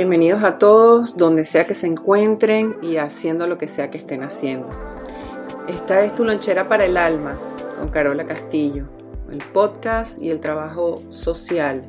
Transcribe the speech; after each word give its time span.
Bienvenidos 0.00 0.42
a 0.44 0.56
todos, 0.56 1.18
donde 1.18 1.44
sea 1.44 1.66
que 1.66 1.74
se 1.74 1.86
encuentren 1.86 2.74
y 2.80 2.96
haciendo 2.96 3.46
lo 3.46 3.58
que 3.58 3.68
sea 3.68 3.90
que 3.90 3.98
estén 3.98 4.22
haciendo. 4.22 4.66
Esta 5.68 6.02
es 6.06 6.14
tu 6.14 6.24
lonchera 6.24 6.70
para 6.70 6.86
el 6.86 6.96
alma 6.96 7.36
con 7.78 7.86
Carola 7.86 8.24
Castillo, 8.24 8.86
el 9.30 9.42
podcast 9.52 10.18
y 10.18 10.30
el 10.30 10.40
trabajo 10.40 10.98
social 11.10 11.84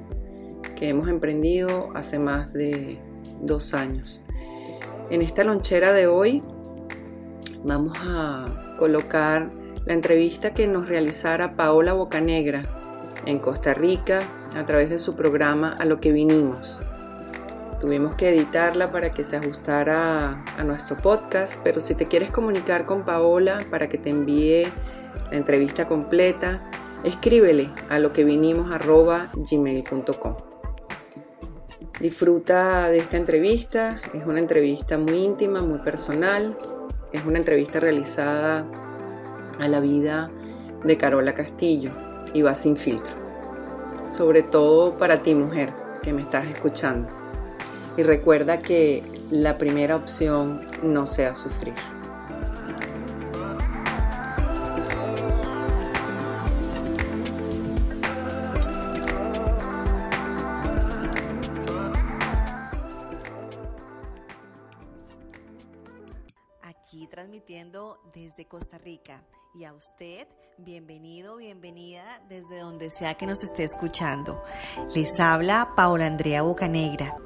que 0.76 0.89
hemos 0.89 1.08
emprendido 1.08 1.88
hace 1.95 2.20
más 2.20 2.52
de 2.52 3.00
dos 3.39 3.73
años. 3.73 4.22
En 5.09 5.22
esta 5.22 5.45
lonchera 5.45 5.94
de 5.94 6.08
hoy 6.08 6.44
vamos 7.64 7.98
a 8.04 8.76
colocar 8.78 9.50
la 9.86 9.94
entrevista 9.94 10.54
que 10.54 10.67
nos 10.67 10.89
realizara 10.89 11.56
Paola 11.56 11.94
Bocanegra 11.94 12.64
en 13.26 13.39
Costa 13.39 13.73
Rica 13.73 14.20
a 14.58 14.66
través 14.66 14.89
de 14.89 15.00
su 15.00 15.16
programa 15.16 15.78
A 15.80 15.86
lo 15.86 16.02
que 16.02 16.12
vinimos 16.12 16.82
Tuvimos 17.82 18.14
que 18.14 18.30
editarla 18.30 18.92
para 18.92 19.10
que 19.10 19.24
se 19.24 19.38
ajustara 19.38 20.44
a 20.56 20.64
nuestro 20.64 20.96
podcast, 20.98 21.60
pero 21.64 21.80
si 21.80 21.96
te 21.96 22.08
quieres 22.08 22.30
comunicar 22.30 22.86
con 22.86 23.04
Paola 23.04 23.58
para 23.72 23.90
que 23.90 23.98
te 23.98 24.12
envíe 24.12 24.68
la 25.32 25.38
entrevista 25.38 25.88
completa, 25.88 26.70
escríbele 27.04 27.72
a 27.90 27.98
lo 27.98 28.14
que 28.14 28.23
vinimos 28.23 28.70
gmail.com. 28.70 30.36
Disfruta 32.00 32.92
de 32.92 33.00
esta 33.00 33.18
entrevista, 33.18 34.00
es 34.14 34.28
una 34.28 34.38
entrevista 34.38 35.00
muy 35.00 35.16
íntima, 35.16 35.64
muy 35.64 35.80
personal, 35.80 36.56
es 37.12 37.26
una 37.26 37.40
entrevista 37.40 37.80
realizada 37.80 38.64
a 39.60 39.68
la 39.68 39.80
vida 39.80 40.30
de 40.84 40.98
Carola 40.98 41.34
Castillo 41.34 41.90
y 42.32 42.44
va 42.44 42.54
sin 42.54 42.78
filtro, 42.78 43.16
sobre 44.08 44.44
todo 44.44 45.00
para 45.00 45.18
ti 45.18 45.34
mujer 45.34 45.73
que 46.04 46.14
me 46.14 46.22
estás 46.22 46.45
escuchando 46.45 47.20
y 47.98 48.04
recuerda 48.04 48.60
que 48.60 49.04
la 49.30 49.58
primera 49.58 49.96
opción 49.96 50.66
no 50.84 51.06
sea 51.08 51.34
sufrir. 51.34 51.74
Aquí 66.62 67.08
transmitiendo 67.08 68.00
desde 68.14 68.46
Costa 68.46 68.78
Rica 68.78 69.23
y 69.54 69.66
a 69.66 69.73
usted 69.73 70.28
bienvenido, 70.58 71.38
bienvenida 71.38 72.22
desde 72.30 72.60
donde 72.60 72.90
sea 72.92 73.16
que 73.16 73.26
nos 73.26 73.44
esté 73.44 73.64
escuchando. 73.64 74.44
Les 74.94 75.20
habla 75.20 75.73
Paola 75.76 76.06
Andrea 76.06 76.42
Bocanegra 76.42 77.18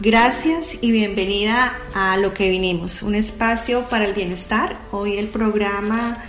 Gracias 0.00 0.78
y 0.80 0.90
bienvenida 0.90 1.78
a 1.94 2.16
Lo 2.16 2.34
que 2.34 2.50
vinimos, 2.50 3.02
un 3.02 3.14
espacio 3.14 3.88
para 3.88 4.04
el 4.04 4.12
bienestar. 4.12 4.76
Hoy 4.90 5.18
el 5.18 5.28
programa 5.28 6.24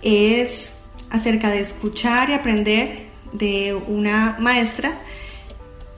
es 0.00 0.76
acerca 1.10 1.50
de 1.50 1.60
escuchar 1.60 2.30
y 2.30 2.34
aprender 2.34 3.08
de 3.32 3.74
una 3.74 4.36
maestra 4.38 4.96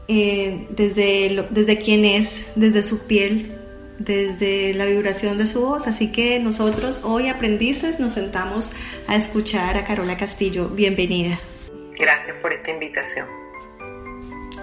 eh, 0.08 0.66
desde, 0.70 1.46
desde 1.50 1.78
quién 1.78 2.06
es, 2.06 2.46
desde 2.56 2.82
su 2.82 3.06
piel, 3.06 3.54
desde 3.98 4.72
la 4.72 4.86
vibración 4.86 5.36
de 5.36 5.46
su 5.46 5.60
voz. 5.60 5.86
Así 5.86 6.10
que 6.10 6.38
nosotros 6.38 7.02
hoy 7.04 7.28
aprendices 7.28 8.00
nos 8.00 8.14
sentamos 8.14 8.72
a 9.06 9.16
escuchar 9.16 9.76
a 9.76 9.84
Carola 9.84 10.16
Castillo. 10.16 10.70
Bienvenida. 10.70 11.38
Gracias 11.98 12.36
por 12.40 12.54
esta 12.54 12.70
invitación. 12.70 13.26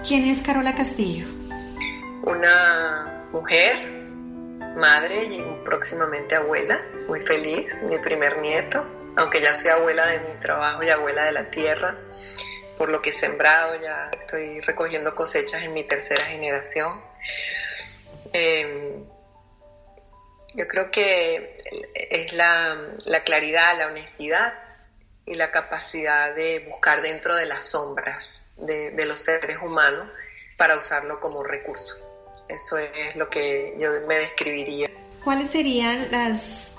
¿Quién 0.06 0.24
es 0.24 0.42
Carola 0.42 0.74
Castillo? 0.74 1.43
Una 2.26 3.28
mujer, 3.32 3.76
madre 4.76 5.24
y 5.24 5.42
próximamente 5.64 6.34
abuela, 6.34 6.80
muy 7.06 7.20
feliz, 7.20 7.82
mi 7.82 7.98
primer 7.98 8.38
nieto, 8.38 8.84
aunque 9.16 9.40
ya 9.40 9.52
soy 9.52 9.70
abuela 9.70 10.06
de 10.06 10.20
mi 10.20 10.40
trabajo 10.40 10.82
y 10.82 10.90
abuela 10.90 11.24
de 11.24 11.32
la 11.32 11.50
tierra, 11.50 11.98
por 12.78 12.88
lo 12.88 13.02
que 13.02 13.10
he 13.10 13.12
sembrado, 13.12 13.80
ya 13.80 14.10
estoy 14.18 14.60
recogiendo 14.60 15.14
cosechas 15.14 15.62
en 15.62 15.74
mi 15.74 15.84
tercera 15.84 16.24
generación. 16.24 17.00
Em, 18.32 19.06
yo 20.54 20.66
creo 20.66 20.90
que 20.90 21.56
es 21.94 22.32
la, 22.32 22.76
claridad, 23.24 23.78
la 23.78 23.88
honestidad 23.88 24.52
y 25.26 25.34
la 25.34 25.50
capacidad 25.50 26.34
de 26.34 26.66
buscar 26.70 27.02
dentro 27.02 27.36
de 27.36 27.46
las 27.46 27.64
sombras 27.66 28.54
de 28.56 29.04
los 29.04 29.18
seres 29.18 29.58
humanos 29.62 30.08
para 30.56 30.76
usarlo 30.76 31.20
como 31.20 31.42
recurso. 31.42 32.03
Eso 32.48 32.76
es 32.78 33.16
lo 33.16 33.28
que 33.30 33.74
yo 33.78 33.90
me 34.06 34.16
describiría. 34.16 34.90
¿Cuáles 35.22 35.50
serían 35.50 36.10
las, 36.10 36.72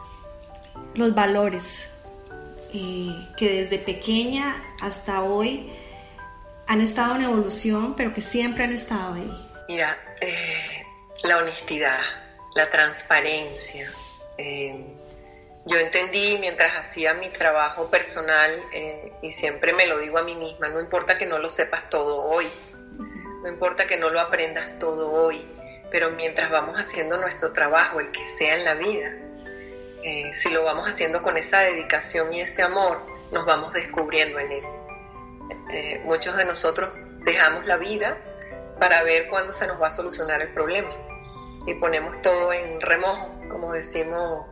los 0.93 1.15
valores 1.15 1.91
eh, 2.73 3.09
que 3.37 3.63
desde 3.63 3.79
pequeña 3.79 4.55
hasta 4.81 5.23
hoy 5.23 5.71
han 6.67 6.81
estado 6.81 7.15
en 7.15 7.23
evolución, 7.23 7.95
pero 7.95 8.13
que 8.13 8.21
siempre 8.21 8.65
han 8.65 8.73
estado 8.73 9.15
ahí? 9.15 9.49
Mira, 9.67 9.97
eh, 10.21 10.85
la 11.23 11.37
honestidad, 11.37 11.99
la 12.53 12.69
transparencia. 12.69 13.91
Eh, 14.37 14.85
yo 15.65 15.79
entendí 15.79 16.37
mientras 16.39 16.77
hacía 16.77 17.15
mi 17.15 17.29
trabajo 17.29 17.89
personal, 17.89 18.51
y 19.23 19.31
siempre 19.31 19.73
me 19.73 19.87
lo 19.87 19.97
digo 19.97 20.19
a 20.19 20.23
mí 20.23 20.35
misma, 20.35 20.67
no 20.67 20.79
importa 20.79 21.17
que 21.17 21.25
no 21.25 21.39
lo 21.39 21.49
sepas 21.49 21.89
todo 21.89 22.21
hoy, 22.21 22.45
no 23.41 23.47
importa 23.47 23.87
que 23.87 23.97
no 23.97 24.11
lo 24.11 24.19
aprendas 24.19 24.77
todo 24.77 25.11
hoy, 25.11 25.43
pero 25.91 26.11
mientras 26.11 26.49
vamos 26.49 26.79
haciendo 26.79 27.17
nuestro 27.17 27.53
trabajo, 27.53 27.99
el 27.99 28.11
que 28.11 28.25
sea 28.25 28.55
en 28.55 28.65
la 28.65 28.73
vida, 28.73 29.11
eh, 30.03 30.33
si 30.33 30.49
lo 30.51 30.63
vamos 30.63 30.87
haciendo 30.87 31.23
con 31.23 31.37
esa 31.37 31.61
dedicación 31.61 32.33
y 32.33 32.41
ese 32.41 32.61
amor, 32.61 33.01
nos 33.31 33.45
vamos 33.45 33.73
descubriendo 33.73 34.39
en 34.39 34.51
él. 34.51 34.63
Eh, 35.71 36.01
muchos 36.05 36.37
de 36.37 36.45
nosotros 36.45 36.93
dejamos 37.23 37.65
la 37.65 37.77
vida 37.77 38.17
para 38.79 39.03
ver 39.03 39.27
cuándo 39.29 39.51
se 39.51 39.67
nos 39.67 39.81
va 39.81 39.87
a 39.87 39.91
solucionar 39.91 40.41
el 40.41 40.51
problema 40.51 40.91
y 41.65 41.73
ponemos 41.75 42.21
todo 42.21 42.53
en 42.53 42.81
remojo, 42.81 43.39
como 43.49 43.73
decimos 43.73 44.45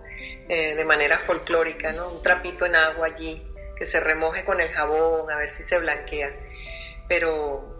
eh, 0.50 0.76
de 0.76 0.86
manera 0.86 1.18
folclórica, 1.18 1.92
¿no? 1.94 2.10
un 2.10 2.22
trapito 2.22 2.66
en 2.66 2.76
agua 2.76 3.08
allí 3.08 3.46
que 3.76 3.86
se 3.86 4.00
remoje 4.00 4.46
con 4.46 4.60
el 4.60 4.70
jabón 4.70 5.30
a 5.32 5.38
ver 5.38 5.50
si 5.52 5.64
se 5.64 5.78
blanquea. 5.80 6.32
Pero 7.08 7.73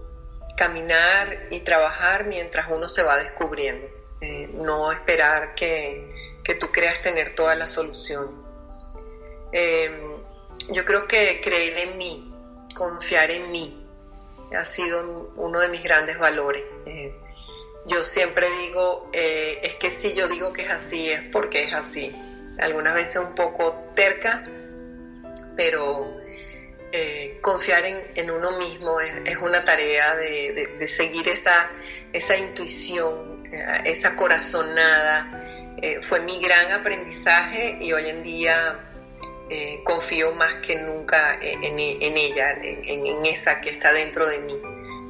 caminar 0.56 1.48
y 1.52 1.62
trabajar 1.62 2.26
mientras 2.26 2.70
uno 2.70 2.88
se 2.88 3.04
va 3.04 3.18
descubriendo, 3.18 3.88
eh, 4.22 4.50
no 4.54 4.92
esperar 4.92 5.56
que, 5.56 6.10
tú 6.60 6.72
creas 6.72 7.02
tener 7.02 7.36
toda 7.36 7.56
la 7.56 7.68
solución. 7.68 8.44
Em, 9.52 10.18
yo 10.72 10.86
creo 10.86 11.08
que 11.08 11.42
creer 11.44 11.78
en 11.78 11.98
mí, 11.98 12.34
confiar 12.76 13.32
en 13.32 13.52
mí, 13.52 13.88
ha 14.56 14.66
sido 14.66 15.32
uno 15.36 15.60
de 15.60 15.70
mis 15.70 15.84
grandes 15.84 16.20
valores. 16.20 16.64
Eh, 16.86 17.16
yo 17.86 18.04
siempre 18.04 18.48
digo, 18.62 19.10
eh, 19.14 19.60
es 19.64 19.76
que 19.76 19.90
si 19.90 20.14
yo 20.14 20.28
digo 20.28 20.54
que 20.54 20.64
es 20.64 20.72
así, 20.72 21.10
es 21.10 21.22
porque 21.32 21.64
es 21.64 21.74
así. 21.74 22.16
Algunas 22.60 22.94
veces 22.94 23.18
un 23.18 23.36
poco 23.36 23.74
terca, 23.96 24.48
pero 25.56 26.23
eh, 26.96 27.40
confiar 27.42 27.84
en, 27.86 28.30
uno 28.30 28.52
mismo 28.60 29.00
es, 29.00 29.38
una 29.38 29.66
tarea 29.66 30.16
de, 30.16 30.88
seguir 30.88 31.28
esa, 31.28 31.72
esa 32.14 32.38
intuición, 32.38 33.44
eh, 33.52 33.82
esa 33.86 34.16
corazonada. 34.16 35.76
Eh, 35.82 36.04
fue 36.04 36.20
mi 36.20 36.40
gran 36.40 36.72
aprendizaje 36.72 37.80
y 37.82 37.92
hoy 37.94 38.10
en 38.10 38.22
día 38.22 38.80
confío 39.84 40.34
más 40.34 40.54
que 40.66 40.76
nunca 40.78 41.38
en, 41.42 41.78
ella, 41.80 42.52
en, 42.52 43.26
esa 43.26 43.60
que 43.62 43.72
está 43.72 43.92
dentro 43.92 44.28
de 44.28 44.38
mí, 44.40 44.56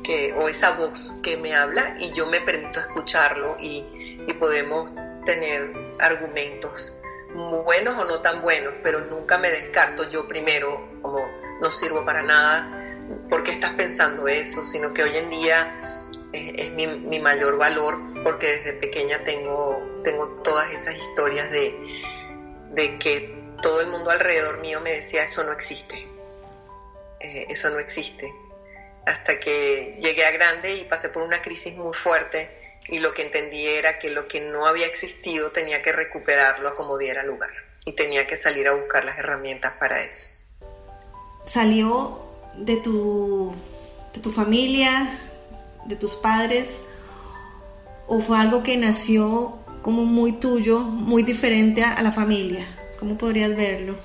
que, 0.03 0.33
o 0.33 0.50
esa 0.50 0.71
voz 0.71 1.13
que 1.21 1.38
me 1.38 1.53
habla 1.53 1.97
y 2.00 2.12
yo 2.13 2.27
me 2.27 2.41
permito 2.41 2.80
escucharlo 2.80 3.57
y, 3.59 4.19
y 4.25 4.33
podemos 4.33 4.91
tener 5.25 5.71
argumentos 6.00 6.94
buenos 7.33 7.97
o 7.97 8.06
no 8.06 8.19
tan 8.19 8.41
buenos, 8.41 8.74
pero 8.83 9.00
nunca 9.01 9.38
me 9.38 9.50
descarto 9.50 10.09
yo 10.09 10.27
primero 10.27 11.00
como 11.01 11.43
no 11.61 11.71
sirvo 11.71 12.05
para 12.05 12.21
nada, 12.21 12.95
porque 13.29 13.51
estás 13.51 13.71
pensando 13.71 14.27
eso? 14.27 14.63
Sino 14.63 14.94
que 14.94 15.03
hoy 15.03 15.17
en 15.17 15.29
día 15.29 16.03
es, 16.33 16.71
mi, 16.71 17.19
mayor 17.19 17.57
valor 17.57 18.00
porque 18.23 18.47
desde 18.47 18.73
pequeña 18.73 19.23
tengo, 19.23 20.01
tengo 20.03 20.27
todas 20.44 20.71
esas 20.71 20.97
historias 20.97 21.51
de, 21.51 21.75
de 22.71 22.97
que 23.00 23.44
todo 23.61 23.81
el 23.81 23.88
mundo 23.88 24.09
alrededor 24.09 24.59
mío 24.59 24.81
me 24.81 24.91
decía 24.91 25.23
eso 25.23 25.44
no 25.44 25.51
existe, 25.51 26.07
eh, 27.19 27.47
eso 27.50 27.69
no 27.69 27.79
existe. 27.79 28.33
Hasta 29.06 29.39
que 29.39 29.97
llegué 30.01 30.25
a 30.25 30.31
grande 30.31 30.75
y 30.75 30.83
pasé 30.85 31.09
por 31.09 31.23
una 31.23 31.41
crisis 31.41 31.75
muy 31.75 31.94
fuerte 31.94 32.49
y 32.88 32.99
lo 32.99 33.13
que 33.13 33.23
entendí 33.23 33.67
era 33.67 33.99
que 33.99 34.09
lo 34.09 34.27
que 34.27 34.41
no 34.41 34.65
había 34.65 34.88
existido 34.88 35.51
tenía 35.51 35.81
que 35.81 35.91
recuperarlo 35.91 36.69
a 36.69 36.73
como 36.73 36.97
diera 36.97 37.23
lugar 37.23 37.51
y 37.85 37.94
tenía 37.94 38.27
que 38.27 38.38
salir 38.38 38.67
a 38.67 38.73
buscar 38.73 39.03
las 39.06 39.17
herramientas 39.17 39.73
para 39.77 40.03
eso. 40.03 40.43
¿Salió 41.45 42.19
de 42.56 42.78
tu, 42.78 43.54
de 44.13 44.22
tu 44.22 44.31
familia, 44.31 45.19
de 45.86 45.95
tus 45.95 46.16
padres, 46.16 46.86
o 48.07 48.19
fue 48.19 48.38
algo 48.38 48.63
que 48.63 48.78
nació 48.78 49.57
como 49.81 50.06
muy 50.06 50.34
tuyo, 50.34 50.80
muy 50.80 51.24
diferente 51.24 51.84
a 51.84 52.01
la 52.01 52.12
familia? 52.12 52.66
¿Cómo 52.98 53.18
podrías 53.18 53.56
verlo? 53.56 53.98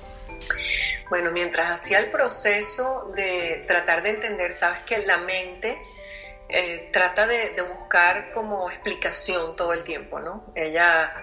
Bueno, 1.09 1.31
mientras 1.31 1.71
hacía 1.71 1.99
el 1.99 2.11
proceso 2.11 3.11
de 3.15 3.63
tratar 3.67 4.03
de 4.03 4.11
entender, 4.11 4.53
sabes 4.53 4.79
que 4.83 4.99
la 4.99 5.17
mente 5.17 5.77
eh, 6.49 6.89
trata 6.91 7.25
de, 7.25 7.55
buscar 7.77 8.31
como 8.31 8.69
explicación 8.69 9.55
todo 9.55 9.73
el 9.73 9.83
tiempo, 9.83 10.19
¿no? 10.19 10.51
Ella, 10.55 11.13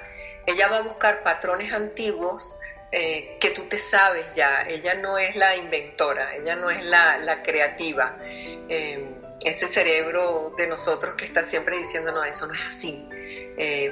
ella 0.47 0.69
va 0.69 0.79
a 0.79 0.83
buscar 0.83 1.23
patrones 1.23 1.73
antiguos 1.73 2.59
eh, 2.99 3.37
que 3.39 3.51
tú 3.51 3.65
te 3.65 3.79
sabes 3.79 4.33
ya, 4.35 4.63
ella 4.63 4.95
no 4.95 5.19
es 5.19 5.37
la 5.37 5.55
inventora, 5.57 6.35
ella 6.37 6.57
no 6.57 6.71
es 6.71 6.85
la, 6.85 7.43
creativa. 7.45 8.17
Eh, 8.23 9.13
ese 9.45 9.69
cerebro 9.69 10.55
de 10.57 10.67
nosotros 10.67 11.15
que 11.15 11.27
está 11.27 11.43
siempre 11.43 11.77
diciendo, 11.77 12.11
no, 12.11 12.25
eso 12.25 12.47
no 12.47 12.55
es 12.55 12.63
así. 12.63 13.09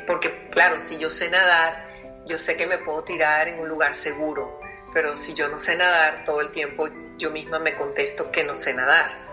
porque 0.06 0.48
claro, 0.50 0.80
si 0.80 0.98
yo 0.98 1.10
sé 1.10 1.28
nadar, 1.30 1.86
yo 2.26 2.38
sé 2.38 2.56
que 2.56 2.66
me 2.66 2.78
puedo 2.78 3.04
tirar 3.04 3.48
en 3.48 3.60
un 3.60 3.68
lugar 3.68 3.94
seguro, 3.94 4.58
pero 4.92 5.16
si 5.16 5.34
yo 5.34 5.48
no 5.48 5.58
sé 5.58 5.76
nadar, 5.76 6.24
todo 6.24 6.40
el 6.40 6.50
tiempo 6.50 6.88
yo 7.18 7.30
misma 7.30 7.58
me 7.58 7.76
contesto 7.76 8.32
que 8.32 8.42
no 8.42 8.56
sé 8.56 8.72
nadar 8.74 9.24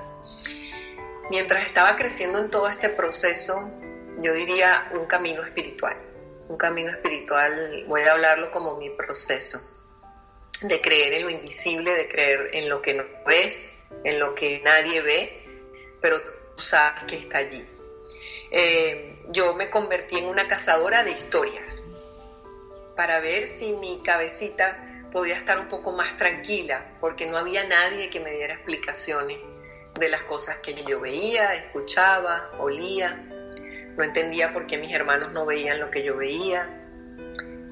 mientras 1.31 1.65
estaba 1.65 1.95
creciendo 1.95 2.39
en 2.39 2.49
todo 2.49 2.67
este 2.67 2.89
proceso, 2.89 3.71
yo 4.19 4.33
diría 4.33 4.89
un 4.91 5.05
camino 5.05 5.41
espiritual. 5.41 5.95
Un 6.51 6.57
camino 6.57 6.89
espiritual, 6.91 7.85
voy 7.87 8.01
a 8.01 8.11
hablarlo 8.11 8.51
como 8.51 8.75
mi 8.75 8.89
proceso, 8.89 9.61
de 10.61 10.81
creer 10.81 11.13
en 11.13 11.23
lo 11.23 11.29
invisible, 11.29 11.93
de 11.95 12.09
creer 12.09 12.49
en 12.51 12.67
lo 12.67 12.81
que 12.81 12.93
no 12.93 13.05
ves, 13.25 13.79
en 14.03 14.19
lo 14.19 14.35
que 14.35 14.59
nadie 14.61 15.01
ve, 15.01 15.45
pero 16.01 16.17
tú 16.19 16.61
sabes 16.61 17.03
que 17.03 17.15
está 17.15 17.37
allí. 17.37 17.65
Eh, 18.51 19.23
yo 19.29 19.53
me 19.53 19.69
convertí 19.69 20.17
en 20.17 20.25
una 20.25 20.49
cazadora 20.49 21.05
de 21.05 21.11
historias 21.11 21.83
para 22.97 23.21
ver 23.21 23.47
si 23.47 23.71
mi 23.71 24.01
cabecita 24.03 25.07
podía 25.13 25.37
estar 25.37 25.57
un 25.57 25.69
poco 25.69 25.93
más 25.93 26.17
tranquila, 26.17 26.97
porque 26.99 27.27
no 27.27 27.37
había 27.37 27.63
nadie 27.63 28.09
que 28.09 28.19
me 28.19 28.33
diera 28.33 28.55
explicaciones 28.55 29.39
de 29.97 30.09
las 30.09 30.23
cosas 30.23 30.57
que 30.57 30.73
yo 30.83 30.99
veía, 30.99 31.55
escuchaba, 31.55 32.51
olía. 32.59 33.25
No 33.97 34.03
entendía 34.03 34.53
por 34.53 34.67
qué 34.67 34.77
mis 34.77 34.93
hermanos 34.93 35.31
no 35.31 35.45
veían 35.45 35.79
lo 35.79 35.91
que 35.91 36.03
yo 36.03 36.17
veía. 36.17 36.67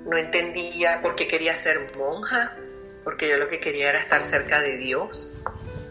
No 0.06 0.18
entendía 0.18 1.02
por 1.02 1.16
qué 1.16 1.28
quería 1.28 1.56
ser 1.56 1.92
monja, 1.98 2.56
porque 3.04 3.30
yo 3.30 3.38
lo 3.38 3.48
que 3.48 3.60
quería 3.60 3.90
era 3.90 4.00
estar 4.00 4.24
cerca 4.24 4.62
de 4.62 4.78
Dios. 4.78 5.36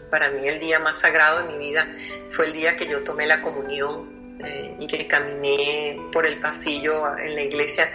Para 0.09 0.29
mí 0.29 0.47
el 0.47 0.59
día 0.59 0.79
más 0.79 0.99
sagrado 0.99 1.43
de 1.43 1.53
mi 1.53 1.57
vida 1.57 1.87
fue 2.29 2.47
el 2.47 2.53
día 2.53 2.75
que 2.75 2.87
yo 2.87 3.03
tomé 3.03 3.27
la 3.27 3.41
comunión 3.41 4.19
eh, 4.43 4.75
y 4.79 4.87
que 4.87 5.05
caminé 5.07 5.99
por 6.11 6.25
el 6.25 6.39
pasillo 6.39 7.17
en 7.17 7.35
la 7.35 7.41
iglesia. 7.41 7.91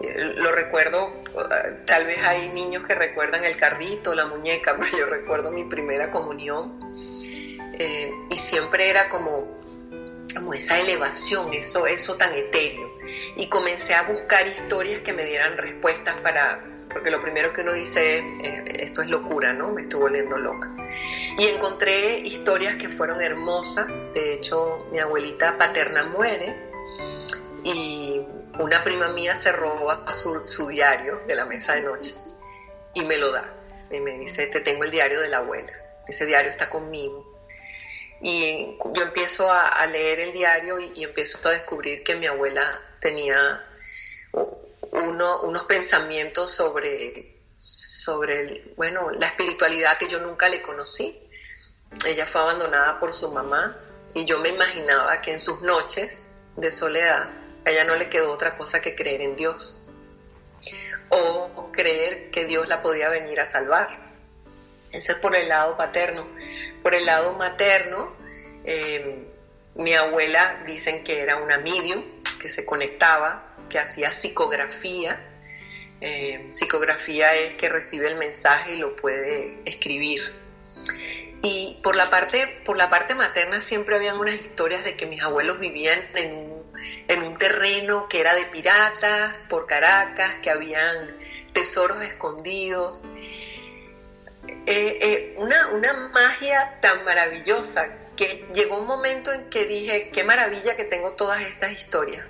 Eh, 0.00 0.32
lo 0.36 0.50
recuerdo, 0.50 1.22
eh, 1.34 1.80
tal 1.84 2.06
vez 2.06 2.18
hay 2.24 2.48
niños 2.48 2.84
que 2.86 2.94
recuerdan 2.94 3.44
el 3.44 3.56
carrito, 3.56 4.14
la 4.14 4.26
muñeca, 4.26 4.76
pero 4.80 4.98
yo 4.98 5.06
recuerdo 5.06 5.52
mi 5.52 5.64
primera 5.64 6.10
comunión 6.10 6.80
y 8.30 8.36
siempre 8.36 8.90
era 8.90 9.08
como, 9.08 9.60
como 10.32 10.54
esa 10.54 10.80
elevación, 10.80 11.52
eso, 11.52 11.86
eso 11.86 12.16
tan 12.16 12.34
etéreo. 12.34 12.90
Y 13.36 13.48
comencé 13.48 13.94
a 13.94 14.02
buscar 14.02 14.46
historias 14.46 15.02
que 15.02 15.12
me 15.12 15.24
dieran 15.24 15.56
respuestas 15.58 16.16
para, 16.22 16.64
porque 16.92 17.10
lo 17.10 17.20
primero 17.20 17.52
que 17.52 17.62
uno 17.62 17.72
dice 17.72 18.18
es, 18.18 18.24
eh, 18.42 18.64
esto 18.80 19.02
es 19.02 19.08
locura, 19.08 19.52
¿no? 19.52 19.70
Me 19.70 19.82
estoy 19.82 20.00
volviendo 20.00 20.38
loca. 20.38 20.74
Y 21.38 21.46
encontré 21.46 22.18
historias 22.18 22.76
que 22.76 22.88
fueron 22.88 23.22
hermosas, 23.22 23.88
de 24.14 24.34
hecho 24.34 24.86
mi 24.92 24.98
abuelita 24.98 25.56
paterna 25.58 26.04
muere 26.04 26.54
y 27.64 28.20
una 28.58 28.84
prima 28.84 29.08
mía 29.08 29.34
se 29.34 29.52
roba 29.52 30.12
su, 30.12 30.46
su 30.46 30.68
diario 30.68 31.20
de 31.26 31.34
la 31.34 31.46
mesa 31.46 31.74
de 31.74 31.82
noche 31.82 32.14
y 32.94 33.04
me 33.04 33.16
lo 33.16 33.32
da. 33.32 33.54
Y 33.90 34.00
me 34.00 34.18
dice, 34.18 34.46
te 34.46 34.60
tengo 34.60 34.84
el 34.84 34.90
diario 34.90 35.20
de 35.20 35.28
la 35.28 35.38
abuela, 35.38 35.72
ese 36.06 36.26
diario 36.26 36.50
está 36.50 36.68
conmigo 36.68 37.31
y 38.22 38.78
yo 38.94 39.02
empiezo 39.02 39.50
a, 39.50 39.84
leer 39.86 40.20
el 40.20 40.32
diario 40.32 40.78
y, 40.78 41.02
empiezo 41.02 41.46
a 41.48 41.52
descubrir 41.52 42.04
que 42.04 42.14
mi 42.14 42.26
abuela 42.26 42.80
tenía 43.00 43.66
unos 44.32 45.64
pensamientos 45.64 46.52
sobre, 46.52 47.36
sobre 47.58 48.72
bueno, 48.76 49.10
la 49.10 49.26
espiritualidad 49.26 49.98
que 49.98 50.08
yo 50.08 50.20
nunca 50.20 50.48
le 50.48 50.62
conocí. 50.62 51.20
Ella 52.06 52.24
fue 52.24 52.42
abandonada 52.42 53.00
por 53.00 53.12
su 53.12 53.32
mamá 53.32 53.76
y 54.14 54.24
yo 54.24 54.38
me 54.38 54.50
imaginaba 54.50 55.20
que 55.20 55.32
en 55.32 55.40
sus 55.40 55.60
noches 55.62 56.28
de 56.56 56.70
soledad 56.70 57.28
a 57.64 57.70
ella 57.70 57.84
no 57.84 57.96
le 57.96 58.08
quedó 58.08 58.32
otra 58.32 58.56
cosa 58.56 58.80
que 58.80 58.94
creer 58.94 59.20
en 59.20 59.34
Dios 59.34 59.82
o 61.08 61.70
creer 61.72 62.30
que 62.30 62.46
Dios 62.46 62.68
la 62.68 62.82
podía 62.82 63.08
venir 63.08 63.40
a 63.40 63.46
salvar. 63.46 64.12
Ese 64.92 65.12
es 65.12 65.18
por 65.18 65.34
el 65.34 65.48
lado 65.48 65.76
paterno. 65.76 66.26
Por 66.82 66.94
el 66.94 67.06
lado 67.06 67.32
materno, 67.34 68.12
eh, 68.64 69.28
mi 69.74 69.94
abuela 69.94 70.62
dicen 70.66 71.04
que 71.04 71.20
era 71.20 71.36
una 71.36 71.58
medium, 71.58 72.02
que 72.40 72.48
se 72.48 72.64
conectaba, 72.64 73.54
que 73.70 73.78
hacía 73.78 74.12
psicografía. 74.12 75.18
Eh, 76.00 76.46
psicografía 76.50 77.34
es 77.34 77.54
que 77.54 77.68
recibe 77.68 78.08
el 78.08 78.16
mensaje 78.16 78.74
y 78.74 78.78
lo 78.78 78.96
puede 78.96 79.58
escribir. 79.64 80.20
Y 81.42 81.80
por 81.82 81.96
la 81.96 82.08
parte, 82.10 82.46
por 82.64 82.76
la 82.76 82.88
parte 82.88 83.14
materna 83.14 83.60
siempre 83.60 83.96
habían 83.96 84.18
unas 84.18 84.34
historias 84.34 84.84
de 84.84 84.96
que 84.96 85.06
mis 85.06 85.22
abuelos 85.22 85.58
vivían 85.58 86.00
en 86.14 86.52
un, 87.22 87.36
terreno 87.36 88.08
que 88.08 88.20
era 88.20 88.34
de 88.34 88.44
piratas 88.44 89.44
por 89.48 89.66
Caracas, 89.66 90.34
que 90.42 90.50
habían 90.50 91.16
tesoros 91.52 92.00
escondidos. 92.02 93.02
Eh, 94.64 95.34
una, 95.38 95.68
una 95.68 95.92
magia 95.92 96.78
tan 96.80 97.04
maravillosa 97.04 97.88
que 98.16 98.46
llegó 98.54 98.78
un 98.78 98.86
momento 98.86 99.32
en 99.32 99.48
que 99.48 99.64
dije, 99.64 100.10
qué 100.10 100.24
maravilla 100.24 100.76
que 100.76 100.84
tengo 100.84 101.12
todas 101.12 101.40
estas 101.42 101.72
historias. 101.72 102.24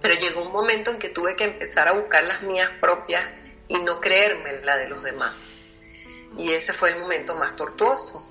Pero 0.00 0.14
llegó 0.14 0.42
un 0.42 0.52
momento 0.52 0.90
en 0.90 0.98
que 0.98 1.08
tuve 1.08 1.34
que 1.34 1.44
empezar 1.44 1.88
a 1.88 1.92
buscar 1.92 2.24
las 2.24 2.42
mías 2.42 2.70
propias 2.80 3.24
y 3.68 3.78
no 3.78 4.00
creerme 4.00 4.60
la 4.62 4.76
de 4.76 4.88
los 4.88 5.02
demás. 5.02 5.62
Y 6.36 6.52
ese 6.52 6.72
fue 6.72 6.90
el 6.90 7.00
momento 7.00 7.34
más 7.34 7.56
tortuoso, 7.56 8.30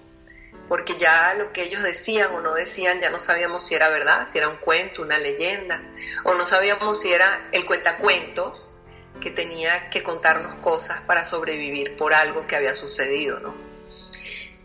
porque 0.68 0.96
ya 0.98 1.34
lo 1.34 1.52
que 1.52 1.64
ellos 1.64 1.82
decían 1.82 2.32
o 2.34 2.42
no 2.42 2.54
decían 2.54 3.00
ya 3.00 3.10
no 3.10 3.20
sabíamos 3.20 3.66
si 3.66 3.76
era 3.76 3.90
verdad, 3.90 4.28
si 4.30 4.38
era 4.38 4.50
un 4.50 4.58
cuento, 4.58 5.02
una 5.02 5.18
leyenda, 5.18 5.82
o 6.24 6.36
no 6.36 6.46
sabíamos 6.46 7.02
si 7.02 7.12
era 7.12 7.50
el 7.52 7.66
cuentacuentos 7.66 8.83
que 9.24 9.32
tenía 9.32 9.90
que 9.90 10.04
contarnos 10.04 10.58
cosas 10.58 11.00
para 11.02 11.24
sobrevivir 11.24 11.96
por 11.96 12.14
algo 12.14 12.46
que 12.46 12.58
había 12.58 12.76
sucedido, 12.76 13.40
¿no? 13.40 13.56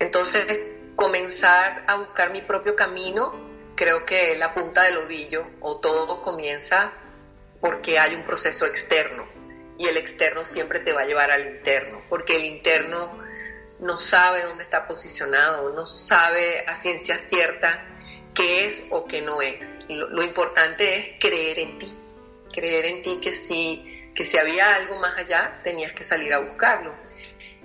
Entonces 0.01 0.45
comenzar 0.97 1.85
a 1.87 1.95
buscar 1.95 2.33
mi 2.33 2.41
propio 2.41 2.75
camino, 2.75 3.33
creo 3.77 4.05
que 4.05 4.37
la 4.37 4.55
punta 4.55 4.83
del 4.83 4.97
ovillo 4.97 5.47
o 5.61 5.77
todo 5.77 6.23
comienza 6.23 6.93
porque 7.61 8.01
hay 8.01 8.17
un 8.17 8.25
proceso 8.25 8.67
externo 8.67 9.25
y 9.79 9.87
el 9.87 9.97
externo 9.97 10.45
siempre 10.45 10.81
te 10.81 10.93
va 10.93 11.03
a 11.03 11.07
llevar 11.07 11.31
al 11.31 11.47
interno, 11.47 12.03
porque 12.09 12.35
el 12.35 12.45
interno 12.45 13.17
no 13.79 13.97
sabe 13.97 14.43
dónde 14.43 14.65
está 14.65 14.89
posicionado, 14.89 15.73
no 15.73 15.87
sabe 15.87 16.65
a 16.67 16.75
ciencia 16.75 17.17
cierta 17.17 17.87
qué 18.35 18.67
es 18.67 18.87
o 18.91 19.07
qué 19.07 19.23
no 19.23 19.41
es. 19.41 19.89
Lo, 19.89 20.23
importante 20.25 20.97
es 20.97 21.21
creer 21.21 21.61
en 21.61 21.79
ti, 21.79 21.93
creer 22.53 22.87
en 22.87 23.03
ti 23.03 23.19
que 23.23 23.33
si, 23.33 23.88
que 24.19 24.25
si 24.25 24.37
había 24.37 24.75
algo 24.75 24.99
más 24.99 25.17
allá, 25.17 25.61
tenías 25.63 25.93
que 25.93 26.03
salir 26.03 26.35
a 26.35 26.41
buscarlo. 26.41 26.93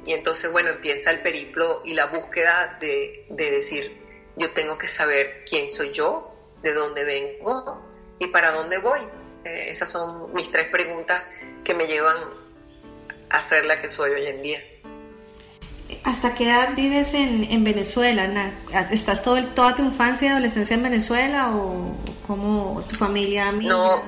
Y 0.06 0.14
entonces, 0.14 0.52
bueno, 0.52 0.70
empieza 0.70 1.10
el 1.10 1.22
periplo 1.22 1.82
y 1.84 1.96
la 1.96 2.06
búsqueda 2.06 2.78
de, 2.80 3.26
de 3.28 3.50
decir, 3.50 3.92
yo 4.36 4.52
tengo 4.52 4.78
que 4.78 4.88
saber 4.88 5.46
quién 5.50 5.68
soy 5.68 5.94
yo, 5.94 6.32
de 6.62 6.76
dónde 6.76 7.06
vengo 7.06 7.82
y 8.20 8.28
para 8.28 8.52
dónde 8.52 8.78
voy. 8.78 9.00
Eh, 9.46 9.70
esas 9.70 9.90
son 9.90 10.32
mis 10.34 10.52
tres 10.52 10.68
preguntas 10.68 11.24
que 11.64 11.74
me 11.74 11.88
llevan 11.88 12.18
a 13.32 13.42
ser 13.42 13.66
la 13.66 13.82
que 13.82 13.90
soy 13.90 14.12
hoy 14.12 14.28
en 14.28 14.44
día. 14.44 14.64
¿Hasta 16.04 16.36
qué 16.36 16.46
edad 16.46 16.76
vives 16.76 17.16
en, 17.16 17.64
Venezuela? 17.64 18.54
¿Estás 18.92 19.24
todo 19.24 19.44
toda 19.48 19.76
tu 19.76 19.84
infancia 19.84 20.28
y 20.28 20.32
adolescencia 20.32 20.76
en 20.76 20.84
Venezuela 20.84 21.50
o 21.56 21.96
cómo 22.28 22.86
tu 22.88 22.96
familia? 22.96 23.52
No, 23.52 24.04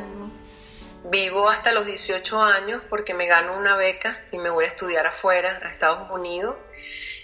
vivo 1.12 1.50
hasta 1.50 1.72
los 1.72 1.86
18 1.86 2.42
años 2.42 2.82
porque 2.90 3.14
me 3.14 3.28
gano 3.28 3.58
una 3.58 3.76
beca 3.76 4.20
y 4.32 4.38
me 4.38 4.50
voy 4.50 4.66
a 4.66 4.68
estudiar 4.68 5.08
afuera, 5.08 5.60
a 5.64 5.72
Estados 5.72 6.10
Unidos. 6.12 6.56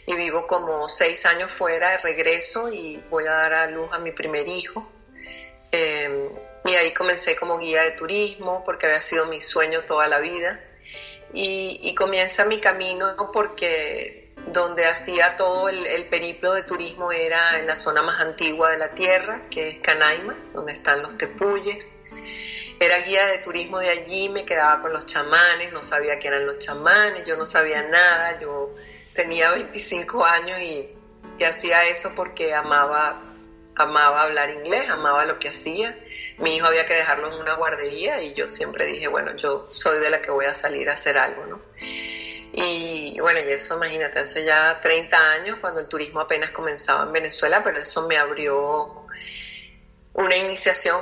Y 0.05 0.15
vivo 0.15 0.47
como 0.47 0.89
seis 0.89 1.25
años 1.25 1.51
fuera, 1.51 1.91
de 1.91 1.97
regreso 1.99 2.71
y 2.71 2.97
voy 3.09 3.25
a 3.25 3.33
dar 3.33 3.53
a 3.53 3.67
luz 3.67 3.87
a 3.91 3.99
mi 3.99 4.11
primer 4.11 4.47
hijo. 4.47 4.91
Em, 5.71 6.29
y 6.65 6.73
ahí 6.75 6.91
comencé 6.91 7.35
como 7.35 7.59
guía 7.59 7.83
de 7.83 7.91
turismo 7.91 8.63
porque 8.65 8.87
había 8.87 9.01
sido 9.01 9.27
mi 9.27 9.39
sueño 9.39 9.83
toda 9.83 10.07
la 10.07 10.19
vida. 10.19 10.59
Y, 11.33 11.79
y 11.81 11.95
comienza 11.95 12.45
mi 12.45 12.59
camino 12.59 13.15
porque 13.31 14.21
donde 14.47 14.85
hacía 14.85 15.35
todo 15.35 15.69
el, 15.69 16.05
periplo 16.05 16.53
de 16.53 16.63
turismo 16.63 17.11
era 17.11 17.59
en 17.59 17.67
la 17.67 17.75
zona 17.75 18.01
más 18.01 18.19
antigua 18.19 18.71
de 18.71 18.77
la 18.77 18.89
tierra, 18.89 19.43
que 19.49 19.69
es 19.69 19.77
Canaima, 19.79 20.35
donde 20.53 20.73
están 20.73 21.01
los 21.01 21.17
tepuyes. 21.17 21.95
Era 22.81 22.97
guía 23.01 23.27
de 23.27 23.37
turismo 23.37 23.77
de 23.77 23.89
allí, 23.89 24.27
me 24.27 24.43
quedaba 24.43 24.81
con 24.81 24.91
los 24.91 25.05
chamanes, 25.05 25.71
no 25.71 25.83
sabía 25.83 26.17
qué 26.17 26.29
eran 26.29 26.47
los 26.47 26.57
chamanes, 26.57 27.25
yo 27.25 27.37
no 27.37 27.45
sabía 27.45 27.83
nada, 27.83 28.39
yo 28.39 28.73
tenía 29.13 29.51
25 29.51 30.25
años 30.25 30.59
y, 30.59 30.89
y 31.37 31.43
hacía 31.43 31.85
eso 31.85 32.13
porque 32.15 32.55
amaba, 32.55 33.21
amaba 33.75 34.23
hablar 34.23 34.49
inglés, 34.49 34.89
amaba 34.89 35.25
lo 35.25 35.37
que 35.37 35.49
hacía. 35.49 35.95
Mi 36.39 36.55
hijo 36.55 36.65
había 36.65 36.87
que 36.87 36.95
dejarlo 36.95 37.27
en 37.31 37.39
una 37.39 37.53
guardería 37.53 38.19
y 38.23 38.33
yo 38.33 38.47
siempre 38.47 38.87
dije, 38.87 39.07
bueno, 39.07 39.37
yo 39.37 39.67
soy 39.69 39.99
de 39.99 40.09
la 40.09 40.23
que 40.23 40.31
voy 40.31 40.45
a 40.45 40.55
salir 40.55 40.89
a 40.89 40.93
hacer 40.93 41.19
algo, 41.19 41.45
¿no? 41.45 41.61
Y 42.51 43.19
bueno, 43.19 43.41
y 43.41 43.51
eso 43.51 43.77
imagínate, 43.77 44.17
hace 44.17 44.43
ya 44.43 44.79
30 44.81 45.31
años, 45.33 45.59
cuando 45.61 45.81
el 45.81 45.87
turismo 45.87 46.19
apenas 46.19 46.49
comenzaba 46.49 47.03
en 47.03 47.11
Venezuela, 47.11 47.63
pero 47.63 47.77
eso 47.77 48.07
me 48.07 48.17
abrió 48.17 49.05
una 50.13 50.35
iniciación, 50.35 50.99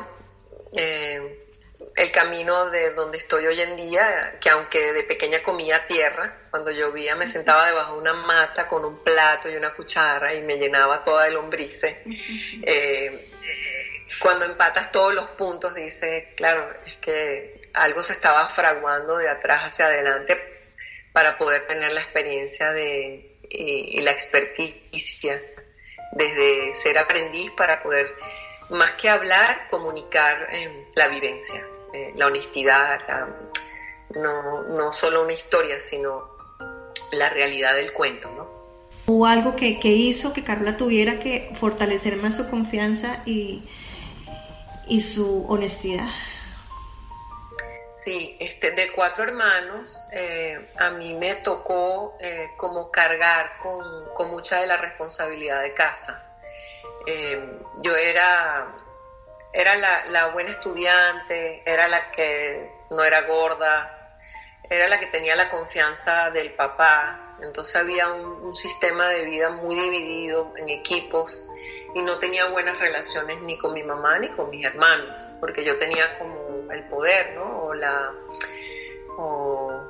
eh, 0.76 1.48
el 1.96 2.12
camino 2.12 2.70
de 2.70 2.94
donde 2.94 3.18
estoy 3.18 3.48
hoy 3.48 3.62
en 3.62 3.76
día, 3.76 4.38
que 4.40 4.50
aunque 4.50 4.94
de 4.94 5.04
pequeña 5.04 5.42
comía 5.42 5.86
tierra, 5.88 6.36
cuando 6.50 6.72
llovía 6.72 7.16
me 7.16 7.28
sentaba 7.28 7.66
debajo 7.68 7.94
de 7.94 8.00
una 8.00 8.14
mata 8.14 8.68
con 8.68 8.84
un 8.84 9.04
plato 9.04 9.50
y 9.50 9.56
una 9.56 9.74
cuchara 9.74 10.34
y 10.34 10.42
me 10.42 10.58
llenaba 10.58 11.04
toda 11.04 11.26
de 11.26 11.32
lombrices. 11.32 11.98
Eh, 12.64 13.30
cuando 14.20 14.46
empatas 14.46 14.92
todos 14.92 15.14
los 15.14 15.30
puntos, 15.30 15.74
dice, 15.74 16.34
claro, 16.36 16.74
es 16.86 16.98
que 16.98 17.62
algo 17.74 18.04
se 18.04 18.14
estaba 18.14 18.48
fraguando 18.50 19.18
de 19.18 19.30
atrás 19.30 19.64
hacia 19.64 19.86
adelante 19.86 20.38
para 21.14 21.38
poder 21.38 21.66
tener 21.66 21.92
la 21.94 22.02
experiencia 22.02 22.72
de, 22.72 23.38
y, 23.50 24.02
la 24.02 24.12
experticia 24.12 25.42
desde 26.14 26.74
ser 26.74 26.98
aprendiz 26.98 27.52
para 27.52 27.82
poder, 27.82 28.14
más 28.70 28.94
que 28.94 29.10
hablar, 29.10 29.68
comunicar 29.70 30.48
eh, 30.52 30.88
la 30.96 31.08
vivencia, 31.08 31.62
eh, 31.94 32.14
la 32.16 32.28
honestidad, 32.28 33.00
no, 34.16 34.64
no, 34.64 34.92
solo 34.92 35.24
una 35.24 35.34
historia, 35.34 35.80
sino 35.80 36.30
la 37.12 37.30
realidad 37.30 37.76
del 37.76 37.94
cuento. 37.94 38.30
¿no? 38.32 38.48
¿Hubo 39.06 39.26
algo 39.26 39.56
que, 39.56 39.80
que, 39.80 39.90
hizo 39.90 40.34
que 40.34 40.44
Carla 40.44 40.78
tuviera 40.78 41.20
que 41.20 41.56
fortalecer 41.60 42.18
más 42.18 42.36
su 42.36 42.50
confianza 42.50 43.24
y, 43.26 43.64
y 44.88 45.02
su 45.02 45.46
honestidad? 45.48 46.10
Sí, 48.00 48.38
este, 48.40 48.72
de 48.72 48.94
cuatro 48.94 49.26
hermanos, 49.26 50.02
eh, 50.14 50.70
a 50.78 50.90
mí 50.92 51.14
me 51.16 51.36
tocó 51.36 52.16
eh, 52.22 52.52
como 52.56 52.92
cargar 52.92 53.58
con, 53.62 54.30
mucha 54.32 54.62
de 54.62 54.68
la 54.68 54.78
responsabilidad 54.78 55.62
de 55.62 55.74
casa. 55.74 56.29
Eh, 57.06 57.60
yo 57.82 57.96
era, 57.96 58.76
era 59.54 59.76
la, 60.08 60.28
buena 60.28 60.52
estudiante, 60.52 61.64
era 61.66 61.88
la 61.88 62.12
que 62.12 62.72
no 62.90 63.04
era 63.04 63.22
gorda, 63.22 64.18
era 64.70 64.88
la 64.88 65.00
que 65.00 65.08
tenía 65.08 65.36
la 65.36 65.50
confianza 65.50 66.32
del 66.32 66.54
papá. 66.54 67.38
Entonces 67.42 67.76
había 67.76 68.12
un 68.12 68.54
sistema 68.54 69.08
de 69.08 69.26
vida 69.26 69.50
muy 69.50 69.76
dividido 69.76 70.54
en 70.58 70.70
equipos 70.70 71.50
y 71.96 72.02
no 72.02 72.20
tenía 72.20 72.46
buenas 72.46 72.78
relaciones 72.80 73.42
ni 73.42 73.58
con 73.58 73.74
mi 73.74 73.84
mamá 73.84 74.20
ni 74.20 74.30
con 74.30 74.50
mis 74.50 74.66
hermanos, 74.66 75.30
porque 75.40 75.64
yo 75.64 75.78
tenía 75.78 76.18
como 76.20 76.72
el 76.72 76.84
poder, 76.88 77.34
¿no? 77.36 77.62
O 77.62 77.74
la 77.74 78.12
o 79.18 79.84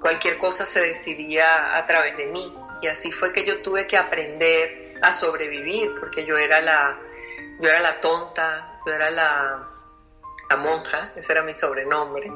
cualquier 0.00 0.38
cosa 0.38 0.66
se 0.66 0.80
decidía 0.80 1.76
a 1.76 1.86
través 1.86 2.16
de 2.16 2.26
mí. 2.26 2.54
Y 2.82 2.86
así 2.86 3.10
fue 3.10 3.32
que 3.32 3.44
yo 3.44 3.62
tuve 3.62 3.86
que 3.86 3.96
aprender 3.96 4.83
a 5.08 5.12
sobrevivir, 5.12 5.98
porque 6.00 6.24
yo 6.24 6.38
era 6.38 6.60
la, 6.60 6.98
yo 7.60 7.68
era 7.68 7.80
la 7.80 8.00
tonta, 8.00 8.80
yo 8.86 8.92
era 8.92 9.10
la, 9.10 9.68
la 10.48 10.56
monja, 10.56 11.12
ese 11.16 11.32
era 11.32 11.42
mi 11.42 11.52
sobrenombre. 11.52 12.30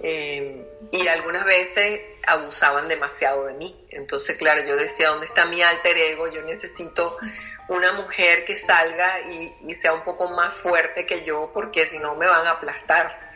Eh, 0.00 0.64
y 0.92 1.08
algunas 1.08 1.44
veces 1.44 2.00
abusaban 2.26 2.88
demasiado 2.88 3.46
de 3.46 3.54
mí. 3.54 3.86
Entonces, 3.90 4.36
claro, 4.36 4.62
yo 4.64 4.76
decía, 4.76 5.08
¿dónde 5.08 5.26
está 5.26 5.44
mi 5.44 5.60
alter 5.62 5.96
ego? 5.98 6.30
Yo 6.32 6.42
necesito 6.42 7.18
una 7.68 7.92
mujer 7.92 8.44
que 8.44 8.56
salga 8.56 9.20
y, 9.20 9.74
sea 9.74 9.92
un 9.92 10.02
poco 10.02 10.28
más 10.30 10.54
fuerte 10.54 11.04
que 11.04 11.24
yo, 11.24 11.50
porque 11.52 11.84
si 11.86 11.98
no 11.98 12.14
me 12.14 12.26
van 12.26 12.46
a 12.46 12.52
aplastar. 12.52 13.28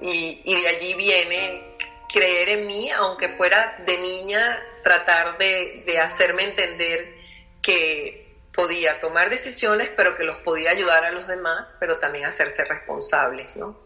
Y, 0.00 0.42
de 0.62 0.68
allí 0.68 0.94
viene 0.94 1.76
creer 2.12 2.48
en 2.48 2.66
mí, 2.66 2.90
aunque 2.90 3.28
fuera 3.28 3.76
de 3.86 3.98
niña, 3.98 4.60
tratar 4.82 5.38
de, 5.38 5.98
hacerme 6.02 6.44
entender 6.44 7.19
que 7.62 8.30
podía 8.52 9.00
tomar 9.00 9.30
decisiones, 9.30 9.90
pero 9.96 10.16
que 10.16 10.24
los 10.24 10.36
podía 10.38 10.70
ayudar 10.70 11.04
a 11.04 11.10
los 11.10 11.26
demás, 11.26 11.66
pero 11.78 11.98
también 11.98 12.24
hacerse 12.24 12.64
responsables, 12.64 13.54
¿no? 13.56 13.78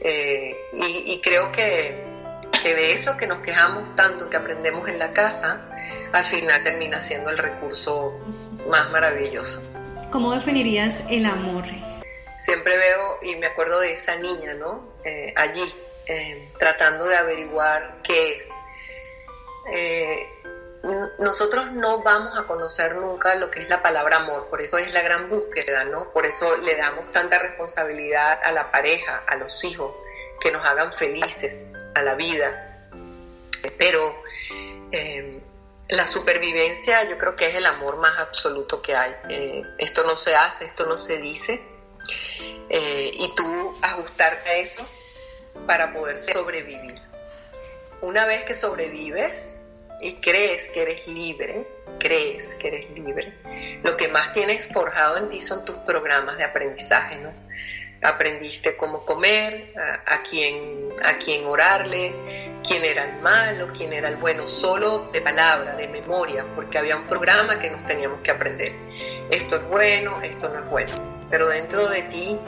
Eh, 0.00 0.54
y, 0.72 1.20
creo 1.20 1.50
que, 1.50 2.04
que 2.62 2.74
de 2.74 2.92
eso 2.92 3.16
que 3.16 3.26
nos 3.26 3.40
quejamos 3.40 3.94
tanto, 3.96 4.28
que 4.28 4.36
aprendemos 4.36 4.88
en 4.88 4.98
la 4.98 5.12
casa, 5.12 5.70
al 6.12 6.24
final 6.24 6.62
termina 6.62 7.00
siendo 7.00 7.30
el 7.30 7.38
recurso 7.38 8.20
más 8.68 8.90
maravilloso. 8.90 9.62
¿Cómo 10.10 10.32
definirías 10.34 11.04
el 11.10 11.26
amor? 11.26 11.64
Siempre 12.38 12.76
veo 12.76 13.18
y 13.22 13.36
me 13.36 13.46
acuerdo 13.46 13.80
de 13.80 13.94
esa 13.94 14.16
niña, 14.16 14.54
¿no? 14.54 14.94
Eh, 15.02 15.32
allí, 15.36 15.64
eh, 16.06 16.48
tratando 16.58 17.06
de 17.06 17.16
averiguar 17.16 17.96
qué 18.02 18.36
es. 18.36 18.48
Eh, 19.72 20.28
nosotros 21.18 21.72
no 21.72 22.02
vamos 22.02 22.36
a 22.36 22.44
conocer 22.44 22.96
nunca 22.96 23.34
lo 23.36 23.50
que 23.50 23.62
es 23.62 23.68
la 23.68 23.82
palabra 23.82 24.16
amor, 24.16 24.48
por 24.48 24.60
eso 24.60 24.78
es 24.78 24.92
la 24.92 25.02
gran 25.02 25.30
búsqueda, 25.30 25.84
¿no? 25.84 26.12
Por 26.12 26.26
eso 26.26 26.58
le 26.58 26.76
damos 26.76 27.10
tanta 27.10 27.38
responsabilidad 27.38 28.38
a 28.42 28.52
la 28.52 28.70
pareja, 28.70 29.22
a 29.26 29.36
los 29.36 29.64
hijos, 29.64 29.94
que 30.40 30.52
nos 30.52 30.64
hagan 30.66 30.92
felices, 30.92 31.70
a 31.94 32.02
la 32.02 32.14
vida. 32.14 32.88
Pero 33.78 34.24
la 35.88 36.06
supervivencia 36.06 37.04
yo 37.04 37.18
creo 37.18 37.36
que 37.36 37.46
es 37.46 37.56
el 37.56 37.66
amor 37.66 37.98
más 37.98 38.18
absoluto 38.18 38.80
que 38.80 38.94
hay. 38.94 39.14
Eh, 39.28 39.62
esto 39.78 40.04
no 40.04 40.16
se 40.16 40.34
hace, 40.34 40.64
esto 40.64 40.86
no 40.86 40.96
se 40.96 41.18
dice. 41.18 41.60
Eh, 42.68 43.10
y 43.12 43.34
tú 43.34 43.78
ajustarte 43.82 44.50
a 44.50 44.54
eso 44.56 44.86
para 45.66 45.92
poder 45.92 46.18
sobrevivir. 46.18 46.94
Una 48.00 48.26
vez 48.26 48.44
que 48.44 48.54
sobrevives 48.54 49.58
y 50.04 50.16
crees 50.16 50.66
que 50.68 50.82
eres 50.82 51.06
libre, 51.06 51.66
crees 51.98 52.54
que 52.56 52.68
eres 52.68 52.90
libre, 52.90 53.32
lo 53.82 53.96
que 53.96 54.08
más 54.08 54.32
tienes 54.32 54.66
forjado 54.66 55.16
en 55.16 55.30
ti 55.30 55.40
son 55.40 55.64
tus 55.64 55.78
programas 55.78 56.36
de 56.36 56.44
aprendizaje, 56.44 57.16
¿no? 57.16 57.32
aprendiste 58.02 58.76
cómo 58.76 59.02
comer, 59.02 59.72
a, 60.06 60.22
quién, 60.22 60.90
a 61.02 61.16
quién 61.16 61.46
orarle, 61.46 62.12
quién 62.66 62.84
era 62.84 63.04
el 63.04 63.22
malo, 63.22 63.72
quién 63.74 63.94
era 63.94 64.08
el 64.08 64.16
bueno, 64.16 64.46
solo 64.46 65.08
de 65.10 65.22
palabra, 65.22 65.74
de 65.76 65.88
memoria, 65.88 66.44
porque 66.54 66.76
había 66.76 66.96
un 66.96 67.06
programa 67.06 67.58
que 67.58 67.70
nos 67.70 67.82
teníamos 67.86 68.20
que 68.20 68.30
aprender. 68.30 68.72
Esto 69.30 69.56
es 69.56 69.66
bueno, 69.68 70.20
esto 70.22 70.50
no 70.50 70.58
es 70.58 70.68
bueno. 70.68 70.92
Pero 71.30 71.48
dentro 71.48 71.88
de 71.88 72.02
ti, 72.02 72.38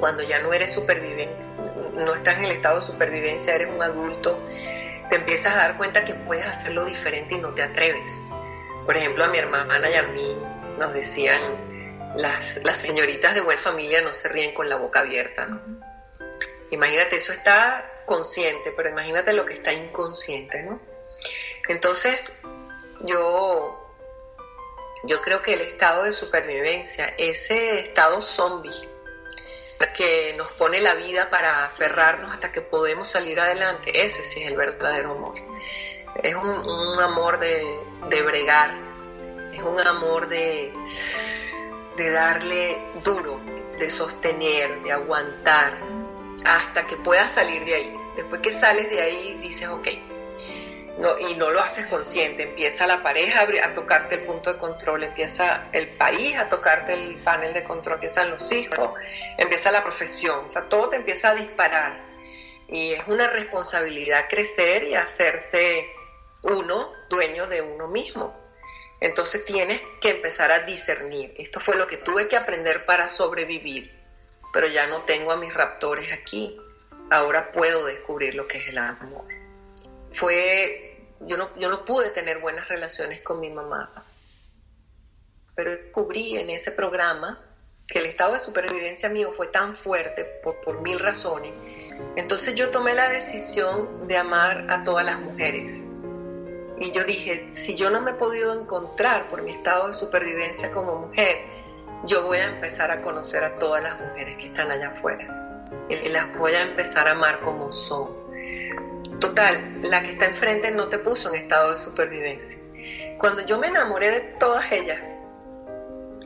cuando 0.00 0.24
ya 0.24 0.40
no 0.40 0.52
eres 0.52 0.72
superviviente, 0.72 1.46
no 1.94 2.14
estás 2.16 2.38
en 2.38 2.46
el 2.46 2.50
estado 2.50 2.76
de 2.76 2.82
supervivencia, 2.82 3.54
eres 3.54 3.68
un 3.68 3.80
adulto, 3.80 4.36
te 5.08 5.16
empiezas 5.16 5.54
a 5.54 5.58
dar 5.58 5.76
cuenta 5.76 6.04
que 6.04 6.14
puedes 6.14 6.46
hacerlo 6.46 6.84
diferente 6.84 7.34
y 7.34 7.38
no 7.38 7.54
te 7.54 7.62
atreves. 7.62 8.22
Por 8.84 8.96
ejemplo, 8.96 9.24
a 9.24 9.28
mi 9.28 9.38
hermana 9.38 9.90
y 9.90 9.94
a 9.94 10.02
mí 10.04 10.36
nos 10.78 10.92
decían, 10.92 11.40
las, 12.16 12.60
las 12.64 12.76
señoritas 12.76 13.34
de 13.34 13.40
buena 13.40 13.60
familia 13.60 14.00
no 14.02 14.14
se 14.14 14.28
ríen 14.28 14.54
con 14.54 14.68
la 14.68 14.76
boca 14.76 15.00
abierta, 15.00 15.46
¿no? 15.46 15.60
Imagínate, 16.70 17.16
eso 17.16 17.32
está 17.32 18.02
consciente, 18.06 18.72
pero 18.76 18.88
imagínate 18.88 19.32
lo 19.32 19.44
que 19.44 19.54
está 19.54 19.72
inconsciente, 19.72 20.62
¿no? 20.62 20.80
Entonces, 21.68 22.40
yo, 23.00 23.92
yo 25.04 25.22
creo 25.22 25.42
que 25.42 25.54
el 25.54 25.60
estado 25.60 26.04
de 26.04 26.12
supervivencia, 26.12 27.12
ese 27.18 27.80
estado 27.80 28.22
zombie, 28.22 28.88
que 29.96 30.34
nos 30.36 30.50
pone 30.52 30.80
la 30.80 30.94
vida 30.94 31.30
para 31.30 31.64
aferrarnos 31.64 32.32
hasta 32.32 32.52
que 32.52 32.60
podemos 32.60 33.08
salir 33.08 33.38
adelante, 33.40 34.04
ese 34.04 34.24
sí 34.24 34.42
es 34.42 34.48
el 34.48 34.56
verdadero 34.56 35.12
amor. 35.12 35.34
Es 36.22 36.34
un, 36.34 37.00
amor 37.00 37.38
de, 37.38 37.78
de, 38.08 38.22
bregar, 38.22 38.70
es 39.52 39.62
un 39.62 39.78
amor 39.80 40.28
de, 40.28 40.72
de 41.96 42.10
darle 42.10 42.78
duro, 43.04 43.40
de 43.78 43.90
sostener, 43.90 44.82
de 44.82 44.92
aguantar, 44.92 45.78
hasta 46.44 46.86
que 46.86 46.96
puedas 46.96 47.30
salir 47.30 47.64
de 47.64 47.74
ahí. 47.74 47.96
Después 48.16 48.40
que 48.40 48.52
sales 48.52 48.88
de 48.88 49.02
ahí, 49.02 49.38
dices, 49.42 49.68
ok, 49.68 49.88
no, 50.98 51.18
y 51.18 51.34
no 51.34 51.50
lo 51.50 51.60
haces 51.60 51.86
consciente, 51.86 52.44
empieza 52.44 52.86
la 52.86 53.02
pareja 53.02 53.46
a 53.62 53.74
tocarte 53.74 54.14
el 54.14 54.22
punto 54.22 54.52
de 54.52 54.58
control, 54.58 55.04
empieza 55.04 55.68
el 55.72 55.88
país 55.88 56.36
a 56.38 56.48
tocarte 56.48 56.94
el 56.94 57.16
panel 57.16 57.52
de 57.52 57.64
control, 57.64 57.94
empiezan 57.94 58.30
los 58.30 58.50
hijos, 58.52 58.92
empieza 59.36 59.70
la 59.70 59.82
profesión, 59.82 60.46
o 60.46 60.48
sea, 60.48 60.68
todo 60.68 60.88
te 60.88 60.96
empieza 60.96 61.30
a 61.30 61.34
disparar. 61.34 62.00
Y 62.68 62.92
es 62.92 63.06
una 63.06 63.28
responsabilidad 63.28 64.26
crecer 64.28 64.84
y 64.84 64.94
hacerse 64.94 65.86
uno 66.42 66.92
dueño 67.08 67.46
de 67.46 67.62
uno 67.62 67.88
mismo. 67.88 68.34
Entonces 69.00 69.44
tienes 69.44 69.80
que 70.00 70.10
empezar 70.10 70.50
a 70.50 70.60
discernir. 70.60 71.34
Esto 71.36 71.60
fue 71.60 71.76
lo 71.76 71.86
que 71.86 71.98
tuve 71.98 72.28
que 72.28 72.36
aprender 72.36 72.86
para 72.86 73.08
sobrevivir, 73.08 73.92
pero 74.52 74.66
ya 74.66 74.86
no 74.86 75.02
tengo 75.02 75.32
a 75.32 75.36
mis 75.36 75.52
raptores 75.52 76.10
aquí. 76.12 76.58
Ahora 77.10 77.52
puedo 77.52 77.84
descubrir 77.84 78.34
lo 78.34 78.48
que 78.48 78.58
es 78.58 78.68
el 78.68 78.78
amor. 78.78 79.35
Fue, 80.16 80.98
yo 81.20 81.36
no, 81.36 81.48
yo 81.58 81.68
no 81.68 81.84
pude 81.84 82.10
tener 82.10 82.38
buenas 82.40 82.68
relaciones 82.68 83.22
con 83.22 83.40
mi 83.40 83.50
mamá, 83.50 84.04
pero 85.54 85.70
descubrí 85.70 86.36
en 86.36 86.50
ese 86.50 86.72
programa 86.72 87.42
que 87.86 88.00
el 88.00 88.06
estado 88.06 88.32
de 88.32 88.40
supervivencia 88.40 89.08
mío 89.08 89.30
fue 89.30 89.46
tan 89.46 89.74
fuerte 89.74 90.24
por, 90.42 90.60
por 90.60 90.82
mil 90.82 90.98
razones. 90.98 91.52
Entonces 92.16 92.54
yo 92.54 92.70
tomé 92.70 92.94
la 92.94 93.08
decisión 93.08 94.08
de 94.08 94.16
amar 94.16 94.66
a 94.70 94.84
todas 94.84 95.04
las 95.04 95.20
mujeres 95.20 95.82
y 96.78 96.90
yo 96.90 97.04
dije, 97.04 97.50
si 97.50 97.74
yo 97.74 97.90
no 97.90 98.02
me 98.02 98.12
he 98.12 98.14
podido 98.14 98.60
encontrar 98.60 99.28
por 99.28 99.42
mi 99.42 99.52
estado 99.52 99.86
de 99.88 99.94
supervivencia 99.94 100.70
como 100.70 100.98
mujer, 100.98 101.38
yo 102.04 102.24
voy 102.24 102.38
a 102.38 102.46
empezar 102.46 102.90
a 102.90 103.00
conocer 103.00 103.44
a 103.44 103.58
todas 103.58 103.82
las 103.82 103.98
mujeres 103.98 104.36
que 104.36 104.46
están 104.46 104.70
allá 104.70 104.88
afuera. 104.88 105.72
Y 105.88 106.08
las 106.10 106.36
voy 106.36 106.52
a 106.52 106.62
empezar 106.62 107.08
a 107.08 107.12
amar 107.12 107.40
como 107.40 107.72
son. 107.72 108.15
Total, 109.20 109.80
la 109.82 110.02
que 110.02 110.12
está 110.12 110.26
enfrente 110.26 110.70
no 110.70 110.88
te 110.88 110.98
puso 110.98 111.30
en 111.30 111.36
estado 111.42 111.72
de 111.72 111.78
supervivencia. 111.78 112.60
Cuando 113.18 113.44
yo 113.44 113.58
me 113.58 113.68
enamoré 113.68 114.10
de 114.10 114.20
todas 114.20 114.70
ellas, 114.72 115.18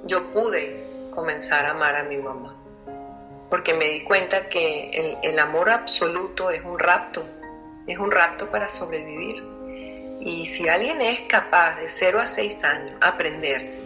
yo 0.04 0.32
pude 0.32 1.10
comenzar 1.14 1.66
a 1.66 1.70
amar 1.70 1.96
a 1.96 2.04
mi 2.04 2.16
mamá. 2.16 2.56
Porque 3.48 3.74
me 3.74 3.86
di 3.86 4.02
cuenta 4.02 4.48
que 4.48 5.18
el, 5.22 5.38
amor 5.38 5.70
absoluto 5.70 6.50
es 6.50 6.64
un 6.64 6.78
rapto. 6.78 7.24
Es 7.86 7.98
un 7.98 8.10
rapto 8.10 8.50
para 8.50 8.68
sobrevivir 8.68 9.42
y 10.20 10.44
si 10.44 10.68
alguien 10.68 11.00
es 11.00 11.20
capaz 11.20 11.76
de 11.76 11.88
0 11.88 12.20
a 12.20 12.26
6 12.26 12.64
años 12.64 12.94
aprender 13.00 13.80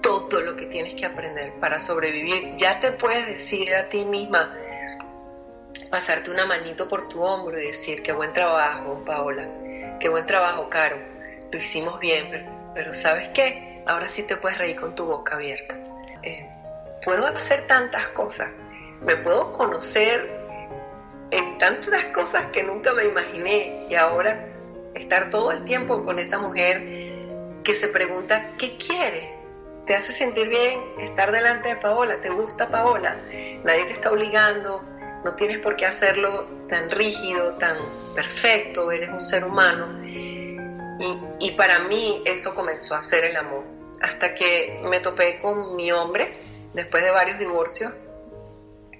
todo 0.00 0.40
lo 0.40 0.56
que 0.56 0.66
tienes 0.66 0.94
que 0.94 1.04
aprender 1.04 1.52
para 1.54 1.80
sobrevivir, 1.80 2.54
ya 2.56 2.78
te 2.78 2.92
puedes 2.92 3.26
decir 3.26 3.74
a 3.74 3.88
ti 3.88 4.04
misma, 4.04 4.54
pasarte 5.90 6.30
una 6.30 6.46
manito 6.46 6.88
por 6.88 7.08
tu 7.08 7.22
hombro 7.22 7.60
y 7.60 7.66
decir, 7.66 8.02
qué 8.02 8.12
buen 8.12 8.32
trabajo, 8.32 9.02
Paola, 9.04 9.48
qué 10.00 10.08
buen 10.08 10.26
trabajo, 10.26 10.68
Caro, 10.68 10.96
lo 11.50 11.58
hicimos 11.58 12.00
bien, 12.00 12.26
pero, 12.74 12.92
¿sabes 12.92 13.28
qué? 13.28 13.82
Ahora 13.86 14.08
sí 14.08 14.26
te 14.26 14.36
puedes 14.36 14.58
reír 14.58 14.80
con 14.80 14.94
tu 14.94 15.06
boca 15.06 15.34
abierta. 15.34 15.76
Eh, 16.22 16.48
puedo 17.04 17.26
hacer 17.26 17.66
tantas 17.66 18.08
cosas, 18.08 18.50
me 19.00 19.16
puedo 19.16 19.52
conocer 19.52 20.42
en 21.30 21.58
tantas 21.58 22.04
cosas 22.06 22.46
que 22.46 22.62
nunca 22.62 22.92
me 22.92 23.04
imaginé 23.04 23.86
y 23.88 23.94
ahora 23.94 24.48
estar 24.94 25.30
todo 25.30 25.52
el 25.52 25.64
tiempo 25.64 26.04
con 26.04 26.18
esa 26.18 26.38
mujer 26.38 26.80
que 27.64 27.74
se 27.74 27.88
pregunta, 27.88 28.50
¿qué 28.58 28.76
quiere? 28.76 29.42
¿Te 29.86 29.94
hace 29.94 30.12
sentir 30.12 30.48
bien 30.48 30.80
estar 31.00 31.32
delante 31.32 31.70
de 31.70 31.76
Paola? 31.76 32.20
¿Te 32.20 32.30
gusta 32.30 32.68
Paola? 32.68 33.16
Nadie 33.64 33.84
te 33.86 33.92
está 33.92 34.10
obligando, 34.12 34.84
no 35.24 35.34
tienes 35.34 35.58
por 35.58 35.76
qué 35.76 35.86
hacerlo 35.86 36.44
tan 36.68 36.90
rígido, 36.90 37.54
tan 37.54 37.76
perfecto, 38.14 38.90
eres 38.90 39.10
un 39.10 39.20
ser 39.20 39.44
humano. 39.44 40.02
Y, 41.40 41.50
para 41.52 41.80
mí 41.80 42.22
eso 42.24 42.54
comenzó 42.54 42.94
a 42.94 43.02
ser 43.02 43.24
el 43.24 43.36
amor. 43.36 43.64
Hasta 44.00 44.34
que 44.34 44.80
me 44.84 45.00
topé 45.00 45.40
con 45.40 45.76
mi 45.76 45.92
hombre, 45.92 46.32
después 46.74 47.02
de 47.02 47.10
varios 47.10 47.38
divorcios, 47.38 47.92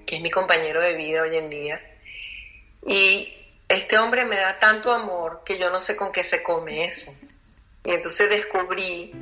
que 0.05 0.17
es 0.17 0.21
mi 0.21 0.29
compañero 0.29 0.81
de 0.81 0.93
vida 0.93 1.23
hoy 1.23 1.37
en 1.37 1.49
día. 1.49 1.81
Y 2.85 3.33
este 3.67 3.97
hombre 3.97 4.25
me 4.25 4.35
da 4.35 4.59
tanto 4.59 4.91
amor 4.91 5.41
que 5.45 5.57
yo 5.57 5.69
no 5.69 5.81
sé 5.81 5.95
con 5.95 6.11
qué 6.11 6.23
se 6.23 6.43
come 6.43 6.85
eso. 6.85 7.13
Y 7.83 7.91
entonces 7.91 8.29
descubrí 8.29 9.13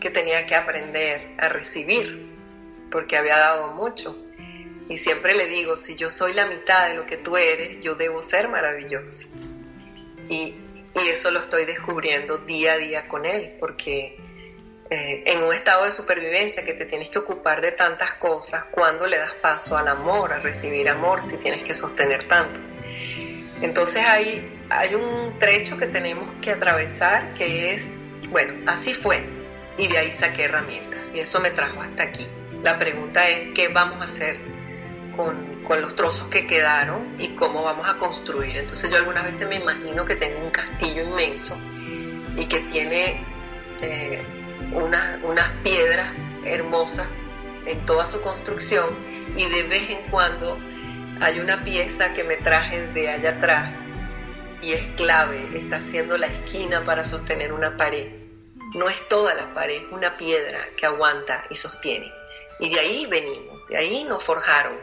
que 0.00 0.10
tenía 0.10 0.46
que 0.46 0.54
aprender 0.54 1.20
a 1.38 1.48
recibir, 1.48 2.36
porque 2.90 3.16
había 3.16 3.38
dado 3.38 3.68
mucho. 3.68 4.16
Y 4.88 4.96
siempre 4.96 5.34
le 5.34 5.46
digo, 5.46 5.76
si 5.76 5.96
yo 5.96 6.08
soy 6.08 6.32
la 6.32 6.46
mitad 6.46 6.88
de 6.88 6.94
lo 6.94 7.04
que 7.04 7.18
tú 7.18 7.36
eres, 7.36 7.80
yo 7.82 7.94
debo 7.94 8.22
ser 8.22 8.48
maravilloso. 8.48 9.28
Y, 10.28 10.54
eso 10.94 11.30
lo 11.30 11.38
estoy 11.38 11.64
descubriendo 11.64 12.38
día 12.38 12.72
a 12.72 12.76
día 12.76 13.06
con 13.06 13.24
él, 13.24 13.54
porque 13.60 14.16
eh, 14.90 15.22
en 15.26 15.44
un 15.44 15.54
estado 15.54 15.84
de 15.84 15.92
supervivencia 15.92 16.64
que 16.64 16.72
te 16.72 16.86
tienes 16.86 17.08
que 17.08 17.20
ocupar 17.20 17.60
de 17.60 17.70
tantas 17.70 18.14
cosas, 18.14 18.64
cuando 18.64 19.06
le 19.06 19.16
das 19.16 19.30
paso 19.34 19.78
al 19.78 19.86
amor, 19.86 20.32
a 20.32 20.40
recibir 20.40 20.88
amor, 20.88 21.22
si 21.22 21.36
tienes 21.36 21.62
que 21.62 21.72
sostener 21.72 22.24
tanto. 22.24 22.58
Entonces 23.62 24.04
hay, 24.08 24.58
hay 24.70 24.96
un 24.96 25.38
trecho 25.38 25.78
que 25.78 25.86
tenemos 25.86 26.34
que 26.42 26.50
atravesar 26.50 27.32
que 27.34 27.74
es, 27.74 27.88
bueno, 28.30 28.68
así 28.68 28.92
fue, 28.92 29.22
y 29.76 29.86
de 29.86 29.98
ahí 29.98 30.12
saqué 30.12 30.46
herramientas, 30.46 31.12
y 31.14 31.20
eso 31.20 31.38
me 31.38 31.52
trajo 31.52 31.80
hasta 31.80 32.02
aquí. 32.02 32.26
La 32.64 32.76
pregunta 32.76 33.28
es, 33.28 33.54
¿qué 33.54 33.68
vamos 33.68 34.00
a 34.00 34.04
hacer 34.04 34.57
con, 35.18 35.58
los 35.82 35.96
trozos 35.96 36.28
que 36.28 36.46
quedaron 36.46 37.16
y 37.18 37.30
cómo 37.30 37.62
vamos 37.62 37.88
a 37.88 37.98
construir? 37.98 38.56
Entonces 38.56 38.88
yo 38.90 38.96
algunas 38.96 39.24
veces 39.24 39.48
me 39.48 39.56
imagino 39.56 40.06
que 40.06 40.14
tengo 40.14 40.38
un 40.38 40.50
castillo 40.50 41.02
inmenso 41.02 41.58
y 42.36 42.46
que 42.46 42.60
tiene 42.60 43.22
eh, 43.82 44.22
unas 44.72 45.48
piedras 45.64 46.08
hermosas 46.44 47.06
en 47.66 47.84
toda 47.84 48.06
su 48.06 48.22
construcción 48.22 48.86
y 49.36 49.44
de 49.44 49.64
vez 49.64 49.90
en 49.90 50.10
cuando 50.10 50.56
hay 51.20 51.40
una 51.40 51.64
pieza 51.64 52.14
que 52.14 52.22
me 52.22 52.36
traje 52.36 52.86
de 52.92 53.10
allá 53.10 53.30
atrás 53.30 53.74
y 54.62 54.72
es 54.72 54.86
clave, 54.96 55.48
está 55.54 55.76
haciendo 55.76 56.16
la 56.16 56.28
esquina 56.28 56.84
para 56.84 57.04
sostener 57.04 57.52
una 57.52 57.76
pared. 57.76 58.06
No 58.74 58.88
es 58.88 59.08
toda 59.08 59.34
la 59.34 59.52
pared, 59.52 59.82
es 59.82 59.92
una 59.92 60.16
piedra 60.16 60.60
que 60.76 60.86
aguanta 60.86 61.44
y 61.50 61.56
sostiene. 61.56 62.12
Y 62.60 62.70
de 62.70 62.80
ahí 62.80 63.06
venimos, 63.06 63.66
de 63.68 63.76
ahí 63.76 64.04
nos 64.04 64.22
forjaron 64.22 64.74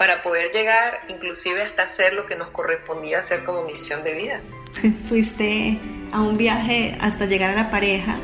para 0.00 0.22
poder 0.22 0.50
llegar 0.50 1.02
inclusive 1.08 1.60
hasta 1.60 1.82
hacer 1.82 2.14
lo 2.14 2.24
que 2.24 2.34
nos 2.34 2.48
correspondía 2.48 3.18
hacer 3.18 3.44
como 3.44 3.64
misión 3.64 4.02
de 4.02 4.14
vida. 4.14 4.40
Fuiste 5.10 5.78
a 6.10 6.22
un 6.22 6.38
viaje 6.38 6.96
hasta 7.00 7.26
llegar 7.26 7.50
a 7.50 7.54
la 7.54 7.70
pareja 7.70 8.16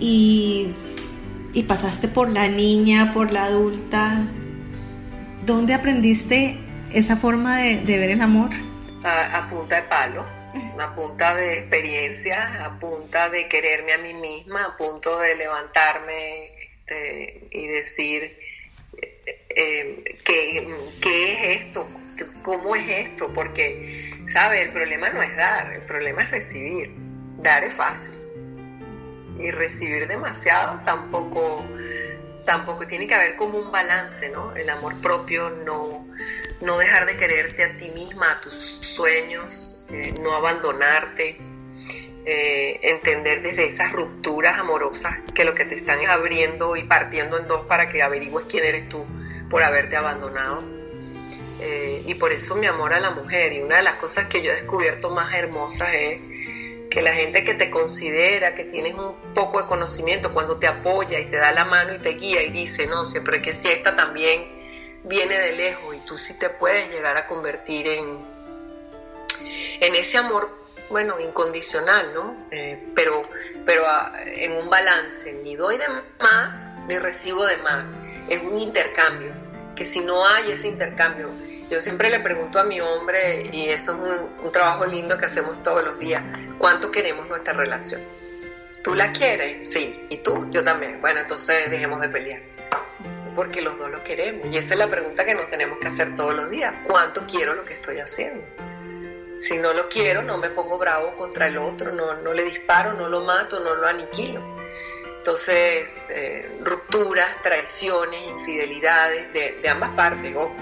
y, 0.00 0.74
y 1.52 1.62
pasaste 1.62 2.08
por 2.08 2.28
la 2.30 2.48
niña, 2.48 3.12
por 3.14 3.30
la 3.30 3.44
adulta, 3.44 4.24
¿Dónde 5.46 5.74
aprendiste 5.74 6.56
esa 6.90 7.18
forma 7.18 7.58
de, 7.58 7.98
ver 7.98 8.10
el 8.10 8.22
amor? 8.22 8.48
A, 9.04 9.46
punta 9.50 9.76
de 9.76 9.82
palo, 9.82 10.24
a 10.80 10.94
punta 10.94 11.34
de 11.34 11.58
experiencia, 11.58 12.64
a 12.64 12.78
punta 12.78 13.28
de 13.28 13.46
quererme 13.46 13.92
a 13.92 13.98
mí 13.98 14.14
misma, 14.14 14.64
a 14.64 14.76
punto 14.76 15.18
de 15.18 15.36
levantarme 15.36 16.46
este, 16.78 17.46
y 17.50 17.66
decir 17.66 18.38
eh, 19.54 20.18
¿qué, 20.24 20.68
es 21.02 21.62
esto, 21.62 21.88
cómo 22.42 22.74
es 22.74 22.88
esto, 22.88 23.32
porque, 23.34 24.12
¿sabes? 24.26 24.66
El 24.66 24.72
problema 24.72 25.10
no 25.10 25.22
es 25.22 25.36
dar, 25.36 25.72
el 25.72 25.82
problema 25.82 26.22
es 26.22 26.30
recibir. 26.30 26.92
Dar 27.38 27.62
es 27.64 27.74
fácil 27.74 28.14
y 29.38 29.50
recibir 29.50 30.06
demasiado 30.06 30.80
tampoco 30.86 31.66
tampoco 32.46 32.86
tiene 32.86 33.06
que 33.06 33.14
haber 33.14 33.36
como 33.36 33.58
un 33.58 33.72
balance, 33.72 34.28
¿no? 34.30 34.54
El 34.54 34.68
amor 34.68 35.00
propio, 35.00 35.50
no, 35.50 36.06
no 36.60 36.78
dejar 36.78 37.06
de 37.06 37.16
quererte 37.16 37.64
a 37.64 37.76
ti 37.76 37.90
misma, 37.90 38.32
a 38.32 38.40
tus 38.40 38.54
sueños, 38.54 39.84
eh, 39.88 40.14
no 40.20 40.34
abandonarte, 40.34 41.38
eh, 42.26 42.80
entender 42.82 43.42
desde 43.42 43.66
esas 43.66 43.92
rupturas 43.92 44.58
amorosas 44.58 45.16
que 45.34 45.44
lo 45.44 45.54
que 45.54 45.64
te 45.64 45.74
están 45.74 46.04
abriendo 46.06 46.76
y 46.76 46.84
partiendo 46.84 47.38
en 47.38 47.48
dos 47.48 47.64
para 47.66 47.90
que 47.90 48.02
averigües 48.02 48.46
quién 48.48 48.64
eres 48.64 48.88
tú 48.90 49.06
por 49.50 49.62
haberte 49.62 49.96
abandonado. 49.96 50.62
Eh, 51.60 52.02
y 52.06 52.14
por 52.14 52.32
eso 52.32 52.56
mi 52.56 52.66
amor 52.66 52.92
a 52.92 53.00
la 53.00 53.10
mujer. 53.10 53.52
Y 53.52 53.62
una 53.62 53.76
de 53.76 53.82
las 53.82 53.94
cosas 53.94 54.26
que 54.26 54.42
yo 54.42 54.52
he 54.52 54.56
descubierto 54.56 55.10
más 55.10 55.34
hermosas 55.34 55.90
es 55.94 56.20
que 56.90 57.02
la 57.02 57.12
gente 57.12 57.44
que 57.44 57.54
te 57.54 57.70
considera, 57.70 58.54
que 58.54 58.64
tienes 58.64 58.94
un 58.94 59.34
poco 59.34 59.60
de 59.60 59.66
conocimiento, 59.66 60.32
cuando 60.32 60.58
te 60.58 60.66
apoya 60.66 61.18
y 61.18 61.24
te 61.26 61.36
da 61.36 61.52
la 61.52 61.64
mano 61.64 61.94
y 61.94 61.98
te 61.98 62.10
guía 62.10 62.42
y 62.42 62.50
dice, 62.50 62.86
no, 62.86 63.04
siempre 63.04 63.42
que 63.42 63.52
si 63.52 63.68
esta 63.68 63.96
también 63.96 64.44
viene 65.04 65.38
de 65.38 65.56
lejos 65.56 65.96
y 65.96 65.98
tú 66.00 66.16
sí 66.16 66.38
te 66.38 66.50
puedes 66.50 66.90
llegar 66.90 67.16
a 67.16 67.26
convertir 67.26 67.88
en, 67.88 68.18
en 69.80 69.94
ese 69.94 70.18
amor, 70.18 70.64
bueno, 70.88 71.18
incondicional, 71.18 72.12
¿no? 72.14 72.46
Eh, 72.50 72.90
pero 72.94 73.22
pero 73.64 73.84
ah, 73.86 74.12
en 74.26 74.52
un 74.52 74.68
balance, 74.68 75.32
ni 75.42 75.56
doy 75.56 75.78
de 75.78 75.88
más 76.20 76.68
ni 76.86 76.98
recibo 76.98 77.44
de 77.46 77.56
más. 77.58 77.90
Es 78.28 78.42
un 78.42 78.58
intercambio, 78.58 79.32
que 79.76 79.84
si 79.84 80.00
no 80.00 80.26
hay 80.26 80.52
ese 80.52 80.68
intercambio, 80.68 81.30
yo 81.70 81.80
siempre 81.80 82.10
le 82.10 82.20
pregunto 82.20 82.58
a 82.58 82.64
mi 82.64 82.80
hombre, 82.80 83.48
y 83.50 83.68
eso 83.68 83.92
es 83.92 84.20
un, 84.44 84.52
trabajo 84.52 84.86
lindo 84.86 85.18
que 85.18 85.26
hacemos 85.26 85.62
todos 85.62 85.84
los 85.84 85.98
días, 85.98 86.22
¿cuánto 86.58 86.90
queremos 86.90 87.28
nuestra 87.28 87.52
relación? 87.52 88.00
¿Tú 88.82 88.94
la 88.94 89.12
quieres? 89.12 89.72
Sí. 89.72 90.06
¿Y 90.10 90.18
tú? 90.18 90.50
Yo 90.50 90.62
también. 90.62 91.00
Bueno, 91.00 91.20
entonces 91.20 91.70
dejemos 91.70 92.02
de 92.02 92.08
pelear. 92.10 92.42
Porque 93.34 93.62
los 93.62 93.78
dos 93.78 93.90
lo 93.90 94.04
queremos. 94.04 94.54
Y 94.54 94.58
esa 94.58 94.74
es 94.74 94.78
la 94.78 94.88
pregunta 94.88 95.24
que 95.24 95.34
nos 95.34 95.48
tenemos 95.48 95.78
que 95.78 95.86
hacer 95.86 96.14
todos 96.14 96.34
los 96.34 96.50
días. 96.50 96.74
¿Cuánto 96.86 97.24
quiero 97.26 97.54
lo 97.54 97.64
que 97.64 97.72
estoy 97.72 97.98
haciendo? 97.98 98.44
Si 99.38 99.56
no 99.56 99.72
lo 99.72 99.88
quiero, 99.88 100.22
no 100.22 100.36
me 100.36 100.50
pongo 100.50 100.76
bravo 100.76 101.16
contra 101.16 101.46
el 101.46 101.56
otro, 101.56 101.92
no, 101.92 102.14
no 102.20 102.34
le 102.34 102.44
disparo, 102.44 102.92
no 102.92 103.08
lo 103.08 103.22
mato, 103.22 103.58
no 103.60 103.74
lo 103.74 103.86
aniquilo. 103.86 104.53
Entonces, 105.24 106.04
eh, 106.10 106.60
rupturas, 106.62 107.40
traiciones, 107.42 108.20
infidelidades 108.28 109.32
de, 109.32 109.58
de 109.62 109.68
ambas 109.70 109.88
partes, 109.92 110.36
ojo 110.36 110.54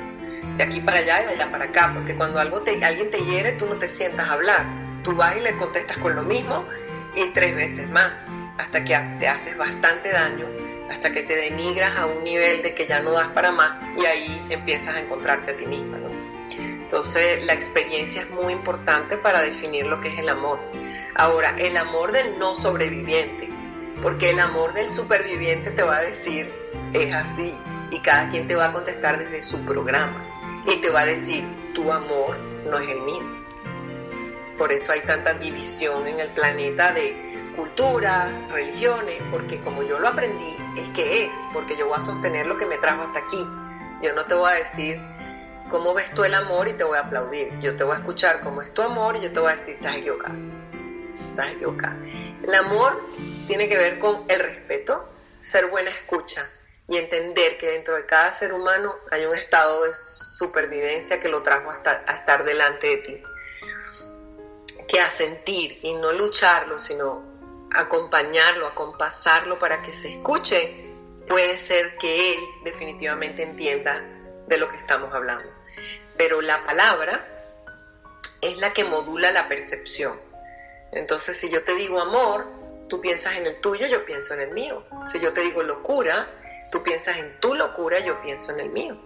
de 0.57 0.63
aquí 0.63 0.79
para 0.79 0.99
allá 0.99 1.21
y 1.21 1.27
de 1.27 1.33
allá 1.33 1.51
para 1.51 1.65
acá, 1.65 1.91
porque 1.93 2.15
cuando 2.15 2.39
algo 2.39 2.63
te, 2.63 2.85
alguien 2.85 3.11
te 3.11 3.25
hiere, 3.25 3.55
tú 3.55 3.67
no 3.67 3.77
te 3.77 3.89
sientas 3.89 4.29
a 4.29 4.35
hablar, 4.35 4.65
tú 5.03 5.17
vas 5.17 5.37
y 5.37 5.41
le 5.41 5.57
contestas 5.57 5.97
con 5.97 6.15
lo 6.15 6.23
mismo 6.23 6.65
y 7.17 7.27
tres 7.31 7.57
veces 7.57 7.91
más, 7.91 8.13
hasta 8.57 8.85
que 8.85 8.97
te 9.19 9.27
haces 9.27 9.57
bastante 9.57 10.13
daño, 10.13 10.47
hasta 10.93 11.13
que 11.13 11.25
te 11.25 11.35
denigras 11.35 11.97
a 11.97 12.07
un 12.07 12.23
nivel 12.23 12.63
de 12.63 12.73
que 12.73 12.87
ya 12.87 13.01
no 13.01 13.11
das 13.11 13.29
para 13.29 13.51
más 13.51 13.83
y 13.97 14.07
ahí 14.07 14.47
empiezas 14.49 14.95
a 14.95 15.01
encontrarte 15.01 15.51
a 15.51 15.57
ti 15.57 15.67
misma. 15.67 15.99
¿no? 15.99 16.09
Entonces 16.57 17.45
la 17.47 17.55
experiencia 17.55 18.23
es 18.23 18.31
muy 18.31 18.53
importante 18.53 19.17
para 19.17 19.41
definir 19.41 19.89
lo 19.89 20.01
que 20.01 20.07
es 20.07 20.21
el 20.21 20.29
amor. 20.29 20.61
Ahora, 21.15 21.57
el 21.59 21.77
amor 21.77 22.13
del 22.13 22.39
no 22.39 22.55
sobreviviente, 22.55 23.52
porque 24.03 24.31
el 24.31 24.41
amor 24.41 24.73
del 24.73 24.91
superviviente 24.91 25.71
te 25.71 25.83
va 25.83 25.99
a 25.99 26.03
decir, 26.03 26.53
es 26.93 27.15
así, 27.15 27.55
y 27.91 28.01
cada 28.01 28.29
quien 28.31 28.49
te 28.49 28.57
va 28.57 28.67
a 28.67 28.73
contestar 28.73 29.19
desde 29.19 29.43
su 29.43 29.65
programa 29.65 30.27
y 30.67 30.81
te 30.81 30.91
va 30.91 31.01
a 31.01 31.07
decir, 31.07 31.45
tu 31.73 31.93
amor 31.93 32.37
no 32.69 32.79
es 32.79 32.89
el 32.89 33.01
mío. 33.03 33.23
Por 34.59 34.73
eso 34.73 34.93
hay 34.93 35.01
tanta 35.01 35.35
división 35.35 36.07
en 36.07 36.21
el 36.21 36.29
planeta 36.29 36.93
de 36.93 37.53
culturas, 37.57 38.31
religiones, 38.51 39.21
porque 39.31 39.61
como 39.61 39.83
yo 39.83 39.99
lo 39.99 40.09
aprendí, 40.09 40.57
es 40.77 40.89
que 40.91 41.27
es, 41.27 41.35
porque 41.53 41.77
yo 41.77 41.87
voy 41.87 41.99
a 41.99 42.01
sostener 42.01 42.47
lo 42.47 42.57
que 42.57 42.67
me 42.67 42.79
trajo 42.79 43.03
hasta 43.03 43.21
aquí. 43.21 43.47
Yo 44.03 44.13
no 44.15 44.25
te 44.25 44.35
voy 44.35 44.51
a 44.51 44.55
decir 44.55 45.01
cómo 45.69 45.95
ves 45.95 46.13
tú 46.15 46.25
el 46.25 46.35
amor 46.35 46.69
y 46.69 46.73
te 46.73 46.85
voy 46.85 46.97
a 46.97 47.03
aplaudir. 47.03 47.59
Yo 47.61 47.77
te 47.77 47.85
voy 47.85 47.95
a 47.95 47.99
escuchar 47.99 48.41
cómo 48.41 48.63
es 48.63 48.73
tu 48.73 48.83
amor 48.83 49.17
y 49.17 49.21
yo 49.21 49.33
te 49.33 49.41
voy 49.41 49.51
a 49.51 49.53
decir, 49.53 49.75
estás 49.75 49.97
equivocado. 49.97 50.35
Estás 51.31 51.49
equivocado. 51.53 51.97
El 52.43 52.55
amor 52.55 53.01
tiene 53.47 53.69
que 53.69 53.77
ver 53.77 53.99
con 53.99 54.25
el 54.29 54.41
respeto, 54.41 55.09
ser 55.41 55.67
buena 55.67 55.91
escucha 55.91 56.49
y 56.89 56.97
entender 56.97 57.57
que 57.59 57.71
dentro 57.71 57.95
de 57.95 58.05
cada 58.07 58.33
ser 58.33 58.53
humano 58.53 58.95
hay 59.11 59.25
un 59.25 59.37
estado 59.37 59.85
de 59.85 59.93
supervivencia 59.95 61.21
que 61.21 61.29
lo 61.29 61.43
trajo 61.43 61.71
hasta 61.71 62.05
a 62.07 62.15
estar 62.15 62.45
delante 62.45 62.89
de 62.89 62.97
ti. 62.99 63.23
Que 64.89 65.01
a 65.01 65.09
sentir 65.09 65.79
y 65.83 65.95
no 65.95 66.13
lucharlo, 66.13 66.79
sino 66.79 67.23
acompañarlo, 67.75 68.67
acompasarlo 68.67 69.59
para 69.59 69.81
que 69.81 69.93
se 69.93 70.13
escuche, 70.13 70.93
puede 71.29 71.59
ser 71.59 71.97
que 71.97 72.33
él 72.33 72.39
definitivamente 72.65 73.43
entienda 73.43 74.03
de 74.47 74.59
lo 74.59 74.69
que 74.69 74.77
estamos 74.77 75.15
hablando. 75.15 75.51
Pero 76.17 76.41
la 76.43 76.63
palabra 76.65 77.25
es 78.41 78.59
la 78.59 78.73
que 78.73 78.85
modula 78.85 79.31
la 79.31 79.49
percepción. 79.49 80.32
Entonces, 80.93 81.37
si 81.37 81.51
yo 81.51 81.65
te 81.65 81.75
digo 81.75 82.01
amor, 82.01 82.47
tú 82.89 83.01
piensas 83.01 83.37
en 83.37 83.47
el 83.47 83.61
tuyo, 83.61 83.87
yo 83.87 84.05
pienso 84.05 84.35
en 84.35 84.41
el 84.41 84.51
mío. 84.53 84.85
Si 85.11 85.19
yo 85.19 85.33
te 85.33 85.41
digo 85.41 85.63
locura, 85.63 86.27
tú 86.71 86.83
piensas 86.83 87.17
en 87.17 87.41
tu 87.41 87.55
locura, 87.55 87.99
yo 88.01 88.21
pienso 88.23 88.53
en 88.53 88.61
el 88.61 88.71
mío. 88.71 88.97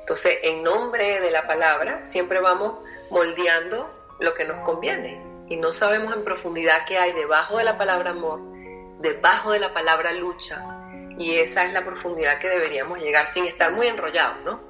Entonces, 0.00 0.38
en 0.42 0.62
nombre 0.62 1.20
de 1.20 1.30
la 1.30 1.46
palabra, 1.46 2.02
siempre 2.02 2.40
vamos 2.40 2.78
moldeando 3.10 3.92
lo 4.20 4.34
que 4.34 4.44
nos 4.44 4.60
conviene 4.60 5.20
y 5.48 5.56
no 5.56 5.72
sabemos 5.72 6.14
en 6.14 6.24
profundidad 6.24 6.84
qué 6.86 6.98
hay 6.98 7.12
debajo 7.12 7.58
de 7.58 7.64
la 7.64 7.78
palabra 7.78 8.10
amor, 8.10 8.40
debajo 9.00 9.52
de 9.52 9.60
la 9.60 9.72
palabra 9.72 10.12
lucha. 10.12 10.60
Y 11.18 11.36
esa 11.36 11.64
es 11.64 11.72
la 11.72 11.84
profundidad 11.84 12.38
que 12.38 12.48
deberíamos 12.48 12.98
llegar 12.98 13.26
sin 13.26 13.46
estar 13.46 13.72
muy 13.72 13.86
enrollados, 13.86 14.44
¿no? 14.44 14.60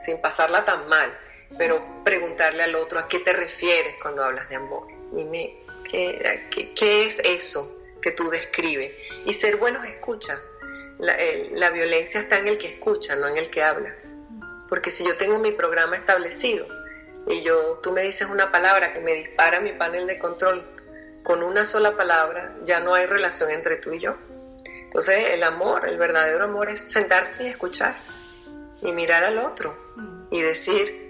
Sin 0.00 0.20
pasarla 0.20 0.64
tan 0.64 0.88
mal, 0.88 1.16
pero 1.56 1.82
preguntarle 2.04 2.62
al 2.62 2.74
otro 2.74 2.98
a 2.98 3.08
qué 3.08 3.20
te 3.20 3.32
refieres 3.32 3.96
cuando 4.02 4.22
hablas 4.22 4.48
de 4.48 4.56
amor. 4.56 4.86
Dime, 5.12 5.63
¿qué, 6.50 6.72
qué, 6.74 7.06
es 7.06 7.20
eso 7.20 7.80
que 8.02 8.10
tú 8.10 8.28
describes? 8.30 8.92
Y 9.24 9.32
ser 9.32 9.56
buenos 9.56 9.84
escucha. 9.86 10.38
La, 10.98 11.16
la 11.52 11.70
violencia 11.70 12.20
está 12.20 12.38
en 12.38 12.48
el 12.48 12.58
que 12.58 12.68
escucha, 12.68 13.16
no 13.16 13.28
en 13.28 13.36
el 13.36 13.50
que 13.50 13.62
habla. 13.62 13.94
Porque 14.68 14.90
si 14.90 15.04
yo 15.04 15.16
tengo 15.16 15.38
mi 15.38 15.52
programa 15.52 15.96
establecido, 15.96 16.66
y 17.26 17.42
yo, 17.42 17.80
tú 17.82 17.92
me 17.92 18.02
dices 18.02 18.28
una 18.28 18.52
palabra 18.52 18.92
que 18.92 19.00
me 19.00 19.14
dispara 19.14 19.60
mi 19.60 19.72
panel 19.72 20.06
de 20.06 20.18
control 20.18 20.64
con 21.22 21.42
una 21.42 21.64
sola 21.64 21.96
palabra, 21.96 22.54
ya 22.64 22.80
no 22.80 22.94
hay 22.94 23.06
relación 23.06 23.50
entre 23.50 23.76
tú 23.76 23.92
y 23.92 24.00
yo. 24.00 24.16
Entonces 24.66 25.30
el 25.30 25.42
amor, 25.42 25.88
el 25.88 25.96
verdadero 25.96 26.44
amor 26.44 26.68
es 26.68 26.80
sentarse 26.80 27.44
y 27.44 27.46
escuchar 27.46 27.96
y 28.82 28.92
mirar 28.92 29.24
al 29.24 29.38
otro 29.38 29.74
y 30.30 30.42
decir, 30.42 31.03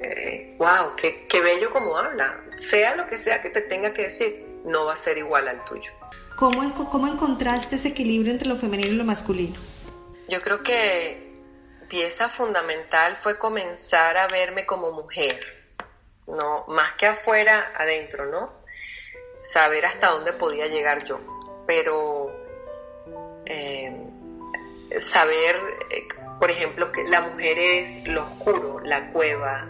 eh, 0.00 0.56
wow, 0.58 0.94
qué, 0.96 1.26
qué 1.28 1.40
bello 1.40 1.70
como 1.70 1.96
habla, 1.96 2.42
sea 2.56 2.96
lo 2.96 3.06
que 3.06 3.16
sea 3.16 3.42
que 3.42 3.50
te 3.50 3.60
tenga 3.60 3.92
que 3.92 4.02
decir, 4.02 4.46
no 4.64 4.86
va 4.86 4.94
a 4.94 4.96
ser 4.96 5.18
igual 5.18 5.48
al 5.48 5.64
tuyo. 5.64 5.92
¿Cómo, 6.36 6.74
¿Cómo 6.90 7.06
encontraste 7.06 7.76
ese 7.76 7.88
equilibrio 7.88 8.32
entre 8.32 8.48
lo 8.48 8.56
femenino 8.56 8.88
y 8.88 8.96
lo 8.96 9.04
masculino? 9.04 9.56
Yo 10.28 10.40
creo 10.40 10.62
que 10.62 11.30
pieza 11.88 12.28
fundamental 12.28 13.16
fue 13.20 13.36
comenzar 13.36 14.16
a 14.16 14.26
verme 14.28 14.64
como 14.64 14.92
mujer, 14.92 15.38
no 16.26 16.64
más 16.68 16.94
que 16.94 17.06
afuera, 17.06 17.72
adentro, 17.76 18.26
¿no? 18.26 18.52
Saber 19.38 19.84
hasta 19.84 20.10
dónde 20.10 20.32
podía 20.32 20.66
llegar 20.66 21.04
yo, 21.04 21.20
pero 21.66 22.32
eh, 23.44 23.92
saber, 24.98 25.56
eh, 25.90 26.08
por 26.38 26.50
ejemplo, 26.50 26.92
que 26.92 27.04
la 27.04 27.20
mujer 27.20 27.58
es 27.58 28.06
lo 28.06 28.22
oscuro, 28.22 28.80
la 28.80 29.10
cueva, 29.10 29.68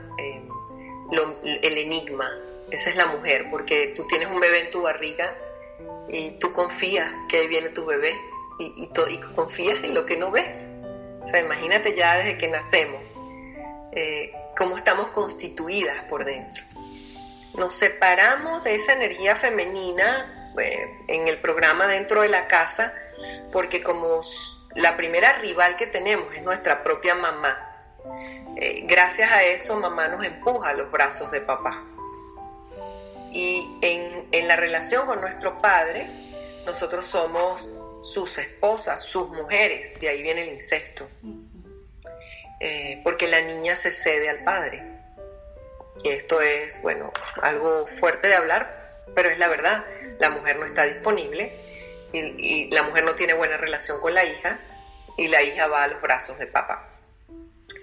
el 1.10 1.78
enigma. 1.78 2.30
Esa 2.70 2.90
es 2.90 2.96
la 2.96 3.06
mujer, 3.06 3.46
porque 3.50 3.92
tú 3.96 4.06
tienes 4.06 4.28
un 4.28 4.40
bebé 4.40 4.60
en 4.60 4.70
tu 4.70 4.82
barriga 4.82 5.34
y 6.08 6.38
tú 6.38 6.52
confías 6.52 7.10
que 7.28 7.38
ahí 7.38 7.46
viene 7.48 7.70
tu 7.70 7.84
bebé 7.84 8.14
y, 8.58 8.84
y 8.84 9.20
confías 9.34 9.82
en 9.82 9.94
lo 9.94 10.06
que 10.06 10.16
no 10.16 10.30
ves. 10.30 10.70
O 11.22 11.26
sea, 11.26 11.40
imagínate 11.40 11.94
ya 11.94 12.16
desde 12.16 12.38
que 12.38 12.48
nacemos, 12.48 13.00
eh, 13.92 14.32
cómo 14.56 14.76
estamos 14.76 15.08
constituidas 15.08 16.04
por 16.04 16.24
dentro. 16.24 16.62
Nos 17.54 17.74
separamos 17.74 18.64
de 18.64 18.74
esa 18.76 18.92
energía 18.92 19.34
femenina 19.34 20.52
eh, 20.58 21.04
en 21.08 21.28
el 21.28 21.38
programa 21.38 21.86
dentro 21.86 22.22
de 22.22 22.28
la 22.28 22.46
casa, 22.46 22.94
porque 23.52 23.82
como 23.82 24.22
la 24.74 24.96
primera 24.96 25.32
rival 25.38 25.76
que 25.76 25.86
tenemos 25.86 26.34
es 26.34 26.42
nuestra 26.42 26.82
propia 26.82 27.14
mamá, 27.14 27.69
eh, 28.56 28.84
gracias 28.86 29.30
a 29.30 29.42
eso 29.44 29.78
mamá 29.78 30.08
nos 30.08 30.24
empuja 30.24 30.70
a 30.70 30.74
los 30.74 30.90
brazos 30.90 31.30
de 31.30 31.40
papá. 31.40 31.84
Y 33.32 33.78
en, 33.80 34.28
en 34.32 34.48
la 34.48 34.56
relación 34.56 35.06
con 35.06 35.20
nuestro 35.20 35.60
padre, 35.60 36.08
nosotros 36.66 37.06
somos 37.06 37.70
sus 38.02 38.38
esposas, 38.38 39.02
sus 39.02 39.28
mujeres, 39.30 39.98
de 40.00 40.08
ahí 40.08 40.22
viene 40.22 40.42
el 40.42 40.54
incesto, 40.54 41.08
eh, 42.60 43.00
porque 43.04 43.28
la 43.28 43.40
niña 43.40 43.76
se 43.76 43.92
cede 43.92 44.30
al 44.30 44.44
padre. 44.44 44.82
Y 46.02 46.08
esto 46.08 46.40
es, 46.40 46.80
bueno, 46.82 47.12
algo 47.42 47.86
fuerte 47.86 48.28
de 48.28 48.34
hablar, 48.34 49.04
pero 49.14 49.28
es 49.28 49.38
la 49.38 49.48
verdad, 49.48 49.84
la 50.18 50.30
mujer 50.30 50.58
no 50.58 50.64
está 50.64 50.84
disponible 50.84 51.52
y, 52.12 52.70
la 52.70 52.82
mujer 52.82 53.04
no 53.04 53.14
tiene 53.14 53.34
buena 53.34 53.56
relación 53.56 54.00
con 54.00 54.14
la 54.14 54.24
hija 54.24 54.58
y 55.16 55.28
la 55.28 55.42
hija 55.42 55.66
va 55.66 55.84
a 55.84 55.88
los 55.88 56.00
brazos 56.00 56.38
de 56.38 56.46
papá. 56.46 56.89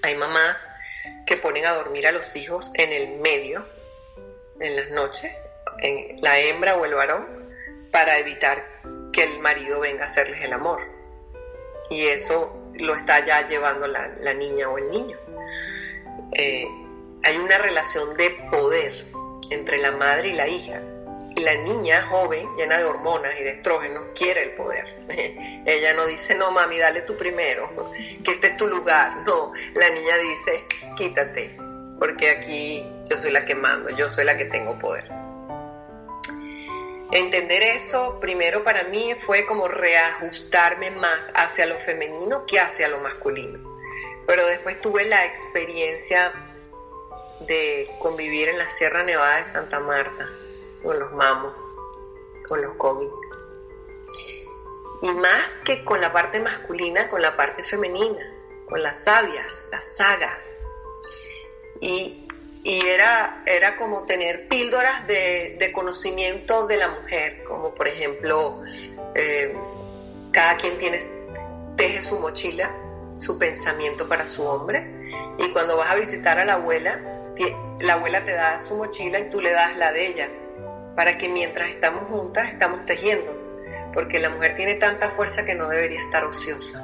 Hay 0.04 0.16
mamás 0.16 0.68
que 1.26 1.38
ponen 1.38 1.66
a 1.66 1.74
dormir 1.74 2.08
a 2.08 2.12
los 2.12 2.36
hijos 2.36 2.72
en 2.76 2.92
el 2.92 3.20
medio 3.20 3.66
en 4.60 4.76
las 4.76 4.90
noches, 4.90 5.32
en 5.80 6.22
la 6.22 6.40
hembra 6.40 6.76
o 6.76 6.86
el 6.86 6.94
varón, 6.94 7.26
para 7.92 8.18
evitar 8.18 8.64
que 9.14 9.24
el 9.24 9.40
marido 9.40 9.80
venga 9.80 10.04
a 10.04 10.08
hacerles 10.08 10.42
el 10.42 10.54
amor. 10.54 10.80
Y 11.90 12.08
eso 12.08 12.72
lo 12.80 12.96
está 12.96 13.26
ya 13.26 13.48
llevando 13.48 13.88
la, 13.88 14.34
niña 14.34 14.70
o 14.70 14.78
el 14.78 14.90
niño. 14.90 15.18
Eh, 16.34 16.68
hay 17.24 17.38
una 17.38 17.58
relación 17.58 18.16
de 18.18 18.30
poder 18.52 19.06
entre 19.52 19.78
la 19.80 19.92
madre 19.92 20.30
y 20.30 20.34
la 20.34 20.48
hija. 20.48 20.82
La 21.38 21.54
niña 21.54 22.02
joven, 22.10 22.48
llena 22.58 22.80
de 22.80 22.86
hormonas 22.86 23.40
y 23.40 23.44
de 23.44 23.52
estrógenos, 23.52 24.06
quiere 24.16 24.42
el 24.42 24.52
poder. 24.52 24.86
Ella 25.68 25.94
no 25.94 26.08
dice, 26.08 26.34
no 26.34 26.50
mami, 26.52 26.80
dale 26.80 27.02
tú 27.02 27.16
primero, 27.16 27.70
que 28.24 28.32
este 28.32 28.48
es 28.48 28.58
tu 28.58 28.68
lugar. 28.68 29.18
No, 29.18 29.54
la 29.76 29.90
niña 29.90 30.18
dice, 30.18 30.66
quítate, 30.98 31.56
porque 32.00 32.32
aquí 32.32 32.84
yo 33.06 33.18
soy 33.20 33.32
la 33.32 33.46
que 33.46 33.54
mando, 33.54 33.92
yo 33.92 34.10
soy 34.10 34.26
la 34.26 34.36
que 34.36 34.46
tengo 34.46 34.80
poder. 34.80 35.08
Entender 37.12 37.62
eso 37.62 38.20
primero 38.20 38.64
para 38.64 38.86
mí 38.86 39.14
fue 39.14 39.46
como 39.46 39.68
reajustarme 39.68 40.90
más 40.92 41.32
hacia 41.36 41.68
lo 41.68 41.80
femenino 41.80 42.48
que 42.48 42.60
hacia 42.60 42.88
lo 42.88 43.00
masculino. 43.00 43.60
Pero 44.26 44.46
después 44.48 44.82
tuve 44.82 45.06
la 45.06 45.24
experiencia 45.24 46.34
de 47.42 47.88
convivir 48.00 48.50
en 48.50 48.58
la 48.58 48.68
Sierra 48.68 49.04
Nevada 49.04 49.38
de 49.38 49.46
Santa 49.46 49.80
Marta 49.80 50.28
con 50.88 51.00
los 51.00 51.12
mamos, 51.14 51.54
con 52.48 52.62
los 52.62 52.76
cómics. 52.78 53.14
Y 55.02 55.12
más 55.12 55.60
que 55.60 55.84
con 55.84 56.02
la 56.02 56.12
parte 56.12 56.40
masculina, 56.40 57.10
con 57.10 57.22
la 57.22 57.36
parte 57.36 57.62
femenina, 57.62 58.34
con 58.68 58.82
las 58.82 59.04
sabias, 59.04 59.68
la 59.72 59.82
saga. 59.82 60.40
Y 61.82 62.24
y 62.68 62.86
era, 62.86 63.44
era 63.46 63.78
como 63.78 64.04
tener 64.04 64.50
píldoras 64.50 65.08
de, 65.08 65.72
conocimiento 65.74 66.68
de 66.68 66.76
la 66.76 66.90
mujer, 66.90 67.46
como 67.46 67.74
por 67.74 67.88
ejemplo, 67.88 68.62
eh, 69.16 69.56
cada 70.32 70.58
quien 70.58 70.78
tiene, 70.78 71.00
teje 71.78 72.02
su 72.02 72.20
mochila, 72.20 72.70
su 73.22 73.38
pensamiento 73.38 74.10
para 74.10 74.26
su 74.26 74.46
hombre, 74.46 74.86
y 75.38 75.50
cuando 75.54 75.78
vas 75.78 75.92
a 75.92 75.96
visitar 75.96 76.40
a 76.40 76.46
la 76.46 76.56
abuela, 76.56 77.00
la 77.80 77.94
abuela 77.94 78.26
te 78.26 78.34
da 78.34 78.60
su 78.60 78.76
mochila 78.76 79.20
y 79.20 79.30
tú 79.30 79.40
le 79.40 79.52
das 79.52 79.78
la 79.78 79.94
de 79.94 80.08
ella, 80.08 80.30
para 80.98 81.20
que 81.20 81.30
mientras 81.30 81.70
estamos 81.70 82.10
juntas 82.10 82.50
estamos 82.50 82.84
tejiendo, 82.88 83.32
porque 83.94 84.18
la 84.18 84.32
mujer 84.32 84.56
tiene 84.56 84.76
tanta 84.76 85.10
fuerza 85.10 85.46
que 85.46 85.54
no 85.54 85.70
debería 85.70 86.02
estar 86.02 86.26
ociosa, 86.26 86.82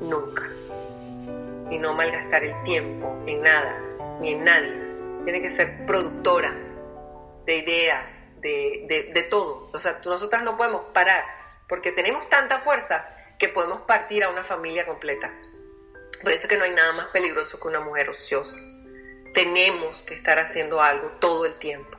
nunca, 0.00 0.44
y 1.68 1.78
no 1.78 1.92
malgastar 1.92 2.44
el 2.44 2.62
tiempo 2.62 3.24
en 3.26 3.42
nada, 3.42 3.78
ni 4.20 4.30
en 4.30 4.44
nadie 4.44 4.88
tiene 5.24 5.42
que 5.42 5.50
ser 5.50 5.84
productora 5.86 6.54
de 7.44 7.56
ideas, 7.56 8.04
de, 8.36 9.26
todo. 9.28 9.70
O 9.72 9.78
sea, 9.80 10.00
nosotras 10.04 10.44
no 10.44 10.56
podemos 10.56 10.84
parar, 10.94 11.24
porque 11.68 11.90
tenemos 11.90 12.28
tanta 12.28 12.60
fuerza 12.60 13.12
que 13.40 13.48
podemos 13.48 13.82
partir 13.82 14.22
a 14.22 14.30
una 14.30 14.44
familia 14.44 14.86
completa. 14.86 15.32
Por 16.22 16.30
eso 16.30 16.46
es 16.46 16.48
que 16.48 16.56
no 16.56 16.64
hay 16.64 16.74
nada 16.74 16.92
más 16.92 17.06
peligroso 17.08 17.58
que 17.58 17.66
una 17.66 17.80
mujer 17.80 18.08
ociosa. 18.08 18.60
Tenemos 19.34 20.02
que 20.02 20.14
estar 20.14 20.38
haciendo 20.38 20.80
algo 20.80 21.08
todo 21.20 21.44
el 21.44 21.58
tiempo. 21.58 21.97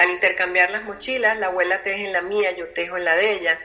Al 0.00 0.10
intercambiar 0.10 0.70
las 0.70 0.84
mochilas, 0.84 1.36
la 1.38 1.48
abuela 1.48 1.82
teje 1.82 2.06
en 2.06 2.12
la 2.12 2.22
mía, 2.22 2.52
yo 2.52 2.68
tejo 2.72 2.96
en 2.96 3.04
la 3.04 3.16
de 3.16 3.32
ella, 3.32 3.58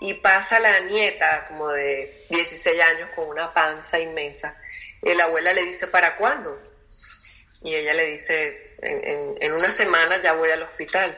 y 0.00 0.14
pasa 0.14 0.58
la 0.60 0.80
nieta, 0.80 1.46
como 1.48 1.68
de 1.68 2.24
16 2.30 2.80
años, 2.80 3.10
con 3.14 3.28
una 3.28 3.52
panza 3.52 3.98
inmensa. 3.98 4.56
Y 5.02 5.12
la 5.14 5.24
abuela 5.24 5.52
le 5.52 5.62
dice, 5.64 5.88
¿para 5.88 6.16
cuándo? 6.16 6.56
y 7.62 7.74
ella 7.74 7.94
le 7.94 8.06
dice, 8.06 8.74
en, 8.78 9.52
una 9.52 9.70
semana 9.70 10.20
ya 10.22 10.32
voy 10.32 10.50
al 10.50 10.62
hospital. 10.62 11.16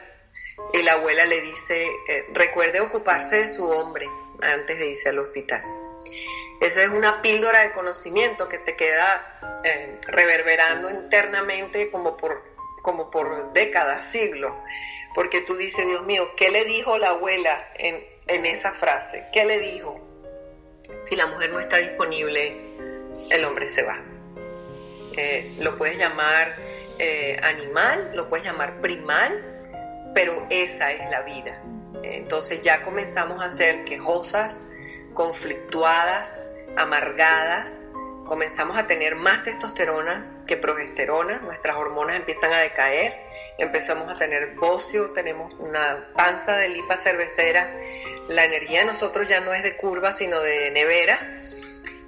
Y 0.73 0.83
la 0.83 0.93
abuela 0.93 1.25
le 1.25 1.41
dice, 1.41 1.87
eh, 2.09 2.25
recuerde 2.33 2.79
ocuparse 2.81 3.37
de 3.37 3.47
su 3.47 3.69
hombre 3.69 4.07
antes 4.41 4.77
de 4.77 4.87
irse 4.87 5.09
al 5.09 5.19
hospital. 5.19 5.63
Esa 6.61 6.83
es 6.83 6.89
una 6.89 7.21
píldora 7.21 7.61
de 7.61 7.71
conocimiento 7.71 8.49
que 8.49 8.57
te 8.59 8.75
queda 8.75 9.61
eh, 9.63 9.99
reverberando 10.07 10.89
internamente 10.89 11.89
como 11.89 12.17
por, 12.17 12.43
como 12.83 13.09
por 13.09 13.53
décadas, 13.53 14.05
siglos. 14.05 14.53
Porque 15.15 15.41
tú 15.41 15.55
dices, 15.55 15.87
Dios 15.87 16.05
mío, 16.05 16.29
¿qué 16.37 16.51
le 16.51 16.65
dijo 16.65 16.99
la 16.99 17.09
abuela 17.09 17.67
en, 17.75 18.05
en 18.27 18.45
esa 18.45 18.73
frase? 18.73 19.25
¿Qué 19.33 19.45
le 19.45 19.59
dijo? 19.59 19.99
Si 21.05 21.15
la 21.15 21.25
mujer 21.27 21.49
no 21.49 21.59
está 21.59 21.77
disponible, 21.77 22.55
el 23.31 23.45
hombre 23.45 23.67
se 23.67 23.83
va. 23.83 23.99
Eh, 25.15 25.55
lo 25.59 25.77
puedes 25.77 25.97
llamar 25.97 26.55
eh, 26.99 27.39
animal, 27.41 28.11
lo 28.15 28.27
puedes 28.29 28.45
llamar 28.45 28.81
primal, 28.81 30.11
pero 30.13 30.45
esa 30.49 30.91
es 30.91 31.09
la 31.09 31.21
vida. 31.21 31.63
Entonces 32.03 32.61
ya 32.63 32.83
comenzamos 32.83 33.41
a 33.41 33.49
ser 33.49 33.85
quejosas, 33.85 34.59
conflictuadas, 35.13 36.41
amargadas, 36.75 37.73
comenzamos 38.25 38.77
a 38.77 38.87
tener 38.87 39.15
más 39.15 39.43
testosterona 39.43 40.32
que 40.45 40.57
progesterona, 40.57 41.39
nuestras 41.39 41.75
hormonas 41.77 42.17
empiezan 42.17 42.51
a 42.53 42.59
decaer, 42.59 43.13
empezamos 43.57 44.09
a 44.09 44.17
tener 44.17 44.55
bocio, 44.55 45.11
tenemos 45.11 45.53
una 45.55 46.09
panza 46.15 46.57
de 46.57 46.69
lipa 46.69 46.97
cervecera, 46.97 47.73
la 48.27 48.45
energía 48.45 48.81
de 48.81 48.85
nosotros 48.85 49.27
ya 49.27 49.39
no 49.41 49.53
es 49.53 49.63
de 49.63 49.77
curva, 49.77 50.11
sino 50.11 50.39
de 50.41 50.71
nevera, 50.71 51.17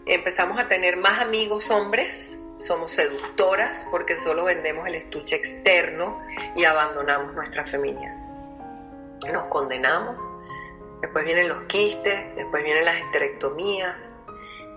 empezamos 0.06 0.60
a 0.60 0.68
tener 0.68 0.98
más 0.98 1.20
amigos 1.20 1.72
hombres, 1.72 2.40
somos 2.58 2.92
seductoras 2.92 3.88
porque 3.92 4.18
solo 4.18 4.46
vendemos 4.46 4.88
el 4.88 4.96
estuche 4.96 5.36
externo 5.36 6.24
y 6.56 6.64
abandonamos 6.64 7.34
nuestra 7.34 7.66
familia. 7.66 8.10
Nos 9.32 9.44
condenamos, 9.46 10.18
después 11.02 11.26
vienen 11.26 11.50
los 11.50 11.64
quistes, 11.64 12.36
después 12.36 12.64
vienen 12.64 12.86
las 12.86 12.98
esterectomías 12.98 14.10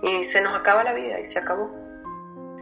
y 0.03 0.23
se 0.23 0.41
nos 0.41 0.55
acaba 0.55 0.83
la 0.83 0.93
vida 0.93 1.19
y 1.19 1.25
se 1.25 1.39
acabó. 1.39 1.88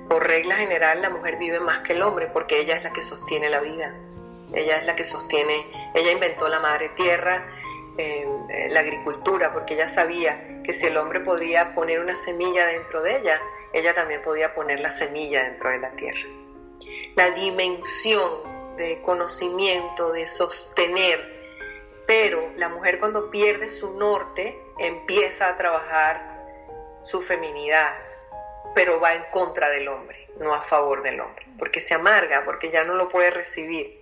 Por 0.07 0.25
regla 0.25 0.55
general 0.55 1.01
la 1.01 1.09
mujer 1.09 1.37
vive 1.37 1.59
más 1.59 1.79
que 1.81 1.93
el 1.93 2.01
hombre 2.01 2.27
porque 2.27 2.59
ella 2.59 2.77
es 2.77 2.83
la 2.83 2.93
que 2.93 3.01
sostiene 3.01 3.49
la 3.49 3.59
vida. 3.59 3.93
Ella 4.53 4.77
es 4.77 4.85
la 4.85 4.95
que 4.95 5.03
sostiene, 5.03 5.65
ella 5.93 6.11
inventó 6.11 6.47
la 6.47 6.59
madre 6.59 6.89
tierra, 6.89 7.45
eh, 7.97 8.25
eh, 8.49 8.69
la 8.69 8.79
agricultura, 8.79 9.51
porque 9.51 9.73
ella 9.73 9.87
sabía 9.87 10.61
que 10.63 10.71
si 10.71 10.85
el 10.85 10.97
hombre 10.97 11.19
podía 11.19 11.75
poner 11.75 11.99
una 11.99 12.15
semilla 12.15 12.65
dentro 12.65 13.01
de 13.01 13.17
ella, 13.17 13.41
ella 13.73 13.93
también 13.93 14.21
podía 14.21 14.53
poner 14.53 14.79
la 14.79 14.91
semilla 14.91 15.43
dentro 15.43 15.69
de 15.69 15.79
la 15.79 15.91
tierra. 15.91 16.27
La 17.15 17.31
dimensión 17.31 18.75
de 18.77 19.01
conocimiento, 19.01 20.13
de 20.13 20.27
sostener, 20.27 21.19
pero 22.05 22.51
la 22.55 22.69
mujer 22.69 22.99
cuando 22.99 23.29
pierde 23.29 23.69
su 23.69 23.97
norte 23.97 24.63
empieza 24.77 25.49
a 25.49 25.57
trabajar 25.57 26.37
su 27.01 27.21
feminidad, 27.21 27.93
pero 28.77 28.99
va 28.99 29.15
en 29.15 29.23
contra 29.31 29.71
del 29.71 29.87
hombre, 29.87 30.27
no 30.39 30.53
a 30.53 30.61
favor 30.61 31.01
del 31.01 31.19
hombre, 31.19 31.47
porque 31.57 31.81
se 31.81 31.95
amarga, 31.95 32.45
porque 32.45 32.69
ya 32.69 32.83
no 32.83 32.93
lo 32.93 33.09
puede 33.09 33.31
recibir. 33.31 33.99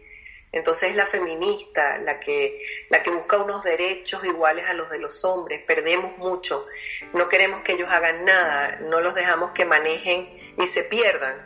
Entonces 0.52 0.90
es 0.90 0.98
la 0.98 1.06
feminista 1.06 1.98
la 1.98 2.20
que, 2.20 2.62
la 2.90 3.02
que 3.02 3.10
busca 3.10 3.38
unos 3.38 3.64
derechos 3.64 4.26
iguales 4.26 4.68
a 4.68 4.74
los 4.74 4.90
de 4.90 5.00
los 5.00 5.24
hombres. 5.24 5.64
Perdemos 5.64 6.18
mucho. 6.18 6.68
No 7.14 7.30
queremos 7.30 7.62
que 7.64 7.72
ellos 7.72 7.88
hagan 7.90 8.26
nada. 8.26 8.80
No 8.82 9.00
los 9.00 9.16
dejamos 9.16 9.54
que 9.54 9.64
manejen 9.64 10.30
y 10.58 10.68
se 10.68 10.84
pierdan. 10.84 11.38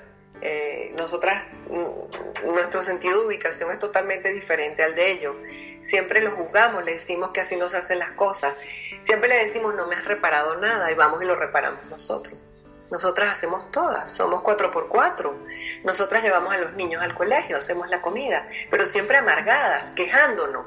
Eh, 0.42 0.92
nosotras, 0.98 1.44
mm, 1.70 2.48
nuestro 2.52 2.82
sentido 2.82 3.20
de 3.20 3.28
ubicación 3.28 3.72
es 3.72 3.78
totalmente 3.78 4.34
diferente 4.34 4.82
al 4.82 4.96
de 4.96 5.12
ellos. 5.12 5.36
Siempre 5.82 6.22
los 6.22 6.34
juzgamos, 6.34 6.84
le 6.84 6.94
decimos 6.94 7.30
que 7.30 7.42
así 7.42 7.58
nos 7.58 7.76
hacen 7.76 8.00
las 8.00 8.14
cosas. 8.14 8.56
Siempre 9.04 9.30
le 9.30 9.38
decimos 9.38 9.76
no 9.76 9.86
me 9.86 9.96
has 9.96 10.06
reparado 10.06 10.56
nada 10.56 10.92
y 10.92 10.96
vamos 10.96 11.22
y 11.22 11.26
lo 11.26 11.36
reparamos 11.36 11.86
nosotros. 11.86 12.36
Nosotras 12.92 13.30
hacemos 13.30 13.70
todas, 13.72 14.12
somos 14.12 14.42
cuatro 14.42 14.72
por 14.72 14.88
cuatro. 14.88 15.38
Nosotras 15.84 16.24
llevamos 16.24 16.54
a 16.54 16.58
los 16.58 16.74
niños 16.74 17.04
al 17.04 17.14
colegio, 17.14 17.58
hacemos 17.58 17.88
la 17.90 18.02
comida, 18.02 18.48
pero 18.72 18.86
siempre 18.86 19.18
amargadas, 19.18 19.92
quejándonos, 19.92 20.66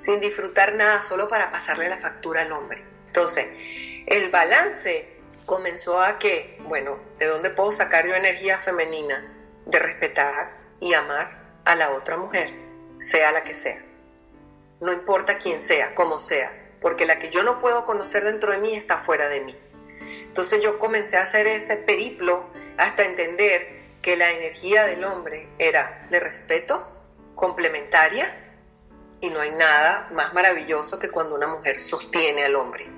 sin 0.00 0.20
disfrutar 0.20 0.74
nada, 0.74 1.02
solo 1.02 1.28
para 1.28 1.50
pasarle 1.50 1.88
la 1.88 1.98
factura 1.98 2.42
al 2.42 2.52
hombre. 2.52 2.82
Entonces, 3.06 3.46
el 4.06 4.30
balance 4.30 5.18
comenzó 5.44 6.00
a 6.00 6.18
que, 6.18 6.58
bueno, 6.62 6.98
¿de 7.18 7.26
dónde 7.26 7.50
puedo 7.50 7.72
sacar 7.72 8.06
yo 8.06 8.14
energía 8.14 8.58
femenina? 8.58 9.34
De 9.66 9.78
respetar 9.78 10.56
y 10.80 10.94
amar 10.94 11.60
a 11.66 11.74
la 11.74 11.90
otra 11.90 12.16
mujer, 12.16 12.50
sea 13.00 13.32
la 13.32 13.44
que 13.44 13.54
sea. 13.54 13.82
No 14.80 14.92
importa 14.92 15.36
quién 15.36 15.60
sea, 15.60 15.94
como 15.94 16.18
sea, 16.18 16.50
porque 16.80 17.04
la 17.04 17.18
que 17.18 17.30
yo 17.30 17.42
no 17.42 17.58
puedo 17.58 17.84
conocer 17.84 18.24
dentro 18.24 18.52
de 18.52 18.58
mí 18.58 18.74
está 18.74 18.98
fuera 18.98 19.28
de 19.28 19.40
mí. 19.40 19.58
Entonces 20.38 20.62
yo 20.62 20.78
comencé 20.78 21.16
a 21.16 21.22
hacer 21.22 21.48
ese 21.48 21.78
periplo 21.78 22.44
hasta 22.76 23.04
entender 23.04 23.60
que 24.00 24.16
la 24.16 24.30
energía 24.30 24.86
del 24.86 25.02
hombre 25.02 25.48
era 25.58 26.06
de 26.12 26.20
respeto, 26.20 26.86
complementaria, 27.34 28.32
y 29.20 29.30
no 29.30 29.40
hay 29.40 29.50
nada 29.50 30.08
más 30.12 30.32
maravilloso 30.34 31.00
que 31.00 31.10
cuando 31.10 31.34
una 31.34 31.48
mujer 31.48 31.80
sostiene 31.80 32.44
al 32.44 32.54
hombre. 32.54 32.88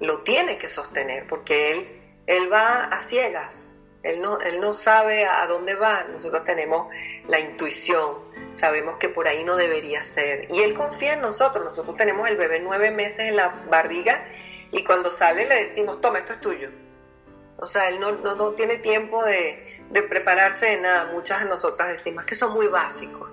Lo 0.00 0.22
tiene 0.22 0.58
que 0.58 0.66
sostener 0.66 1.28
porque 1.28 1.70
él, 1.70 2.02
él 2.26 2.52
va 2.52 2.86
a 2.86 3.00
ciegas, 3.02 3.68
él 4.02 4.20
no, 4.20 4.40
él 4.40 4.60
no 4.60 4.74
sabe 4.74 5.26
a 5.26 5.46
dónde 5.46 5.76
va, 5.76 6.06
nosotros 6.10 6.42
tenemos 6.42 6.92
la 7.28 7.38
intuición, 7.38 8.16
sabemos 8.50 8.96
que 8.96 9.08
por 9.08 9.28
ahí 9.28 9.44
no 9.44 9.54
debería 9.54 10.02
ser. 10.02 10.48
Y 10.50 10.60
él 10.62 10.74
confía 10.74 11.12
en 11.12 11.20
nosotros, 11.20 11.64
nosotros 11.64 11.94
tenemos 11.94 12.28
el 12.28 12.36
bebé 12.36 12.58
nueve 12.58 12.90
meses 12.90 13.28
en 13.28 13.36
la 13.36 13.62
barriga 13.70 14.26
y 14.74 14.82
cuando 14.82 15.12
sale 15.12 15.46
le 15.46 15.54
decimos, 15.54 16.00
toma, 16.00 16.18
esto 16.18 16.32
es 16.32 16.40
tuyo. 16.40 16.68
O 17.58 17.66
sea, 17.66 17.88
él 17.88 18.00
no, 18.00 18.10
no, 18.10 18.50
tiene 18.54 18.78
tiempo 18.78 19.24
de, 19.24 19.84
de, 19.90 20.02
prepararse 20.02 20.66
de 20.66 20.80
nada. 20.80 21.12
Muchas 21.12 21.44
de 21.44 21.48
nosotras 21.48 21.88
decimos 21.88 22.24
que 22.24 22.34
son 22.34 22.52
muy 22.52 22.66
básicos. 22.66 23.30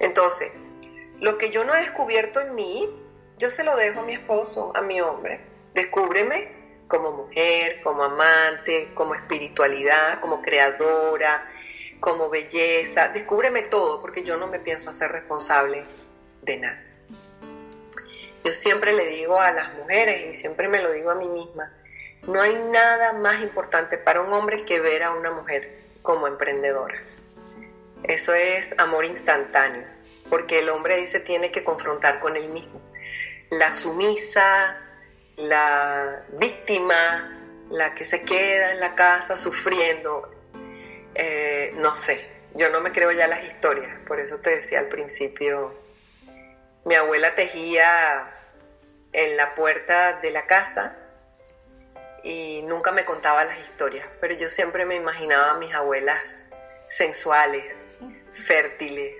Entonces, 0.00 0.52
lo 1.20 1.38
que 1.38 1.50
yo 1.50 1.62
no 1.64 1.74
he 1.74 1.80
descubierto 1.80 2.40
en 2.40 2.56
mí, 2.56 2.90
yo 3.38 3.50
se 3.50 3.62
lo 3.62 3.76
dejo 3.76 4.00
a 4.00 4.02
mi 4.02 4.14
esposo, 4.14 4.72
a 4.74 4.82
mi 4.82 5.00
hombre. 5.00 5.40
Descúbreme 5.74 6.84
como 6.88 7.12
mujer, 7.12 7.80
como 7.82 8.02
amante, 8.02 8.90
como 8.92 9.14
espiritualidad, 9.14 10.18
como 10.18 10.42
creadora, 10.42 11.48
como 12.00 12.28
belleza. 12.28 13.08
Descúbreme 13.08 13.62
todo 13.62 14.00
porque 14.00 14.24
yo 14.24 14.36
no 14.38 14.48
me 14.48 14.58
pienso 14.58 14.90
hacer 14.90 15.12
responsable 15.12 15.84
de 16.42 16.56
nada. 16.58 16.89
Yo 18.44 18.52
siempre 18.52 18.92
le 18.92 19.06
digo 19.06 19.38
a 19.38 19.50
las 19.50 19.74
mujeres 19.74 20.30
y 20.30 20.34
siempre 20.34 20.68
me 20.68 20.80
lo 20.80 20.92
digo 20.92 21.10
a 21.10 21.14
mí 21.14 21.28
misma, 21.28 21.72
no 22.26 22.40
hay 22.40 22.54
nada 22.54 23.12
más 23.12 23.42
importante 23.42 23.98
para 23.98 24.22
un 24.22 24.32
hombre 24.32 24.64
que 24.64 24.80
ver 24.80 25.02
a 25.02 25.12
una 25.12 25.30
mujer 25.30 25.70
como 26.02 26.26
emprendedora. 26.26 27.02
Eso 28.02 28.34
es 28.34 28.78
amor 28.78 29.04
instantáneo, 29.04 29.84
porque 30.28 30.60
el 30.60 30.70
hombre 30.70 31.06
se 31.06 31.20
tiene 31.20 31.50
que 31.50 31.64
confrontar 31.64 32.18
con 32.20 32.36
él 32.36 32.48
mismo. 32.48 32.80
La 33.50 33.72
sumisa, 33.72 34.76
la 35.36 36.24
víctima, 36.32 37.40
la 37.70 37.94
que 37.94 38.04
se 38.04 38.22
queda 38.22 38.72
en 38.72 38.80
la 38.80 38.94
casa 38.94 39.36
sufriendo, 39.36 40.30
eh, 41.14 41.72
no 41.76 41.94
sé, 41.94 42.24
yo 42.54 42.70
no 42.70 42.80
me 42.80 42.92
creo 42.92 43.12
ya 43.12 43.28
las 43.28 43.44
historias, 43.44 43.98
por 44.06 44.18
eso 44.18 44.38
te 44.38 44.50
decía 44.50 44.80
al 44.80 44.88
principio, 44.88 45.74
mi 46.84 46.94
abuela 46.94 47.34
tejía 47.34 48.32
en 49.12 49.36
la 49.36 49.54
puerta 49.54 50.20
de 50.20 50.30
la 50.30 50.46
casa 50.46 50.96
y 52.22 52.62
nunca 52.62 52.92
me 52.92 53.04
contaba 53.04 53.44
las 53.44 53.58
historias, 53.60 54.06
pero 54.20 54.34
yo 54.34 54.48
siempre 54.48 54.84
me 54.84 54.94
imaginaba 54.94 55.52
a 55.52 55.58
mis 55.58 55.74
abuelas 55.74 56.44
sensuales, 56.86 57.88
fértiles, 58.32 59.14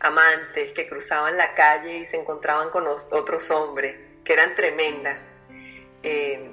amantes, 0.00 0.72
que 0.72 0.88
cruzaban 0.88 1.36
la 1.36 1.54
calle 1.54 1.98
y 1.98 2.04
se 2.04 2.16
encontraban 2.16 2.70
con 2.70 2.86
otros 2.86 3.50
hombres, 3.50 3.96
que 4.24 4.32
eran 4.32 4.54
tremendas. 4.54 5.18
Eh, 6.02 6.50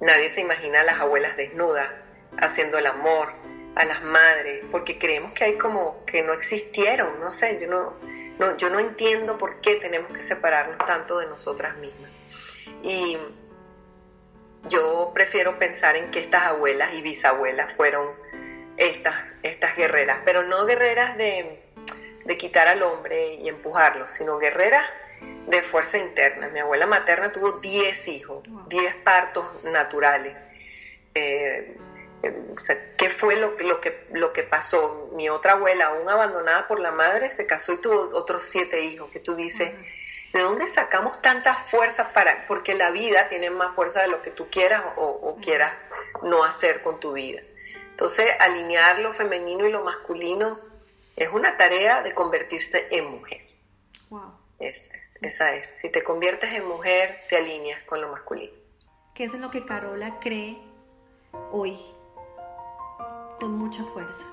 nadie 0.00 0.30
se 0.30 0.40
imagina 0.40 0.80
a 0.80 0.84
las 0.84 1.00
abuelas 1.00 1.36
desnudas 1.36 1.90
haciendo 2.38 2.78
el 2.78 2.86
amor, 2.86 3.32
a 3.74 3.84
las 3.84 4.02
madres, 4.02 4.64
porque 4.70 4.98
creemos 4.98 5.32
que 5.32 5.44
hay 5.44 5.58
como 5.58 6.04
que 6.04 6.22
no 6.22 6.32
existieron, 6.32 7.18
no 7.18 7.30
sé, 7.30 7.58
yo 7.60 7.68
no, 7.68 7.94
no, 8.38 8.56
yo 8.56 8.70
no 8.70 8.78
entiendo 8.78 9.36
por 9.38 9.60
qué 9.60 9.76
tenemos 9.76 10.10
que 10.12 10.20
separarnos 10.20 10.76
tanto 10.84 11.18
de 11.18 11.26
nosotras 11.26 11.76
mismas. 11.78 12.10
Y 12.82 13.18
yo 14.68 15.10
prefiero 15.14 15.58
pensar 15.58 15.96
en 15.96 16.10
que 16.10 16.20
estas 16.20 16.44
abuelas 16.44 16.94
y 16.94 17.02
bisabuelas 17.02 17.72
fueron 17.72 18.08
estas, 18.76 19.14
estas 19.42 19.76
guerreras, 19.76 20.20
pero 20.24 20.42
no 20.42 20.66
guerreras 20.66 21.16
de, 21.16 21.62
de 22.24 22.38
quitar 22.38 22.68
al 22.68 22.82
hombre 22.82 23.34
y 23.34 23.48
empujarlo, 23.48 24.08
sino 24.08 24.38
guerreras 24.38 24.84
de 25.46 25.62
fuerza 25.62 25.98
interna. 25.98 26.48
Mi 26.48 26.60
abuela 26.60 26.86
materna 26.86 27.32
tuvo 27.32 27.60
10 27.60 28.08
hijos, 28.08 28.42
10 28.68 28.94
partos 28.96 29.44
naturales. 29.64 30.36
Eh, 31.14 31.76
¿Qué 32.96 33.10
fue 33.10 33.36
lo, 33.36 33.58
lo, 33.58 33.80
que, 33.80 34.06
lo 34.12 34.32
que 34.32 34.42
pasó? 34.42 35.10
Mi 35.14 35.28
otra 35.28 35.52
abuela, 35.52 35.86
aún 35.86 36.08
abandonada 36.08 36.66
por 36.66 36.78
la 36.78 36.90
madre, 36.90 37.30
se 37.30 37.46
casó 37.46 37.72
y 37.72 37.78
tuvo 37.78 38.16
otros 38.16 38.44
7 38.44 38.80
hijos, 38.82 39.10
que 39.10 39.20
tú 39.20 39.34
dices, 39.34 39.72
¿de 40.32 40.40
dónde 40.40 40.66
sacamos 40.66 41.20
tanta 41.22 41.54
fuerza 41.54 42.12
para...? 42.12 42.46
Porque 42.46 42.74
la 42.74 42.90
vida 42.90 43.28
tiene 43.28 43.50
más 43.50 43.74
fuerza 43.74 44.02
de 44.02 44.08
lo 44.08 44.22
que 44.22 44.30
tú 44.30 44.48
quieras 44.50 44.82
o, 44.96 45.06
o 45.06 45.36
quieras 45.36 45.72
no 46.22 46.44
hacer 46.44 46.82
con 46.82 47.00
tu 47.00 47.12
vida. 47.12 47.42
Entonces, 47.90 48.26
alinear 48.40 48.98
lo 48.98 49.12
femenino 49.12 49.66
y 49.66 49.70
lo 49.70 49.84
masculino 49.84 50.58
es 51.16 51.28
una 51.30 51.56
tarea 51.56 52.02
de 52.02 52.12
convertirse 52.12 52.88
en 52.90 53.06
mujer. 53.06 53.42
Wow. 54.10 54.34
Es, 54.58 54.90
esa 55.20 55.54
es. 55.54 55.66
Si 55.66 55.90
te 55.90 56.02
conviertes 56.02 56.52
en 56.52 56.66
mujer, 56.66 57.20
te 57.28 57.36
alineas 57.36 57.82
con 57.84 58.00
lo 58.00 58.08
masculino. 58.08 58.52
¿Qué 59.14 59.24
es 59.24 59.34
en 59.34 59.42
lo 59.42 59.50
que 59.50 59.64
Carola 59.64 60.18
cree 60.20 60.58
hoy 61.52 61.78
mucha 63.48 63.84
fuerza? 63.84 64.24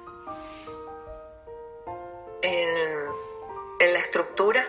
En, 2.42 3.94
la 3.94 4.00
estructura, 4.00 4.66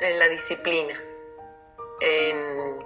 en 0.00 0.18
la 0.18 0.28
disciplina, 0.28 0.98
en, 2.00 2.78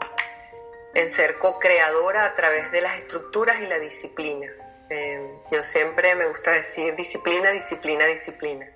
ser 1.11 1.39
co-creadora 1.39 2.25
a 2.25 2.35
través 2.35 2.71
de 2.73 2.81
las 2.81 2.99
estructuras 2.99 3.61
y 3.61 3.67
la 3.67 3.79
disciplina. 3.79 4.51
Eh, 4.89 5.39
yo 5.51 5.63
siempre 5.63 6.15
me 6.15 6.27
gusta 6.27 6.53
decir 6.53 6.97
disciplina, 6.97 7.51
disciplina, 7.51 8.07
disciplina. 8.07 8.69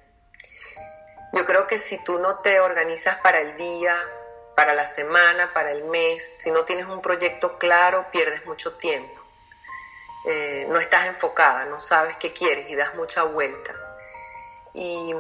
Yo 1.32 1.44
creo 1.44 1.66
que 1.66 1.78
si 1.78 2.02
tú 2.04 2.18
no 2.18 2.38
te 2.40 2.60
organizas 2.60 3.16
para 3.16 3.40
el 3.40 3.56
día, 3.56 3.96
para 4.54 4.74
la 4.74 4.86
semana, 4.86 5.52
para 5.52 5.70
el 5.70 5.84
mes, 5.84 6.36
si 6.40 6.50
no 6.50 6.64
tienes 6.64 6.86
un 6.86 7.02
proyecto 7.02 7.58
claro, 7.58 8.06
pierdes 8.10 8.44
mucho 8.46 8.76
tiempo. 8.76 9.25
Eh, 10.26 10.66
no 10.68 10.78
estás 10.78 11.06
enfocada, 11.06 11.64
no 11.66 11.80
sabes 11.80 12.16
qué 12.16 12.32
quieres 12.32 12.68
y 12.68 12.74
das 12.74 12.94
mucha 12.94 13.22
vuelta. 13.22 13.74
Y 14.74 15.14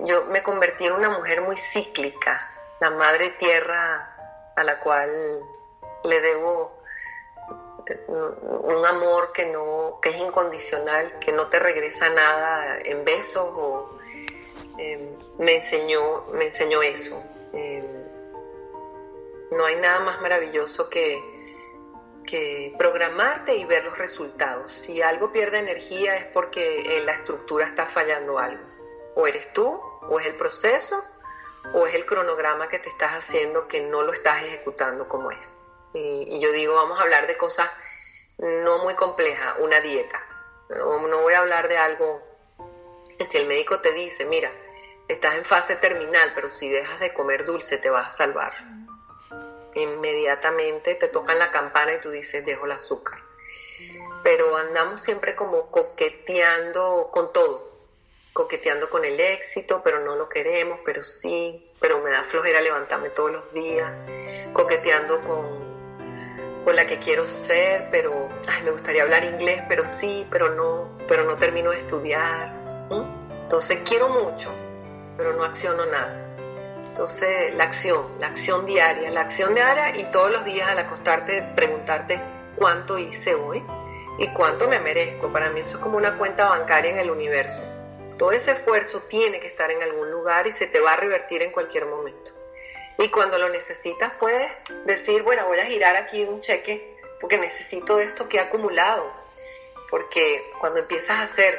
yo 0.00 0.24
me 0.26 0.42
convertí 0.42 0.86
en 0.86 0.92
una 0.92 1.10
mujer 1.10 1.42
muy 1.42 1.56
cíclica, 1.56 2.50
la 2.80 2.90
madre 2.90 3.30
tierra 3.30 4.52
a 4.54 4.64
la 4.64 4.78
cual 4.78 5.10
le 6.04 6.20
debo 6.20 6.78
eh, 7.86 8.04
un 8.08 8.86
amor 8.86 9.32
que 9.32 9.46
no 9.46 9.98
que 10.00 10.10
es 10.10 10.16
incondicional, 10.16 11.18
que 11.18 11.32
no 11.32 11.48
te 11.48 11.58
regresa 11.58 12.08
nada 12.08 12.78
en 12.80 13.04
besos 13.04 13.50
o 13.54 13.98
Em, 14.78 15.16
me, 15.38 15.56
enseñó, 15.56 16.24
me 16.32 16.46
enseñó 16.46 16.82
eso. 16.82 17.22
No 19.50 19.66
hay 19.66 19.76
nada 19.76 20.00
más 20.00 20.20
maravilloso 20.22 20.88
que, 20.88 21.22
que 22.22 22.74
programarte 22.78 23.56
y 23.56 23.64
ver 23.64 23.84
los 23.84 23.98
resultados. 23.98 24.72
Si 24.72 25.02
algo 25.02 25.32
pierde 25.32 25.58
energía 25.58 26.16
es 26.16 26.24
porque 26.26 26.98
en 26.98 27.06
la 27.06 27.12
estructura 27.12 27.66
está 27.66 27.86
fallando 27.86 28.38
algo. 28.38 28.62
O 29.14 29.26
eres 29.26 29.52
tú, 29.52 29.80
o 30.08 30.20
es 30.20 30.26
el 30.26 30.34
proceso, 30.36 31.02
o 31.74 31.86
es 31.86 31.94
el 31.94 32.06
cronograma 32.06 32.68
que 32.68 32.78
te 32.78 32.88
estás 32.88 33.12
haciendo 33.12 33.68
que 33.68 33.80
no 33.80 34.02
lo 34.02 34.12
estás 34.12 34.42
ejecutando 34.42 35.08
como 35.08 35.30
es. 35.30 35.48
Y, 35.94 36.40
yo 36.40 36.52
digo, 36.52 36.74
vamos 36.74 36.98
a 36.98 37.02
hablar 37.02 37.26
de 37.26 37.36
cosas 37.36 37.68
no 38.38 38.82
muy 38.82 38.94
complejas, 38.94 39.56
una 39.60 39.80
dieta. 39.80 40.20
No, 40.70 41.06
no 41.06 41.20
voy 41.20 41.34
a 41.34 41.40
hablar 41.40 41.68
de 41.68 41.78
algo 41.78 42.22
que 43.18 43.26
si 43.26 43.38
el 43.38 43.46
médico 43.46 43.80
te 43.80 43.92
dice, 43.92 44.24
mira, 44.24 44.50
estás 45.06 45.34
en 45.34 45.44
fase 45.44 45.76
terminal, 45.76 46.32
pero 46.34 46.48
si 46.48 46.68
dejas 46.68 46.98
de 46.98 47.12
comer 47.12 47.44
dulce 47.44 47.78
te 47.78 47.90
vas 47.90 48.06
a 48.06 48.10
salvar. 48.10 48.54
Inmediatamente 49.74 50.94
te 50.96 51.08
tocan 51.08 51.38
la 51.38 51.50
campana 51.50 51.94
y 51.94 52.00
tú 52.00 52.10
dices, 52.10 52.44
dejo 52.44 52.66
el 52.66 52.72
azúcar. 52.72 53.18
Pero 54.22 54.56
andamos 54.56 55.00
siempre 55.00 55.34
como 55.34 55.70
coqueteando 55.70 57.08
con 57.10 57.32
todo, 57.32 57.72
coqueteando 58.32 58.88
con 58.88 59.04
el 59.04 59.18
éxito, 59.18 59.82
pero 59.82 60.00
no 60.00 60.14
lo 60.14 60.28
queremos, 60.28 60.80
pero 60.84 61.02
sí, 61.02 61.72
pero 61.80 62.00
me 62.00 62.10
da 62.10 62.22
flojera 62.22 62.60
levantarme 62.60 63.10
todos 63.10 63.32
los 63.32 63.52
días, 63.52 63.90
coqueteando 64.52 65.20
con, 65.22 66.64
con 66.64 66.76
la 66.76 66.86
que 66.86 66.98
quiero 66.98 67.26
ser, 67.26 67.88
pero 67.90 68.28
ay, 68.46 68.62
me 68.62 68.70
gustaría 68.70 69.02
hablar 69.02 69.24
inglés, 69.24 69.62
pero 69.68 69.84
sí, 69.84 70.26
pero 70.30 70.50
no, 70.50 70.96
pero 71.08 71.24
no 71.24 71.36
termino 71.36 71.70
de 71.70 71.78
estudiar. 71.78 72.62
Entonces 73.42 73.80
quiero 73.84 74.08
mucho, 74.08 74.50
pero 75.16 75.32
no 75.32 75.42
acciono 75.44 75.84
nada. 75.86 76.21
Entonces, 76.92 77.54
la 77.54 77.64
acción, 77.64 78.06
la 78.18 78.26
acción 78.26 78.66
diaria, 78.66 79.10
la 79.10 79.22
acción 79.22 79.54
diaria 79.54 79.96
y 79.96 80.04
todos 80.10 80.30
los 80.30 80.44
días 80.44 80.68
al 80.68 80.78
acostarte 80.78 81.42
preguntarte 81.56 82.20
cuánto 82.54 82.98
hice 82.98 83.34
hoy 83.34 83.64
y 84.18 84.28
cuánto 84.34 84.68
me 84.68 84.78
merezco. 84.78 85.32
Para 85.32 85.48
mí 85.48 85.60
eso 85.60 85.78
es 85.78 85.82
como 85.82 85.96
una 85.96 86.18
cuenta 86.18 86.50
bancaria 86.50 86.90
en 86.90 86.98
el 86.98 87.10
universo. 87.10 87.62
Todo 88.18 88.32
ese 88.32 88.52
esfuerzo 88.52 89.00
tiene 89.08 89.40
que 89.40 89.46
estar 89.46 89.70
en 89.70 89.82
algún 89.82 90.10
lugar 90.10 90.46
y 90.46 90.50
se 90.50 90.66
te 90.66 90.80
va 90.80 90.92
a 90.92 90.96
revertir 90.96 91.40
en 91.40 91.50
cualquier 91.50 91.86
momento. 91.86 92.32
Y 92.98 93.08
cuando 93.08 93.38
lo 93.38 93.48
necesitas 93.48 94.12
puedes 94.20 94.52
decir, 94.84 95.22
bueno, 95.22 95.46
voy 95.46 95.60
a 95.60 95.64
girar 95.64 95.96
aquí 95.96 96.24
un 96.24 96.42
cheque 96.42 96.98
porque 97.22 97.38
necesito 97.38 98.00
esto 98.00 98.28
que 98.28 98.36
he 98.36 98.40
acumulado. 98.40 99.10
Porque 99.88 100.44
cuando 100.60 100.80
empiezas 100.80 101.20
a 101.20 101.26
ser 101.26 101.58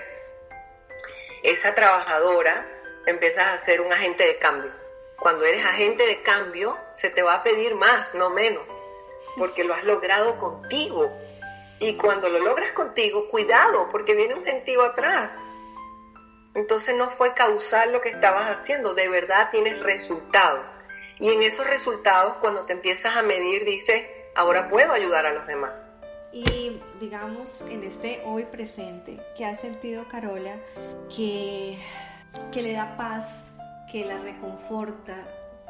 esa 1.41 1.73
trabajadora, 1.73 2.67
empiezas 3.07 3.47
a 3.47 3.57
ser 3.57 3.81
un 3.81 3.91
agente 3.91 4.25
de 4.25 4.37
cambio. 4.37 4.82
Cuando 5.23 5.45
eres 5.45 5.65
agente 5.65 6.05
de 6.05 6.21
cambio, 6.21 6.77
se 6.91 7.09
te 7.09 7.23
va 7.23 7.35
a 7.35 7.43
pedir 7.43 7.75
más, 7.75 8.13
no 8.13 8.29
menos, 8.29 8.67
porque 9.37 9.63
lo 9.63 9.73
has 9.73 9.85
logrado 9.85 10.37
contigo. 10.37 11.09
Y 11.79 11.95
cuando 11.95 12.27
lo 12.27 12.39
logras 12.39 12.73
contigo, 12.73 13.29
cuidado, 13.29 13.87
porque 13.89 14.15
viene 14.15 14.33
un 14.33 14.43
gentío 14.43 14.83
atrás. 14.83 15.31
Entonces 16.55 16.97
no 16.97 17.09
fue 17.09 17.33
causal 17.33 17.93
lo 17.93 18.01
que 18.01 18.09
estabas 18.09 18.51
haciendo, 18.51 18.95
de 18.95 19.07
verdad 19.07 19.47
tienes 19.49 19.81
resultados. 19.81 20.69
Y 21.19 21.29
en 21.29 21.41
esos 21.41 21.67
resultados, 21.67 22.35
cuando 22.41 22.65
te 22.65 22.73
empiezas 22.73 23.15
a 23.15 23.21
medir, 23.21 23.63
dices, 23.63 24.05
ahora 24.35 24.67
puedo 24.67 24.91
ayudar 24.91 25.25
a 25.25 25.31
los 25.31 25.47
demás. 25.47 25.71
Y 26.33 26.81
digamos, 26.99 27.61
en 27.69 27.85
este 27.85 28.21
hoy 28.25 28.43
presente, 28.43 29.25
¿qué 29.37 29.45
ha 29.45 29.55
sentido 29.55 30.05
Carola 30.09 30.59
que, 31.15 31.77
que 32.51 32.61
le 32.61 32.73
da 32.73 32.97
paz, 32.97 33.52
que 33.93 34.05
la 34.05 34.17
reconforta, 34.17 35.13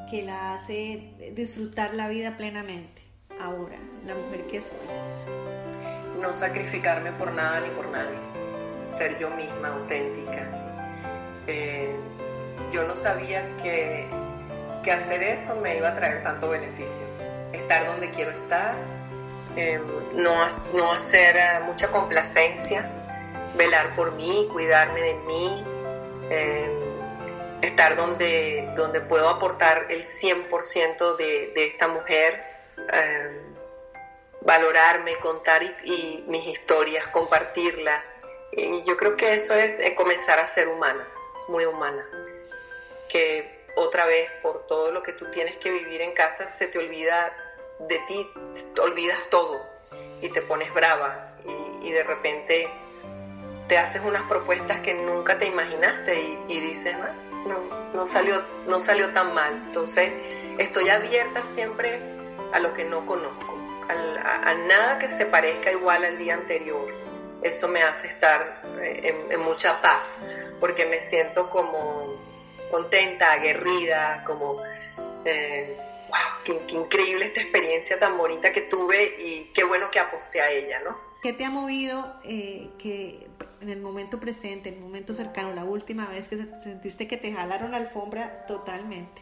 que 0.09 0.23
la 0.23 0.53
hace 0.53 1.13
disfrutar 1.33 1.93
la 1.93 2.07
vida 2.07 2.37
plenamente? 2.37 3.01
Ahora, 3.41 3.75
la 4.05 4.15
mujer 4.15 4.47
que 4.47 4.61
soy. 4.61 4.77
No 6.21 6.33
sacrificarme 6.33 7.11
por 7.11 7.33
nada 7.33 7.59
ni 7.59 7.69
por 7.71 7.89
nadie. 7.89 8.17
Ser 8.97 9.19
yo 9.19 9.29
misma, 9.31 9.75
auténtica. 9.75 10.47
Eh, 11.47 11.93
yo 12.71 12.87
no 12.87 12.95
sabía 12.95 13.57
que, 13.57 14.07
que 14.85 14.91
hacer 14.93 15.21
eso 15.21 15.57
me 15.57 15.75
iba 15.75 15.89
a 15.89 15.95
traer 15.95 16.23
tanto 16.23 16.47
beneficio. 16.47 17.05
Estar 17.51 17.85
donde 17.85 18.09
quiero 18.11 18.31
estar, 18.31 18.73
eh, 19.57 19.81
no, 20.13 20.45
no, 20.73 20.93
hacer 20.93 21.35
eh, 21.35 21.59
mucha 21.65 21.91
complacencia, 21.91 22.89
velar 23.57 23.93
por 23.97 24.13
mí, 24.13 24.47
cuidarme 24.53 25.01
de 25.01 25.13
mí, 25.27 25.63
estar 27.63 27.95
donde, 27.95 28.69
donde 28.75 29.01
puedo 29.01 29.29
aportar 29.29 29.85
el 29.89 30.03
100% 30.03 31.15
de, 31.15 31.51
de, 31.55 31.67
esta 31.67 31.87
mujer, 31.87 32.43
valorarme, 34.41 35.15
contar 35.17 35.63
y, 35.83 36.23
mis 36.27 36.45
historias, 36.47 37.07
compartirlas. 37.07 38.05
Y 38.51 38.83
yo 38.83 38.97
creo 38.97 39.15
que 39.17 39.33
eso 39.33 39.55
es 39.55 39.81
comenzar 39.95 40.39
a 40.39 40.47
ser 40.47 40.67
humana, 40.67 41.07
muy 41.47 41.65
humana. 41.65 42.05
Que 43.09 43.63
otra 43.75 44.05
vez, 44.05 44.29
por 44.41 44.67
todo 44.67 44.91
lo 44.91 45.01
que 45.01 45.13
tú 45.13 45.31
tienes 45.31 45.57
que 45.57 45.71
vivir 45.71 46.01
en 46.01 46.13
casa, 46.13 46.45
se 46.45 46.67
te 46.67 46.79
olvida 46.79 47.33
de 47.87 47.99
ti 48.07 48.29
te 48.73 48.81
olvidas 48.81 49.17
todo 49.29 49.61
y 50.21 50.29
te 50.29 50.41
pones 50.41 50.73
brava 50.73 51.35
y, 51.45 51.91
de 51.91 52.03
repente 52.03 52.69
te 53.67 53.77
haces 53.77 54.01
unas 54.03 54.23
propuestas 54.23 54.79
que 54.79 54.93
nunca 54.93 55.37
te 55.37 55.45
imaginaste 55.45 56.37
y, 56.47 56.59
dices, 56.59 56.95
ah, 56.95 57.13
no, 57.45 57.91
no, 57.93 58.05
salió, 58.05 58.43
no 58.67 58.79
salió 58.79 59.11
tan 59.11 59.33
mal. 59.33 59.53
Entonces 59.65 60.11
estoy 60.57 60.89
abierta 60.89 61.43
siempre 61.43 61.99
a 62.53 62.59
lo 62.59 62.73
que 62.73 62.85
no 62.85 63.05
conozco, 63.05 63.57
a, 63.89 64.53
nada 64.67 64.99
que 64.99 65.07
se 65.07 65.25
parezca 65.25 65.71
igual 65.71 66.05
al 66.05 66.17
día 66.17 66.35
anterior. 66.35 66.87
Eso 67.41 67.67
me 67.67 67.83
hace 67.83 68.07
estar 68.07 68.61
eh, 68.81 69.27
en, 69.29 69.39
mucha 69.41 69.81
paz, 69.81 70.19
porque 70.59 70.85
me 70.85 71.01
siento 71.01 71.49
como 71.49 72.15
contenta, 72.71 73.33
aguerrida, 73.33 74.23
como... 74.25 74.61
Eh, 75.25 75.77
wow, 76.09 76.43
qué, 76.43 76.75
increíble 76.75 77.25
esta 77.25 77.41
experiencia 77.41 77.99
tan 77.99 78.17
bonita 78.17 78.51
que 78.53 78.61
tuve 78.61 79.03
y 79.19 79.51
qué 79.53 79.63
bueno 79.63 79.91
que 79.91 79.99
aposté 79.99 80.41
a 80.41 80.51
ella, 80.51 80.79
¿no? 80.79 81.12
¿Qué 81.23 81.31
te 81.31 81.45
ha 81.45 81.49
movido 81.49 82.19
eh, 82.25 82.69
que 82.77 83.25
en 83.61 83.69
el 83.69 83.79
momento 83.79 84.19
presente, 84.19 84.67
en 84.67 84.75
el 84.75 84.81
momento 84.81 85.13
cercano, 85.13 85.53
la 85.53 85.63
última 85.63 86.05
vez 86.09 86.27
que 86.27 86.35
sentiste 86.35 87.07
que 87.07 87.15
te 87.15 87.31
jalaron 87.31 87.71
la 87.71 87.77
alfombra 87.77 88.45
totalmente? 88.45 89.21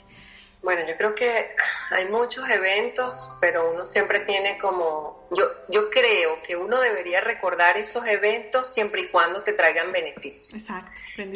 Bueno, 0.63 0.81
yo 0.87 0.97
creo 0.97 1.13
que 1.13 1.55
hay 1.91 2.05
muchos 2.05 2.49
eventos, 2.49 3.37
pero 3.39 3.71
uno 3.71 3.85
siempre 3.85 4.21
tiene 4.21 4.57
como, 4.57 5.27
yo, 5.29 5.43
yo 5.69 5.91
creo 5.91 6.41
que 6.41 6.55
uno 6.55 6.79
debería 6.79 7.21
recordar 7.21 7.77
esos 7.77 8.05
eventos 8.07 8.73
siempre 8.73 9.01
y 9.01 9.07
cuando 9.09 9.43
te 9.43 9.53
traigan 9.53 9.91
beneficio. 9.91 10.57
Exacto. 10.57 10.91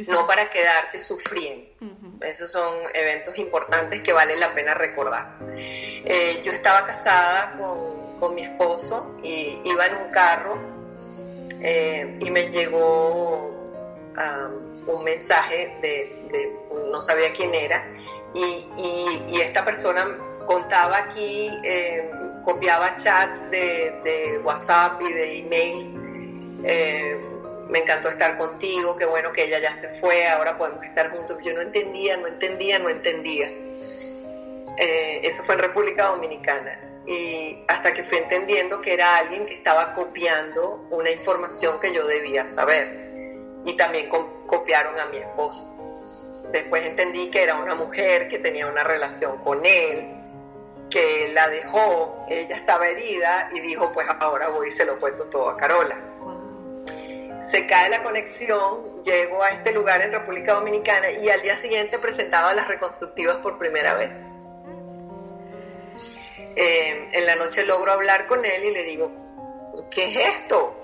No 0.07 0.25
para 0.25 0.49
quedarte 0.49 0.99
sufriendo. 0.99 1.69
Esos 2.21 2.51
son 2.51 2.75
eventos 2.95 3.37
importantes 3.37 4.01
que 4.01 4.13
vale 4.13 4.35
la 4.35 4.53
pena 4.55 4.73
recordar. 4.73 5.37
Eh, 5.57 6.41
yo 6.43 6.51
estaba 6.51 6.85
casada 6.87 7.55
con, 7.57 8.04
con, 8.19 8.35
mi 8.35 8.41
esposo 8.43 9.15
y 9.23 9.61
iba 9.63 9.85
en 9.85 9.95
un 9.95 10.11
carro 10.11 10.57
eh, 11.61 12.17
y 12.19 12.29
me 12.31 12.49
llegó 12.49 13.51
un 14.87 15.03
mensaje 15.03 15.77
de, 15.81 16.57
no 16.91 17.01
sabía 17.01 17.33
quién 17.33 17.53
era, 17.53 17.85
y, 18.33 19.39
esta 19.41 19.63
persona 19.63 20.05
contaba 20.45 20.97
aquí, 20.97 21.49
eh, 21.63 22.09
copiaba 22.43 22.95
chats 22.95 23.49
de, 23.49 24.39
WhatsApp 24.43 25.01
y 25.01 25.13
de 25.13 25.37
emails. 25.39 25.85
Eh, 26.63 27.19
me 27.69 27.79
encantó 27.79 28.09
estar 28.09 28.37
contigo, 28.37 28.95
qué 28.95 29.05
bueno 29.05 29.31
que 29.31 29.45
ella 29.45 29.59
ya 29.59 29.73
se 29.73 29.89
fue, 29.89 30.27
ahora 30.27 30.57
podemos 30.57 30.83
estar 30.83 31.11
juntos. 31.11 31.37
Yo 31.43 31.53
no 31.53 31.61
entendía, 31.61 32.17
no 32.17 32.27
entendía, 32.27 32.79
no 32.79 32.89
entendía. 32.89 33.47
Eh, 34.77 35.21
eso 35.23 35.43
fue 35.43 35.55
en 35.55 35.61
República 35.61 36.07
Dominicana. 36.07 36.79
Y 37.07 37.63
hasta 37.67 37.93
que 37.93 38.03
fui 38.03 38.17
entendiendo 38.17 38.81
que 38.81 38.93
era 38.93 39.17
alguien 39.17 39.45
que 39.45 39.53
estaba 39.53 39.93
copiando 39.93 40.87
una 40.89 41.11
información 41.11 41.79
que 41.79 41.93
yo 41.93 42.07
debía 42.07 42.45
saber. 42.45 43.05
Y 43.65 43.77
también 43.77 44.09
copiaron 44.09 44.99
a 44.99 45.05
mi 45.07 45.17
esposo. 45.17 45.71
Después 46.51 46.85
entendí 46.85 47.29
que 47.29 47.43
era 47.43 47.55
una 47.55 47.75
mujer 47.75 48.27
que 48.27 48.39
tenía 48.39 48.67
una 48.67 48.83
relación 48.83 49.37
con 49.43 49.65
él, 49.65 50.15
que 50.89 51.31
la 51.33 51.47
dejó, 51.47 52.25
ella 52.29 52.55
estaba 52.55 52.87
herida 52.87 53.49
y 53.53 53.59
dijo, 53.59 53.91
pues 53.91 54.07
ahora 54.19 54.49
voy 54.49 54.69
y 54.69 54.71
se 54.71 54.85
lo 54.85 54.99
cuento 54.99 55.25
todo 55.25 55.49
a 55.49 55.57
Carola. 55.57 55.97
Se 57.51 57.67
cae 57.67 57.89
la 57.89 58.03
conexión, 58.03 59.01
llego 59.03 59.41
a 59.43 59.49
este 59.49 59.71
lugar 59.71 60.01
en 60.01 60.11
República 60.11 60.53
Dominicana 60.53 61.11
y 61.11 61.29
al 61.29 61.41
día 61.41 61.55
siguiente 61.55 61.99
presentaba 61.99 62.53
las 62.53 62.67
reconstructivas 62.67 63.37
por 63.37 63.57
primera 63.57 63.93
vez. 63.95 64.15
Eh, 66.55 67.09
en 67.11 67.25
la 67.25 67.35
noche 67.35 67.65
logro 67.65 67.91
hablar 67.91 68.27
con 68.27 68.45
él 68.45 68.63
y 68.63 68.71
le 68.71 68.83
digo, 68.83 69.11
¿qué 69.91 70.05
es 70.05 70.39
esto? 70.39 70.75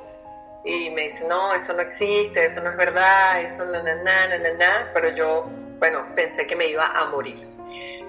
Y 0.65 0.89
me 0.89 1.03
dice, 1.03 1.27
no, 1.27 1.53
eso 1.53 1.73
no 1.73 1.81
existe, 1.81 2.45
eso 2.45 2.61
no 2.61 2.71
es 2.71 2.77
verdad, 2.77 3.41
eso 3.41 3.65
no, 3.65 3.81
na, 3.81 3.95
na, 3.95 4.37
na, 4.37 4.53
na, 4.53 4.91
pero 4.93 5.09
yo, 5.09 5.49
bueno, 5.79 6.13
pensé 6.13 6.45
que 6.45 6.55
me 6.55 6.67
iba 6.67 6.85
a 6.85 7.05
morir. 7.05 7.47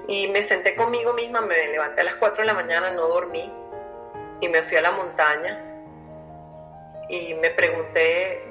Y 0.08 0.26
me 0.28 0.42
senté 0.42 0.74
conmigo 0.74 1.12
misma, 1.14 1.40
me 1.40 1.68
levanté 1.68 2.00
a 2.00 2.04
las 2.04 2.16
4 2.16 2.42
de 2.42 2.46
la 2.46 2.54
mañana, 2.54 2.90
no 2.90 3.06
dormí, 3.06 3.50
y 4.40 4.48
me 4.48 4.62
fui 4.62 4.76
a 4.76 4.82
la 4.82 4.90
montaña 4.90 5.64
y 7.08 7.34
me 7.34 7.50
pregunté 7.50 8.42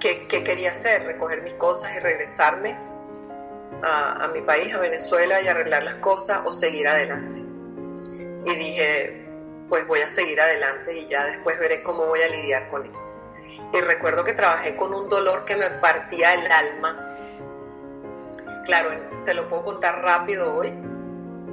qué, 0.00 0.26
quería 0.26 0.70
hacer, 0.70 1.04
recoger 1.04 1.42
mis 1.42 1.54
cosas 1.54 1.94
y 1.94 1.98
regresarme 1.98 2.76
a 3.82 4.28
mi 4.32 4.40
país, 4.40 4.72
a 4.72 4.78
Venezuela, 4.78 5.42
y 5.42 5.48
arreglar 5.48 5.82
las 5.82 5.96
cosas 5.96 6.40
o 6.46 6.52
seguir 6.52 6.88
adelante. 6.88 7.53
Y 8.44 8.54
dije, 8.54 9.26
pues 9.68 9.86
voy 9.86 10.00
a 10.00 10.08
seguir 10.08 10.40
adelante 10.40 10.92
y 10.92 11.08
ya 11.08 11.26
después 11.26 11.58
veré 11.58 11.82
cómo 11.82 12.06
voy 12.06 12.22
a 12.22 12.28
lidiar 12.28 12.68
con 12.68 12.86
esto 12.86 13.14
y 13.74 13.80
recuerdo 13.80 14.24
que 14.24 14.34
trabajé 14.34 14.76
con 14.76 14.94
un 14.94 15.08
dolor 15.08 15.44
que 15.44 15.56
me 15.56 15.68
partía 15.68 16.34
el 16.34 16.50
alma. 16.50 17.16
Claro, 18.64 18.90
te 19.24 19.34
lo 19.34 19.48
puedo 19.48 19.64
contar 19.64 20.00
rápido 20.00 20.54
hoy, 20.54 20.72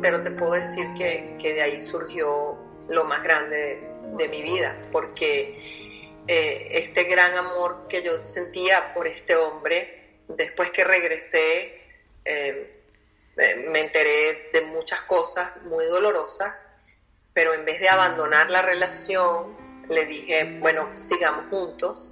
pero 0.01 0.21
te 0.21 0.31
puedo 0.31 0.53
decir 0.53 0.87
que, 0.95 1.37
de 1.41 1.61
ahí 1.61 1.81
surgió 1.81 2.57
lo 2.87 3.05
más 3.05 3.23
grande 3.23 3.81
de, 4.17 4.27
mi 4.27 4.41
vida, 4.43 4.75
porque 4.91 5.57
eh, 6.27 6.67
este 6.71 7.05
gran 7.05 7.35
amor 7.35 7.87
que 7.89 8.03
yo 8.03 8.23
sentía 8.23 8.93
por 8.93 9.07
este 9.07 9.35
hombre, 9.35 10.19
después 10.27 10.69
que 10.69 10.83
regresé, 10.83 11.81
eh, 12.23 12.81
me 13.67 13.79
enteré 13.79 14.49
de 14.53 14.61
muchas 14.61 15.01
cosas 15.01 15.49
muy 15.63 15.85
dolorosas, 15.85 16.53
pero 17.41 17.55
en 17.55 17.65
vez 17.65 17.79
de 17.79 17.89
abandonar 17.89 18.51
la 18.51 18.61
relación, 18.61 19.57
le 19.89 20.05
dije, 20.05 20.59
bueno, 20.59 20.91
sigamos 20.93 21.45
juntos, 21.49 22.11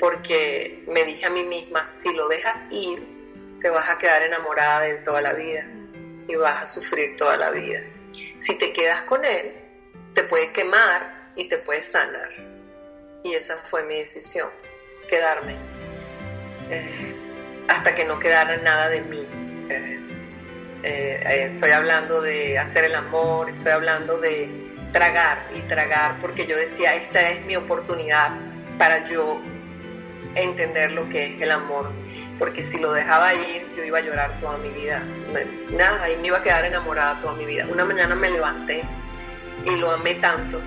porque 0.00 0.82
me 0.88 1.04
dije 1.04 1.26
a 1.26 1.30
mí 1.30 1.44
misma, 1.44 1.86
si 1.86 2.12
lo 2.12 2.26
dejas 2.26 2.66
ir, 2.72 3.06
te 3.62 3.70
vas 3.70 3.88
a 3.88 3.98
quedar 3.98 4.24
enamorada 4.24 4.80
de 4.80 4.90
él 4.90 5.04
toda 5.04 5.22
la 5.22 5.32
vida 5.32 5.64
y 6.26 6.34
vas 6.34 6.60
a 6.60 6.66
sufrir 6.66 7.14
toda 7.14 7.36
la 7.36 7.50
vida. 7.50 7.84
Si 8.40 8.58
te 8.58 8.72
quedas 8.72 9.02
con 9.02 9.24
él, 9.24 9.54
te 10.12 10.24
puede 10.24 10.50
quemar 10.50 11.30
y 11.36 11.46
te 11.46 11.58
puede 11.58 11.80
sanar. 11.80 12.30
Y 13.22 13.32
esa 13.32 13.58
fue 13.58 13.84
mi 13.84 13.98
decisión, 13.98 14.50
quedarme. 15.08 15.54
Eh, 16.68 17.14
hasta 17.68 17.94
que 17.94 18.04
no 18.04 18.18
quedara 18.18 18.56
nada 18.56 18.88
de 18.88 19.02
mí. 19.02 19.24
Eh, 19.70 20.00
eh, 20.82 21.50
estoy 21.54 21.70
hablando 21.70 22.20
de 22.20 22.58
hacer 22.58 22.84
el 22.86 22.96
amor, 22.96 23.48
estoy 23.48 23.70
hablando 23.70 24.18
de 24.18 24.63
tragar 24.94 25.48
y 25.52 25.60
tragar, 25.62 26.20
porque 26.20 26.46
yo 26.46 26.56
decía, 26.56 26.94
esta 26.94 27.28
es 27.28 27.44
mi 27.44 27.56
oportunidad 27.56 28.30
para 28.78 29.04
yo 29.04 29.40
entender 30.36 30.92
lo 30.92 31.08
que 31.08 31.34
es 31.34 31.42
el 31.42 31.50
amor, 31.50 31.90
porque 32.38 32.62
si 32.62 32.78
lo 32.78 32.92
dejaba 32.92 33.34
ir, 33.34 33.74
yo 33.76 33.82
iba 33.82 33.98
a 33.98 34.02
llorar 34.02 34.38
toda 34.38 34.56
mi 34.58 34.68
vida. 34.68 35.02
Nada, 35.70 36.04
ahí 36.04 36.16
me 36.18 36.28
iba 36.28 36.38
a 36.38 36.42
quedar 36.44 36.64
enamorada 36.64 37.18
toda 37.18 37.32
mi 37.32 37.44
vida. 37.44 37.66
Una 37.68 37.84
mañana 37.84 38.14
me 38.14 38.30
levanté 38.30 38.84
y 39.64 39.74
lo 39.76 39.90
amé 39.90 40.14
tanto, 40.14 40.60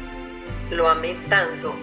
lo 0.71 0.89
amé 0.89 1.15
tanto, 1.29 1.73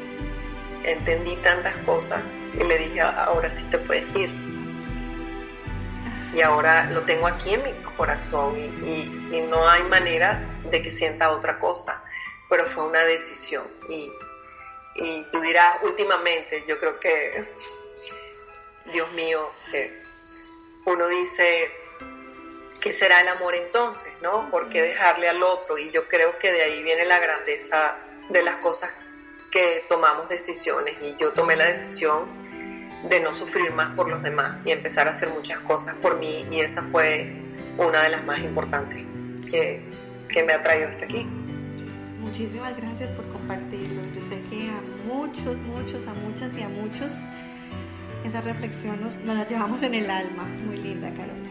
entendí 0.85 1.37
tantas 1.37 1.75
cosas 1.79 2.21
y 2.61 2.63
le 2.63 2.77
dije, 2.77 3.01
ahora 3.01 3.49
sí 3.49 3.65
te 3.71 3.79
puedes 3.79 4.05
ir. 4.15 4.31
Y 6.35 6.43
ahora 6.43 6.91
lo 6.91 7.03
tengo 7.03 7.27
aquí 7.27 7.55
en 7.55 7.63
mi 7.63 7.73
corazón 7.97 8.59
y, 8.59 8.67
y 9.35 9.47
no 9.49 9.67
hay 9.67 9.83
manera 9.85 10.45
de 10.71 10.83
que 10.83 10.91
sienta 10.91 11.31
otra 11.31 11.59
cosa, 11.59 12.03
pero 12.49 12.65
fue 12.67 12.85
una 12.85 13.05
decisión. 13.05 13.65
Y, 13.89 14.13
y 14.97 15.25
tú 15.31 15.41
dirás, 15.41 15.79
últimamente, 15.83 16.65
yo 16.67 16.79
creo 16.79 16.99
que, 17.01 17.49
Dios 18.93 19.11
mío, 19.13 19.51
eh, 19.73 20.03
uno 20.87 21.09
dice, 21.09 21.71
¿qué 22.81 22.93
será 22.93 23.21
el 23.23 23.29
amor 23.29 23.55
entonces? 23.55 24.13
¿No? 24.23 24.51
¿Por 24.51 24.69
qué 24.69 24.83
dejarle 24.83 25.29
al 25.29 25.43
otro? 25.43 25.79
Y 25.79 25.91
yo 25.91 26.07
creo 26.09 26.39
que 26.39 26.53
de 26.53 26.63
ahí 26.63 26.83
viene 26.83 27.07
la 27.07 27.19
grandeza 27.19 27.97
de 28.29 28.43
las 28.43 28.57
cosas 28.57 28.93
que 29.51 29.85
tomamos 29.89 30.29
decisiones. 30.29 30.97
Y 31.01 31.17
yo 31.19 31.33
tomé 31.33 31.57
la 31.57 31.67
decisión 31.67 32.45
de 33.09 33.21
no 33.21 33.35
sufrir 33.35 33.73
más 33.73 33.95
por 33.95 34.09
los 34.09 34.23
demás 34.23 34.59
y 34.65 34.73
empezar 34.73 35.09
a 35.09 35.11
hacer 35.11 35.31
muchas 35.31 35.59
cosas 35.61 35.95
por 35.97 36.19
mí. 36.19 36.47
Y 36.51 36.61
esa 36.61 36.83
fue 36.83 37.33
una 37.79 38.03
de 38.03 38.11
las 38.11 38.25
más 38.25 38.41
importantes 38.41 39.03
que, 39.51 39.83
que 40.29 40.43
me 40.43 40.53
ha 40.53 40.63
traído 40.63 40.89
hasta 40.89 41.05
aquí. 41.05 41.27
Muchísimas 42.25 42.77
gracias 42.77 43.11
por 43.13 43.27
compartirlo. 43.29 44.03
Yo 44.13 44.23
sé 44.23 44.41
que 44.51 44.69
a 44.71 44.81
muchos, 45.07 45.59
muchos, 45.61 46.07
a 46.07 46.15
muchas 46.15 46.57
y 46.57 46.63
a 46.63 46.69
muchos 46.69 47.21
esa 48.25 48.41
reflexión 48.41 49.01
nos, 49.01 49.19
nos 49.19 49.37
la 49.37 49.47
llevamos 49.47 49.83
en 49.83 49.95
el 49.95 50.11
alma. 50.11 50.45
Muy 50.67 50.79
linda, 50.79 51.13
Carola 51.15 51.45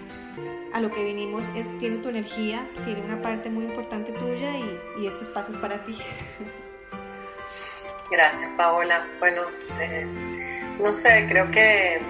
a 0.73 0.79
lo 0.79 0.89
que 0.89 1.03
vinimos 1.03 1.45
es, 1.55 1.77
tiene 1.77 1.97
tu 1.97 2.09
energía, 2.09 2.67
tiene 2.83 3.01
una 3.01 3.21
parte 3.21 3.49
muy 3.49 3.65
importante 3.65 4.11
tuya 4.11 4.57
y, 4.97 5.05
este 5.05 5.23
espacio 5.23 5.53
es 5.53 5.61
para 5.61 5.83
ti. 5.85 5.97
Gracias, 8.11 8.49
Paola. 8.57 9.07
Bueno, 9.19 9.43
eh, 9.79 10.07
no 10.79 10.91
sé, 10.91 11.27
creo 11.29 11.49
que 11.51 12.01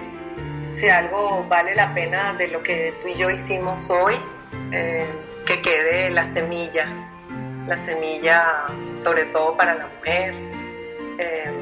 si 0.72 0.88
algo 0.88 1.44
vale 1.48 1.74
la 1.74 1.94
pena 1.94 2.32
de 2.34 2.48
lo 2.48 2.62
que 2.62 2.94
tú 3.02 3.08
y 3.08 3.14
yo 3.14 3.30
hicimos 3.30 3.90
hoy, 3.90 4.14
eh, 4.72 5.06
que 5.46 5.60
quede 5.60 6.10
la 6.10 6.32
semilla, 6.32 7.03
la 7.66 7.76
semilla 7.76 8.66
sobre 8.98 9.26
todo 9.26 9.56
para 9.56 9.74
la 9.74 9.86
mujer. 9.86 10.34
Eh, 11.18 11.52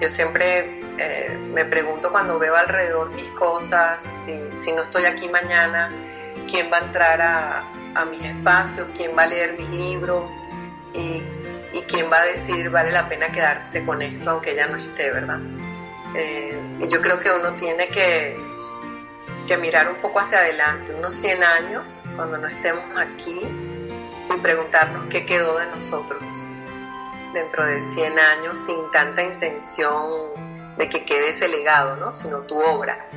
yo 0.00 0.08
siempre 0.08 0.80
eh, 0.98 1.36
me 1.52 1.64
pregunto 1.64 2.10
cuando 2.10 2.38
veo 2.38 2.56
alrededor 2.56 3.10
mis 3.10 3.30
cosas, 3.32 4.02
si, 4.60 4.72
no 4.72 4.82
estoy 4.82 5.04
aquí 5.04 5.28
mañana, 5.28 5.90
quién 6.50 6.70
va 6.72 6.78
a 6.78 6.80
entrar 6.80 7.20
a, 7.20 7.64
mis 8.04 8.24
espacios, 8.24 8.86
quién 8.96 9.16
va 9.16 9.24
a 9.24 9.26
leer 9.26 9.58
mis 9.58 9.68
libros 9.70 10.30
y, 10.94 11.22
quién 11.88 12.10
va 12.10 12.20
a 12.20 12.24
decir 12.24 12.70
vale 12.70 12.92
la 12.92 13.08
pena 13.08 13.32
quedarse 13.32 13.84
con 13.84 14.00
esto 14.00 14.30
aunque 14.30 14.52
ella 14.52 14.68
no 14.68 14.76
esté, 14.76 15.10
¿verdad? 15.10 15.40
Eh, 16.14 16.56
y 16.78 16.86
yo 16.86 17.00
creo 17.00 17.18
que 17.18 17.32
uno 17.32 17.54
tiene 17.54 17.88
que, 17.88 18.36
que 19.48 19.56
mirar 19.56 19.88
un 19.88 19.96
poco 19.96 20.20
hacia 20.20 20.38
adelante, 20.38 20.94
unos 20.94 21.16
100 21.16 21.42
años, 21.42 22.04
cuando 22.14 22.38
no 22.38 22.46
estemos 22.46 22.84
aquí, 22.96 23.40
y 24.34 24.38
preguntarnos 24.38 25.06
qué 25.10 25.26
quedó 25.26 25.58
de 25.58 25.66
nosotros 25.66 26.22
dentro 27.32 27.64
de 27.64 27.84
100 27.84 28.18
años 28.18 28.58
sin 28.58 28.90
tanta 28.90 29.22
intención 29.22 30.76
de 30.76 30.88
que 30.88 31.04
quede 31.04 31.30
ese 31.30 31.48
legado, 31.48 31.96
¿no? 31.96 32.12
sino 32.12 32.40
tu 32.42 32.58
obra. 32.58 33.08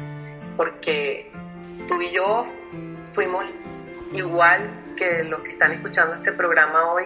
Porque 0.57 1.31
tú 1.87 2.01
y 2.01 2.11
yo 2.11 2.45
fuimos 3.13 3.45
igual 4.11 4.95
que 4.95 5.23
los 5.23 5.39
que 5.41 5.51
están 5.51 5.71
escuchando 5.71 6.15
este 6.15 6.31
programa 6.31 6.91
hoy. 6.91 7.05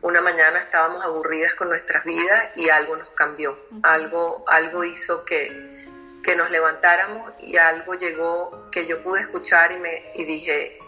Una 0.00 0.20
mañana 0.20 0.58
estábamos 0.60 1.04
aburridas 1.04 1.54
con 1.54 1.68
nuestras 1.68 2.04
vidas 2.04 2.50
y 2.54 2.68
algo 2.68 2.96
nos 2.96 3.10
cambió. 3.10 3.58
Algo, 3.82 4.44
algo 4.46 4.84
hizo 4.84 5.24
que, 5.24 5.84
que 6.22 6.36
nos 6.36 6.50
levantáramos 6.50 7.32
y 7.40 7.56
algo 7.56 7.94
llegó 7.94 8.70
que 8.70 8.86
yo 8.86 9.02
pude 9.02 9.20
escuchar 9.20 9.72
y, 9.72 9.78
me, 9.78 10.12
y 10.14 10.24
dije, 10.24 10.78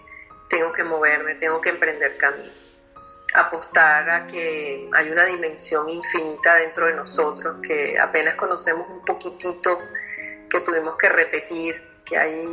tengo 0.50 0.72
que 0.72 0.84
moverme, 0.84 1.36
tengo 1.36 1.60
que 1.60 1.70
emprender 1.70 2.18
camino 2.18 2.60
apostar 3.34 4.10
a 4.10 4.26
que 4.26 4.88
hay 4.92 5.10
una 5.10 5.24
dimensión 5.24 5.88
infinita 5.88 6.56
dentro 6.56 6.86
de 6.86 6.94
nosotros 6.94 7.56
que 7.62 7.98
apenas 7.98 8.34
conocemos 8.34 8.88
un 8.88 9.04
poquitito, 9.04 9.80
que 10.48 10.60
tuvimos 10.60 10.96
que 10.96 11.08
repetir, 11.08 11.80
que 12.04 12.18
hay, 12.18 12.44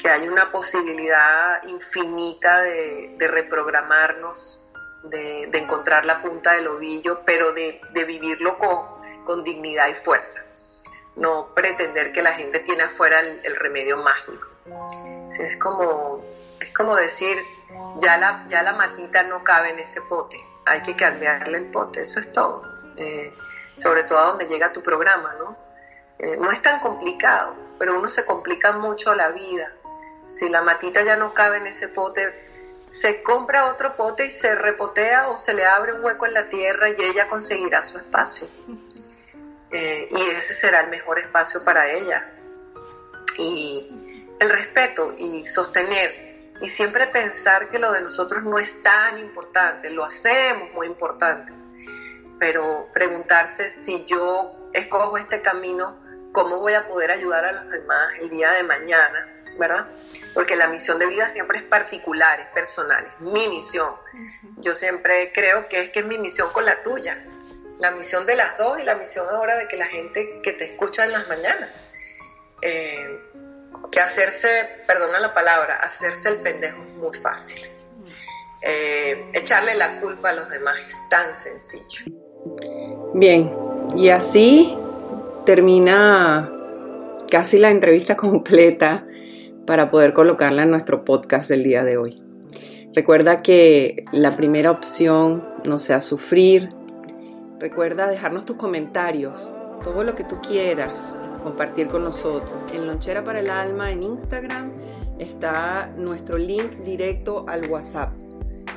que 0.00 0.08
hay 0.08 0.28
una 0.28 0.50
posibilidad 0.52 1.62
infinita 1.64 2.60
de, 2.60 3.16
reprogramarnos, 3.18 4.64
de, 5.04 5.50
encontrar 5.52 6.04
la 6.04 6.22
punta 6.22 6.52
del 6.52 6.68
ovillo, 6.68 7.22
pero 7.24 7.52
de, 7.52 7.80
vivirlo 7.92 8.58
con, 8.58 9.24
con, 9.24 9.42
dignidad 9.42 9.88
y 9.88 9.94
fuerza. 9.94 10.44
No 11.16 11.52
pretender 11.52 12.12
que 12.12 12.22
la 12.22 12.34
gente 12.34 12.60
tiene 12.60 12.84
afuera 12.84 13.18
el, 13.18 13.56
remedio 13.56 13.96
mágico. 13.96 14.46
es, 15.36 15.56
como, 15.56 16.24
es 16.60 16.70
como 16.72 16.94
decir, 16.94 17.38
ya 17.98 18.16
la, 18.18 18.44
ya 18.48 18.62
la 18.62 18.72
matita 18.72 19.22
no 19.22 19.42
cabe 19.42 19.70
en 19.70 19.78
ese 19.78 20.00
pote, 20.02 20.38
hay 20.66 20.82
que 20.82 20.94
cambiarle 20.94 21.58
el 21.58 21.70
pote, 21.70 22.02
eso 22.02 22.20
es 22.20 22.32
todo. 22.32 22.62
Eh, 22.96 23.32
sobre 23.76 24.04
todo 24.04 24.18
a 24.18 24.24
donde 24.24 24.46
llega 24.46 24.72
tu 24.72 24.82
programa, 24.82 25.34
¿no? 25.38 25.56
Eh, 26.18 26.36
no 26.36 26.50
es 26.50 26.60
tan 26.60 26.80
complicado, 26.80 27.56
pero 27.78 27.98
uno 27.98 28.08
se 28.08 28.26
complica 28.26 28.72
mucho 28.72 29.14
la 29.14 29.30
vida. 29.30 29.72
Si 30.26 30.48
la 30.50 30.60
matita 30.60 31.02
ya 31.02 31.16
no 31.16 31.32
cabe 31.32 31.56
en 31.56 31.66
ese 31.66 31.88
pote, 31.88 32.50
se 32.84 33.22
compra 33.22 33.66
otro 33.66 33.96
pote 33.96 34.26
y 34.26 34.30
se 34.30 34.54
repotea 34.54 35.28
o 35.28 35.36
se 35.36 35.54
le 35.54 35.64
abre 35.64 35.94
un 35.94 36.04
hueco 36.04 36.26
en 36.26 36.34
la 36.34 36.48
tierra 36.48 36.90
y 36.90 36.96
ella 37.02 37.26
conseguirá 37.26 37.82
su 37.82 37.98
espacio. 37.98 38.46
Eh, 39.70 40.08
y 40.10 40.22
ese 40.30 40.52
será 40.52 40.80
el 40.80 40.90
mejor 40.90 41.18
espacio 41.18 41.64
para 41.64 41.90
ella. 41.90 42.32
Y 43.38 44.34
el 44.38 44.50
respeto 44.50 45.14
y 45.16 45.46
sostener 45.46 46.29
y 46.60 46.68
siempre 46.68 47.06
pensar 47.06 47.68
que 47.68 47.78
lo 47.78 47.92
de 47.92 48.02
nosotros 48.02 48.42
no 48.42 48.58
es 48.58 48.82
tan 48.82 49.18
importante, 49.18 49.90
lo 49.90 50.04
hacemos 50.04 50.72
muy 50.72 50.86
importante, 50.86 51.52
pero 52.38 52.88
preguntarse 52.92 53.70
si 53.70 54.04
yo 54.04 54.70
escojo 54.72 55.16
este 55.16 55.40
camino, 55.40 55.98
¿cómo 56.32 56.58
voy 56.58 56.74
a 56.74 56.86
poder 56.86 57.10
ayudar 57.10 57.44
a 57.44 57.52
los 57.52 57.68
demás 57.68 58.08
el 58.20 58.30
día 58.30 58.52
de 58.52 58.62
mañana? 58.62 59.36
¿Verdad? 59.58 59.88
Porque 60.32 60.54
la 60.54 60.68
misión 60.68 60.98
de 60.98 61.06
vida 61.06 61.28
siempre 61.28 61.58
es 61.58 61.64
particular, 61.64 62.40
es 62.40 62.46
personal, 62.46 63.04
es 63.04 63.20
mi 63.20 63.48
misión. 63.48 63.94
Yo 64.58 64.74
siempre 64.74 65.32
creo 65.34 65.68
que 65.68 65.82
es 65.82 65.90
que 65.90 66.00
es 66.00 66.06
mi 66.06 66.18
misión 66.18 66.50
con 66.52 66.64
la 66.64 66.82
tuya, 66.82 67.24
la 67.78 67.90
misión 67.90 68.26
de 68.26 68.36
las 68.36 68.56
dos 68.56 68.78
y 68.78 68.84
la 68.84 68.94
misión 68.94 69.26
ahora 69.28 69.56
de 69.56 69.66
que 69.66 69.76
la 69.76 69.86
gente 69.86 70.40
que 70.42 70.52
te 70.52 70.64
escucha 70.64 71.04
en 71.04 71.12
las 71.12 71.28
mañanas. 71.28 71.68
Eh, 72.62 73.29
que 73.90 74.00
hacerse, 74.00 74.48
perdona 74.86 75.20
la 75.20 75.34
palabra, 75.34 75.76
hacerse 75.76 76.28
el 76.28 76.36
pendejo 76.36 76.82
es 76.82 76.94
muy 76.94 77.16
fácil. 77.16 77.60
Eh, 78.62 79.30
echarle 79.32 79.74
la 79.74 80.00
culpa 80.00 80.30
a 80.30 80.32
los 80.34 80.48
demás 80.50 80.76
es 80.84 80.96
tan 81.08 81.36
sencillo. 81.36 82.04
Bien, 83.14 83.52
y 83.96 84.10
así 84.10 84.76
termina 85.46 86.50
casi 87.30 87.58
la 87.58 87.70
entrevista 87.70 88.16
completa 88.18 89.06
para 89.66 89.90
poder 89.90 90.12
colocarla 90.12 90.62
en 90.62 90.70
nuestro 90.70 91.04
podcast 91.04 91.48
del 91.48 91.64
día 91.64 91.84
de 91.84 91.96
hoy. 91.96 92.22
Recuerda 92.94 93.40
que 93.40 94.04
la 94.12 94.36
primera 94.36 94.70
opción 94.72 95.48
no 95.64 95.78
sea 95.78 96.00
sufrir. 96.00 96.70
Recuerda 97.60 98.08
dejarnos 98.08 98.44
tus 98.44 98.56
comentarios, 98.56 99.52
todo 99.84 100.02
lo 100.02 100.14
que 100.16 100.24
tú 100.24 100.40
quieras, 100.40 100.98
compartir 101.40 101.88
con 101.88 102.04
nosotros. 102.04 102.52
En 102.72 102.86
Lonchera 102.86 103.24
para 103.24 103.40
el 103.40 103.50
Alma, 103.50 103.90
en 103.90 104.02
Instagram, 104.02 104.72
está 105.18 105.90
nuestro 105.96 106.38
link 106.38 106.78
directo 106.84 107.44
al 107.48 107.68
WhatsApp 107.70 108.12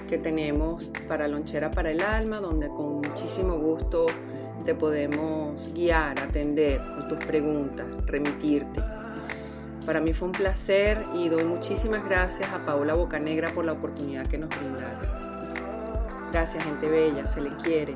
que 0.09 0.17
tenemos 0.17 0.91
para 1.07 1.27
Lonchera 1.27 1.71
para 1.71 1.91
el 1.91 2.01
Alma, 2.01 2.39
donde 2.39 2.67
con 2.67 2.97
muchísimo 2.97 3.57
gusto 3.57 4.05
te 4.65 4.75
podemos 4.75 5.73
guiar, 5.73 6.19
atender 6.19 6.81
tus 7.09 7.17
preguntas, 7.25 7.85
remitirte. 8.05 8.81
Para 9.85 9.99
mí 9.99 10.13
fue 10.13 10.27
un 10.27 10.31
placer 10.31 11.03
y 11.13 11.27
doy 11.27 11.43
muchísimas 11.43 12.05
gracias 12.05 12.49
a 12.53 12.65
Paola 12.65 12.93
Bocanegra 12.93 13.49
por 13.49 13.65
la 13.65 13.73
oportunidad 13.73 14.25
que 14.27 14.37
nos 14.37 14.49
brindaron. 14.49 15.23
Gracias, 16.31 16.63
gente 16.63 16.87
bella, 16.87 17.27
se 17.27 17.41
le 17.41 17.49
quiere. 17.57 17.95